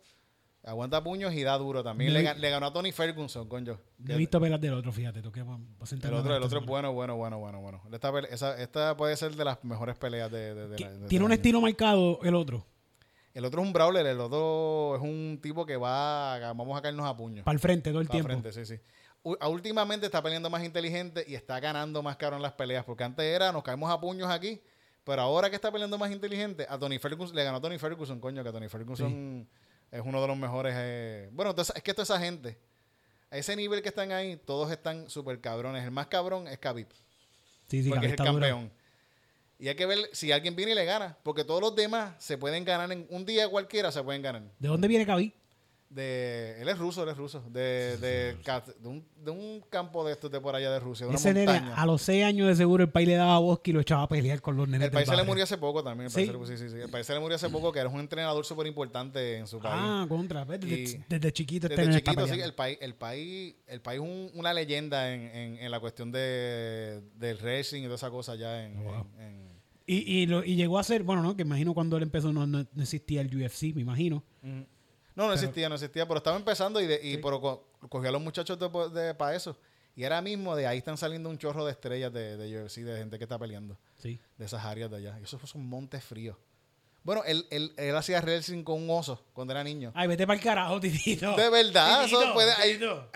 aguanta 0.65 1.03
puños 1.03 1.33
y 1.35 1.43
da 1.43 1.57
duro 1.59 1.85
también. 1.85 2.13
Le, 2.13 2.51
ganó 2.51 2.67
a 2.67 2.73
Tony 2.73 2.91
Ferguson, 2.93 3.49
coño. 3.49 3.79
No 3.99 4.15
he 4.15 4.17
visto 4.17 4.41
pelas 4.41 4.61
del 4.61 4.75
otro, 4.75 4.91
fíjate, 4.93 5.21
a 5.21 5.23
El 5.23 6.15
otro, 6.15 6.37
el 6.37 6.43
otro 6.43 6.59
es 6.61 6.67
bueno, 6.67 6.93
bueno, 6.93 7.17
bueno, 7.17 7.39
bueno, 7.39 7.61
bueno. 7.61 7.83
Esta, 7.93 8.11
pele- 8.13 8.29
esa- 8.33 8.61
esta 8.61 8.97
puede 8.97 9.17
ser 9.17 9.35
de 9.37 9.45
las 9.45 9.63
mejores 9.65 9.97
peleas 9.97 10.31
de, 10.33 10.55
de- 10.55 10.69
de 10.69 10.79
semana. 10.79 10.97
la- 10.97 11.03
de- 11.03 11.09
Tiene 11.09 11.25
un 11.25 11.33
estilo 11.33 11.61
marcado 11.61 12.19
el 12.25 12.35
otro, 12.35 12.67
El 13.35 13.45
otro 13.47 13.63
es 13.63 13.67
un 13.67 13.73
brawler, 13.73 14.05
el 14.07 14.21
otro 14.21 14.97
es 14.97 15.03
un 15.03 15.39
tipo 15.41 15.65
que 15.65 15.77
va, 15.79 16.35
a- 16.35 16.53
vamos 16.53 16.77
a 16.77 16.83
caernos 16.83 17.07
a 17.07 17.17
puños. 17.17 17.45
para 17.45 17.55
el 17.55 17.61
frente 17.61 17.91
todo 17.91 18.01
el 18.03 18.07
Pa' 18.09 18.13
tiempo. 18.13 18.29
frente, 18.29 18.53
sí, 18.53 18.67
sí. 18.67 18.79
Últimamente 19.23 20.07
está 20.07 20.21
peleando 20.23 20.51
más 20.51 20.65
inteligente 20.65 21.25
y 21.29 21.35
está 21.35 21.61
ganando 21.61 22.03
más 22.03 22.17
caro 22.17 22.37
en 22.37 22.43
las 22.43 22.53
peleas, 22.53 22.85
porque 22.85 23.05
antes 23.05 23.25
era, 23.25 23.53
nos 23.53 23.63
caemos 23.63 23.91
a 23.91 24.01
puños 24.01 24.29
aquí, 24.29 24.61
pero 25.05 25.23
ahora 25.23 25.49
que 25.49 25.57
está 25.57 25.71
peleando 25.71 25.97
más 25.97 26.11
inteligente, 26.11 26.67
a 26.69 26.77
Tony 26.79 26.99
Ferguson, 26.99 27.35
le 27.37 27.45
ganó 27.45 27.59
a 27.59 27.61
Tony 27.61 27.79
Ferguson, 27.79 28.19
coño, 28.21 28.43
que 28.43 28.51
Tony 28.51 28.69
Ferguson 28.69 29.49
es 29.93 30.01
uno 30.05 30.21
de 30.21 30.27
los 30.27 30.37
mejores. 30.37 30.75
eh, 30.77 31.29
Bueno, 31.33 31.51
entonces, 31.51 31.75
es 31.77 31.83
que 31.83 31.95
toda 31.95 32.03
esa 32.03 32.19
gente, 32.19 32.59
a 33.31 33.37
ese 33.39 33.55
nivel 33.55 33.81
que 33.81 33.91
están 33.91 34.11
ahí, 34.11 34.37
todos 34.45 34.71
están 34.73 35.09
súper 35.09 35.41
cabrones. 35.41 35.85
El 35.85 35.91
más 35.93 36.09
cabrón 36.09 36.49
es 36.49 36.59
Khabib, 36.59 36.89
Sí, 37.69 37.83
sí, 37.83 37.91
porque 37.91 38.07
es 38.07 38.13
el 38.13 38.17
duro. 38.19 38.33
campeón. 38.33 38.73
Y 39.59 39.69
hay 39.69 39.77
que 39.77 39.87
ver 39.87 39.99
si 40.13 40.33
alguien 40.33 40.57
viene 40.57 40.73
y 40.73 40.75
le 40.75 40.85
gana, 40.85 41.17
porque 41.23 41.45
todos 41.45 41.61
los 41.61 41.77
demás 41.77 42.15
se 42.19 42.37
pueden 42.37 42.65
ganar 42.65 42.91
en 42.91 43.07
un 43.11 43.25
día 43.25 43.49
cualquiera, 43.49 43.93
se 43.93 44.03
pueden 44.03 44.21
ganar. 44.21 44.43
¿De 44.59 44.67
dónde 44.69 44.89
viene 44.89 45.05
Gaby? 45.05 45.33
De 45.95 46.61
él 46.61 46.69
es 46.69 46.79
ruso, 46.79 47.03
él 47.03 47.11
es 47.11 47.17
ruso, 47.17 47.43
de, 47.51 47.97
de, 47.99 48.35
de 48.37 48.89
un, 48.89 49.05
de 49.23 49.31
un 49.31 49.63
campo 49.69 50.05
de 50.05 50.13
estos 50.13 50.31
de 50.31 50.41
por 50.41 50.55
allá 50.55 50.71
de 50.73 50.81
Rusia, 50.81 51.05
de 51.07 51.11
una 51.11 51.19
Ese 51.19 51.35
nene, 51.35 51.53
montaña. 51.53 51.75
a 51.75 51.87
los 51.87 52.03
6 52.03 52.25
años 52.25 52.49
de 52.49 52.55
seguro, 52.57 52.83
el 52.85 52.91
país 52.91 53.07
le 53.09 53.15
daba 53.15 53.39
bosque 53.39 53.71
y 53.71 53.75
lo 53.75 53.81
echaba 53.81 54.03
a 54.05 54.09
pelear 54.09 54.41
con 54.41 54.57
los 54.57 54.67
nenes 54.69 54.87
El 54.87 54.93
país 54.93 55.09
se 55.09 55.17
le 55.17 55.23
murió 55.25 55.45
hace 55.45 55.59
poco 55.59 55.83
también. 55.85 56.07
El 56.07 56.11
Sí. 56.11 56.17
país, 56.27 56.47
se 56.49 56.53
le- 56.53 56.59
sí, 56.59 56.69
sí, 56.69 56.75
sí. 56.77 56.81
El 56.83 56.91
país 56.91 57.07
se 57.07 57.13
le 57.15 57.21
murió 57.21 57.37
hace 57.37 57.49
poco, 57.51 57.71
que 57.73 57.79
era 57.81 57.89
un 57.89 58.01
entrenador 58.01 58.45
súper 58.45 58.67
importante 58.67 59.37
en 59.37 59.47
su 59.47 59.59
país. 59.61 59.75
Ah, 59.77 60.07
contra. 60.09 60.45
Desde, 60.45 61.05
desde 61.09 61.33
chiquito 61.33 61.67
este 61.67 61.77
Desde 61.81 61.99
está 61.99 62.11
chiquito, 62.13 62.27
sí, 62.35 62.41
el 62.41 62.55
país, 62.55 62.79
el 62.81 62.95
país, 62.95 63.55
el 63.67 63.81
país 63.81 64.01
es 64.03 64.09
un- 64.09 64.31
una 64.35 64.53
leyenda 64.55 65.13
en, 65.15 65.21
en, 65.23 65.57
en 65.59 65.71
la 65.71 65.79
cuestión 65.81 66.11
de, 66.11 67.03
del 67.17 67.39
racing 67.39 67.81
y 67.83 67.85
toda 67.85 67.97
esa 67.97 68.11
cosa 68.11 68.35
ya 68.35 68.65
en, 68.65 68.83
Wow. 68.83 69.07
en- 69.19 69.53
Y, 69.87 70.23
y, 70.23 70.27
lo- 70.27 70.45
y 70.45 70.55
llegó 70.55 70.79
a 70.79 70.85
ser, 70.85 71.03
bueno, 71.03 71.23
no, 71.23 71.37
que 71.37 71.43
imagino 71.43 71.75
cuando 71.75 71.97
él 71.97 72.05
empezó 72.05 72.33
no, 72.33 72.47
no- 72.47 72.65
existía 72.79 73.21
el 73.21 73.27
UFC, 73.37 73.75
me 73.75 73.83
imagino. 73.83 74.23
No, 75.15 75.27
no 75.27 75.33
existía, 75.35 75.69
no 75.69 75.75
existía, 75.75 76.07
pero 76.07 76.19
estaba 76.19 76.37
empezando 76.37 76.81
y, 76.81 76.87
de, 76.87 77.01
y 77.03 77.19
pero 77.19 77.41
co- 77.41 77.69
cogió 77.89 78.09
a 78.09 78.13
los 78.13 78.23
muchachos 78.23 78.59
de, 78.59 79.15
para 79.15 79.35
eso. 79.37 79.57
Y 79.95 80.05
ahora 80.05 80.23
mismo 80.23 80.57
de 80.57 80.67
ahí 80.67 80.79
están 80.79 80.97
saliendo 80.97 81.29
un 81.29 81.37
chorro 81.37 81.65
de 81.67 81.73
estrellas 81.73 82.13
de, 82.13 82.37
de 82.39 82.63
UFC, 82.65 82.77
de 82.79 82.97
gente 82.97 83.19
que 83.19 83.25
está 83.25 83.39
peleando, 83.39 83.77
Sí. 83.97 84.19
de 84.39 84.45
esas 84.47 84.65
áreas 84.65 84.91
de 84.91 84.97
allá. 84.97 85.19
Y 85.21 85.25
esos 85.25 85.49
son 85.49 85.67
montes 85.69 86.03
fríos. 86.03 86.37
Bueno, 87.05 87.23
él, 87.27 87.47
él, 87.51 87.75
él 87.77 87.97
hacía 87.97 88.21
racing 88.21 88.63
con 88.63 88.81
un 88.81 88.89
oso 88.89 89.23
cuando 89.33 89.53
era 89.53 89.63
niño. 89.65 89.91
Ay, 89.95 90.07
vete 90.09 90.25
para 90.27 90.39
el 90.39 90.43
carajo, 90.45 90.79
titito. 90.81 91.35
De 91.37 91.51
verdad, 91.51 92.05
eso 92.05 92.17
Titito, 92.17 92.33
puede, 92.35 92.53
ahí- 92.53 92.75
titito. 92.75 93.09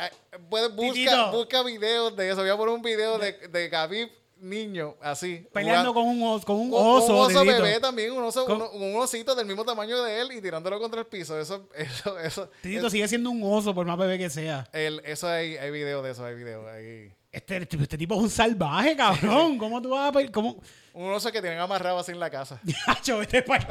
puede- 0.51 0.68
busca, 0.68 0.92
Titito. 0.92 1.32
busca 1.32 1.62
videos 1.62 2.16
de 2.16 2.28
eso. 2.30 2.40
Voy 2.40 2.51
a 2.51 2.57
poner 2.57 2.74
un 2.74 2.82
video 2.82 3.16
de, 3.18 3.32
de 3.49 3.70
Khabib 3.70 4.11
niño, 4.39 4.95
así. 5.01 5.47
Peleando 5.53 5.93
con 5.95 6.05
un 6.07 6.22
oso, 6.22 6.47
con 6.47 6.57
un 6.57 6.66
un- 6.68 6.74
oso. 6.74 7.12
un 7.14 7.20
oso 7.37 7.45
bebé 7.45 7.80
también, 7.80 8.12
un, 8.12 8.22
oso, 8.24 8.45
uno- 8.47 8.70
un 8.70 8.97
osito 8.97 9.34
del 9.34 9.47
mismo 9.47 9.64
tamaño 9.64 10.03
de 10.03 10.20
él 10.20 10.32
y 10.32 10.41
tirándolo 10.43 10.78
contra 10.78 11.01
el 11.01 11.07
piso. 11.07 11.39
Eso, 11.41 11.68
eso, 11.74 12.18
eso. 12.18 12.51
Titito 12.62 12.87
es- 12.87 12.93
sigue 12.93 13.09
siendo 13.09 13.30
un 13.30 13.43
oso, 13.43 13.74
por 13.74 13.87
más 13.87 13.97
bebé 13.99 14.18
que 14.18 14.30
sea. 14.30 14.68
el- 14.72 15.01
eso 15.05 15.28
hay, 15.28 15.57
hay 15.57 15.70
video 15.70 16.03
de 16.03 16.11
eso, 16.12 16.24
hay 16.24 16.34
video. 16.34 16.68
Hay 16.68 17.12
Este, 17.32 17.57
este, 17.59 17.76
este 17.82 17.99
tipo 17.99 18.14
es 18.14 18.20
un 18.20 18.30
salvaje, 18.30 18.97
cabrón. 18.97 19.59
¿Cómo 19.59 19.80
tú 19.82 19.91
vas 19.91 20.09
a 20.11 20.12
pe- 20.12 20.30
¿Cómo? 20.30 20.61
un 20.93 21.11
oso 21.12 21.30
que 21.30 21.41
tienen 21.41 21.59
amarrado 21.59 21.99
así 21.99 22.12
en 22.12 22.20
la 22.20 22.30
casa. 22.30 22.61
Hacho, 22.87 23.18
vete 23.18 23.43
para. 23.43 23.66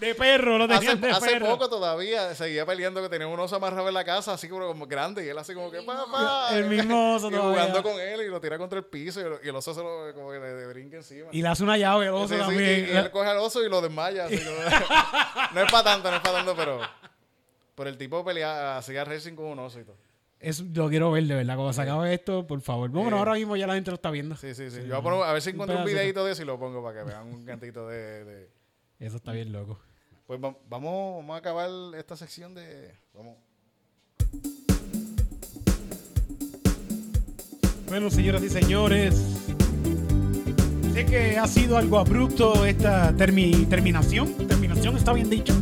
De 0.00 0.14
perro, 0.14 0.56
lo 0.58 0.64
Hace, 0.64 0.78
tenían 0.78 1.00
de 1.00 1.10
hace 1.10 1.30
perro. 1.32 1.46
poco 1.46 1.68
todavía 1.68 2.34
seguía 2.34 2.64
peleando 2.64 3.02
que 3.02 3.08
tenía 3.08 3.26
un 3.26 3.38
oso 3.38 3.56
amarrado 3.56 3.86
en 3.88 3.94
la 3.94 4.04
casa, 4.04 4.32
así 4.32 4.48
como, 4.48 4.66
como 4.66 4.86
grande, 4.86 5.24
y 5.24 5.28
él 5.28 5.36
así 5.38 5.54
como 5.54 5.70
que 5.70 5.82
papá. 5.82 6.48
El 6.52 6.64
mismo 6.66 7.14
oso 7.16 7.28
y 7.28 7.32
todavía. 7.32 7.50
jugando 7.64 7.82
con 7.82 8.00
él 8.00 8.22
y 8.22 8.28
lo 8.28 8.40
tira 8.40 8.56
contra 8.58 8.78
el 8.78 8.84
piso 8.86 9.20
y, 9.20 9.24
lo- 9.24 9.38
y 9.44 9.48
el 9.48 9.54
oso 9.56 9.74
se 9.74 9.80
lo 9.82 10.12
como 10.14 10.30
que 10.32 10.38
le, 10.38 10.56
le 10.60 10.66
brinca 10.68 10.96
encima. 10.96 11.28
Y 11.32 11.42
le 11.42 11.48
hace 11.48 11.62
una 11.62 11.76
llave 11.76 12.08
al 12.08 12.14
oso 12.14 12.28
Sí, 12.28 12.34
sí, 12.34 12.40
también. 12.40 12.86
y, 12.88 12.92
y 12.92 12.96
él 12.96 13.10
coge 13.10 13.28
al 13.28 13.38
oso 13.38 13.62
y 13.64 13.68
lo 13.68 13.80
desmaya. 13.80 14.24
así 14.24 14.38
como- 14.38 14.56
no 15.54 15.60
es 15.62 15.70
para 15.70 15.84
tanto, 15.84 16.10
no 16.10 16.16
es 16.16 16.22
para 16.22 16.34
tanto, 16.38 16.56
pero. 16.56 16.80
Pero 17.74 17.88
el 17.90 17.96
tipo 17.96 18.24
pelea, 18.24 18.76
hacía 18.78 19.04
racing 19.04 19.34
con 19.34 19.46
un 19.46 19.58
oso 19.58 19.80
y 19.80 19.84
todo. 19.84 19.96
Eso 20.38 20.64
lo 20.74 20.88
quiero 20.88 21.10
ver, 21.12 21.24
de 21.24 21.34
verdad. 21.34 21.54
Cuando 21.56 21.72
se 21.74 21.82
acabe 21.82 22.14
esto, 22.14 22.46
por 22.46 22.60
favor. 22.62 22.88
Bueno, 22.90 23.16
Eh. 23.16 23.18
ahora 23.18 23.34
mismo 23.34 23.56
ya 23.56 23.66
la 23.66 23.74
gente 23.74 23.90
lo 23.90 23.96
está 23.96 24.10
viendo. 24.10 24.36
Sí, 24.36 24.54
sí, 24.54 24.70
sí. 24.70 24.78
Yo 24.86 24.88
voy 24.88 24.98
a, 24.98 25.02
poner- 25.02 25.22
a 25.28 25.32
ver 25.34 25.42
si 25.42 25.50
Un 25.50 25.54
encuentro 25.56 25.76
un 25.78 25.84
pedacito. 25.84 26.00
videito 26.00 26.24
de 26.24 26.32
eso 26.32 26.42
y 26.42 26.46
lo 26.46 26.58
pongo 26.58 26.82
para 26.82 26.98
que 26.98 27.04
vean 27.04 27.26
un 27.26 27.44
cantito 27.44 27.86
de. 27.88 28.24
de- 28.24 28.50
Eso 28.98 29.16
está 29.16 29.32
bien 29.32 29.52
loco. 29.52 29.78
Pues 30.30 30.40
va- 30.40 30.56
vamos, 30.68 31.16
vamos 31.16 31.34
a 31.34 31.38
acabar 31.38 31.68
esta 31.98 32.16
sección 32.16 32.54
de. 32.54 32.94
Vamos. 33.12 33.34
Bueno, 37.88 38.10
señoras 38.10 38.40
y 38.44 38.48
señores, 38.48 39.12
sé 40.94 41.04
que 41.04 41.36
ha 41.36 41.48
sido 41.48 41.76
algo 41.76 41.98
abrupto 41.98 42.64
esta 42.64 43.12
termi- 43.16 43.68
terminación. 43.68 44.32
Terminación 44.46 44.96
está 44.96 45.12
bien 45.12 45.28
dicho. 45.28 45.52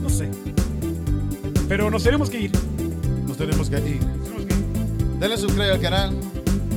No 0.00 0.08
sé. 0.08 0.30
Pero 1.68 1.90
nos 1.90 2.04
tenemos 2.04 2.30
que 2.30 2.42
ir. 2.42 2.52
Nos 3.26 3.36
tenemos 3.38 3.68
que 3.68 3.76
ir. 3.80 4.00
Denle 5.18 5.36
subscribe 5.36 5.72
al 5.72 5.80
canal. 5.80 6.16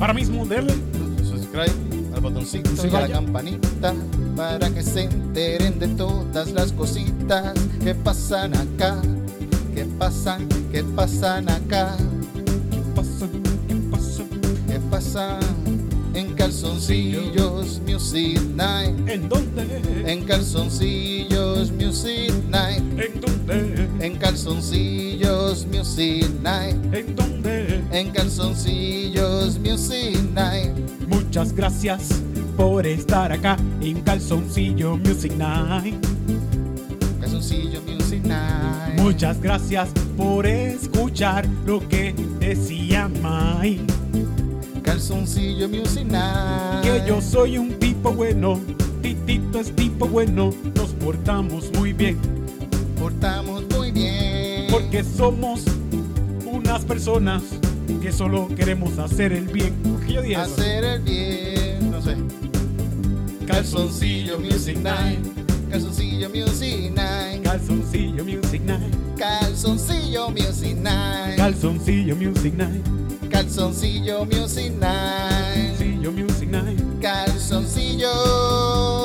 Para 0.00 0.12
mismo, 0.12 0.44
darle. 0.44 0.74
Subscribe 1.22 1.70
al 2.16 2.22
botoncito 2.22 2.70
y 2.86 2.94
a 2.94 3.00
la 3.02 3.08
campanita 3.08 3.94
para 4.34 4.70
que 4.70 4.82
se 4.82 5.04
enteren 5.04 5.78
de 5.78 5.88
todas 5.88 6.52
las 6.52 6.72
cositas 6.72 7.54
que 7.82 7.94
pasan 7.94 8.54
acá. 8.54 9.00
Que 9.74 9.84
pasan, 9.84 10.48
que 10.72 10.82
pasan 10.82 11.48
acá. 11.50 11.96
¿Qué 12.70 12.80
pasa? 12.94 13.28
¿Qué 13.68 13.74
pasa? 13.90 14.24
¿Qué 14.66 14.80
pasa? 14.90 15.38
En 16.14 16.32
calzoncillos 16.34 17.82
Music 17.86 18.40
Night. 18.54 18.96
¿En 19.06 19.28
dónde? 19.28 19.66
En 20.06 20.24
calzoncillos 20.24 21.70
Music 21.72 22.32
Night. 22.48 22.82
¿En 22.98 23.20
dónde? 23.20 23.88
En 24.00 24.16
calzoncillos 24.16 25.66
Music 25.66 26.26
Night. 26.42 26.76
¿En 26.94 27.14
dónde? 27.14 27.84
En 27.92 28.10
calzoncillos 28.12 29.58
Music 29.58 30.18
Night. 30.32 30.85
Muchas 31.36 31.54
gracias 31.54 32.22
por 32.56 32.86
estar 32.86 33.30
acá 33.30 33.58
en 33.82 34.00
Calzoncillo 34.00 34.96
Music 34.96 35.34
Night. 35.36 35.94
Calzoncillo 37.20 37.82
Music 37.82 38.24
Night. 38.24 38.98
Muchas 39.02 39.38
gracias 39.42 39.90
por 40.16 40.46
escuchar 40.46 41.46
lo 41.66 41.86
que 41.86 42.14
decía 42.40 43.10
Mike. 43.22 43.84
Calzoncillo 44.82 45.68
Music 45.68 46.06
Night. 46.06 46.82
Que 46.82 47.06
yo 47.06 47.20
soy 47.20 47.58
un 47.58 47.78
tipo 47.78 48.12
bueno, 48.12 48.58
Titito 49.02 49.60
es 49.60 49.76
tipo 49.76 50.08
bueno, 50.08 50.54
nos 50.74 50.94
portamos 50.94 51.70
muy 51.74 51.92
bien, 51.92 52.16
portamos 52.98 53.62
muy 53.76 53.90
bien. 53.90 54.68
porque 54.70 55.04
somos 55.04 55.64
unas 56.50 56.82
personas 56.86 57.42
que 58.00 58.10
solo 58.10 58.48
queremos 58.56 58.98
hacer 58.98 59.34
el 59.34 59.48
bien. 59.48 59.95
¿Por 60.16 60.24
qué 60.24 60.30
yo 60.30 60.40
dije 60.40 60.42
eso? 60.42 60.54
hacer 60.54 60.84
el 60.84 61.00
bien. 61.02 61.90
No 61.90 62.00
sé. 62.00 62.16
Calzoncillo 63.46 64.38
Music 64.38 64.78
Night. 64.78 65.18
Calzoncillo 65.70 66.30
Music 66.30 66.90
Night. 66.94 67.42
Calzoncillo 67.44 68.24
Music 68.24 68.62
Night. 68.62 69.18
Calzoncillo 69.18 70.30
Music 70.30 70.76
Night. 70.76 71.36
Calzoncillo 71.36 72.16
Music 72.16 72.54
Night. 72.54 72.82
Calzoncillo 73.30 74.24
Music 74.24 74.72
Night. 74.72 75.76
Calzoncillo 75.76 76.12
Music 76.12 76.48
Night. 76.48 76.80
Calzoncillo. 77.02 78.95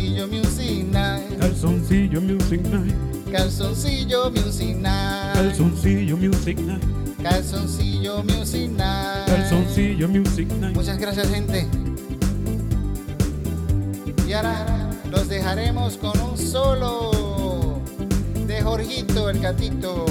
Calzoncillo 0.00 0.28
Music 0.28 0.84
Night. 0.86 1.38
Calzoncillo 1.38 2.20
Music 2.22 2.62
Night. 2.62 2.94
Calzoncillo 3.30 4.30
Music 4.30 4.76
Night. 4.76 5.34
Calzoncillo 5.34 6.16
Music 6.16 6.58
Night. 6.58 7.22
Calzoncillo 7.22 8.22
Music 8.22 8.70
Night. 8.70 9.26
Calzoncillo 9.26 10.08
Music 10.08 10.48
Night. 10.58 10.74
Muchas 10.74 10.98
gracias, 10.98 11.28
gente. 11.28 11.68
Y 14.26 14.32
ahora 14.32 14.90
los 15.10 15.28
dejaremos 15.28 15.98
con 15.98 16.18
un 16.18 16.38
solo 16.38 17.82
de 18.46 18.62
Jorgito 18.62 19.28
el 19.28 19.40
gatito. 19.40 20.06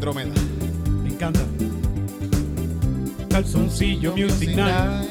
Andrómeda. 0.00 0.32
Me 1.02 1.10
encanta. 1.10 1.40
Calzoncillo 3.28 4.14
Music 4.16 4.56
Night. 4.56 5.09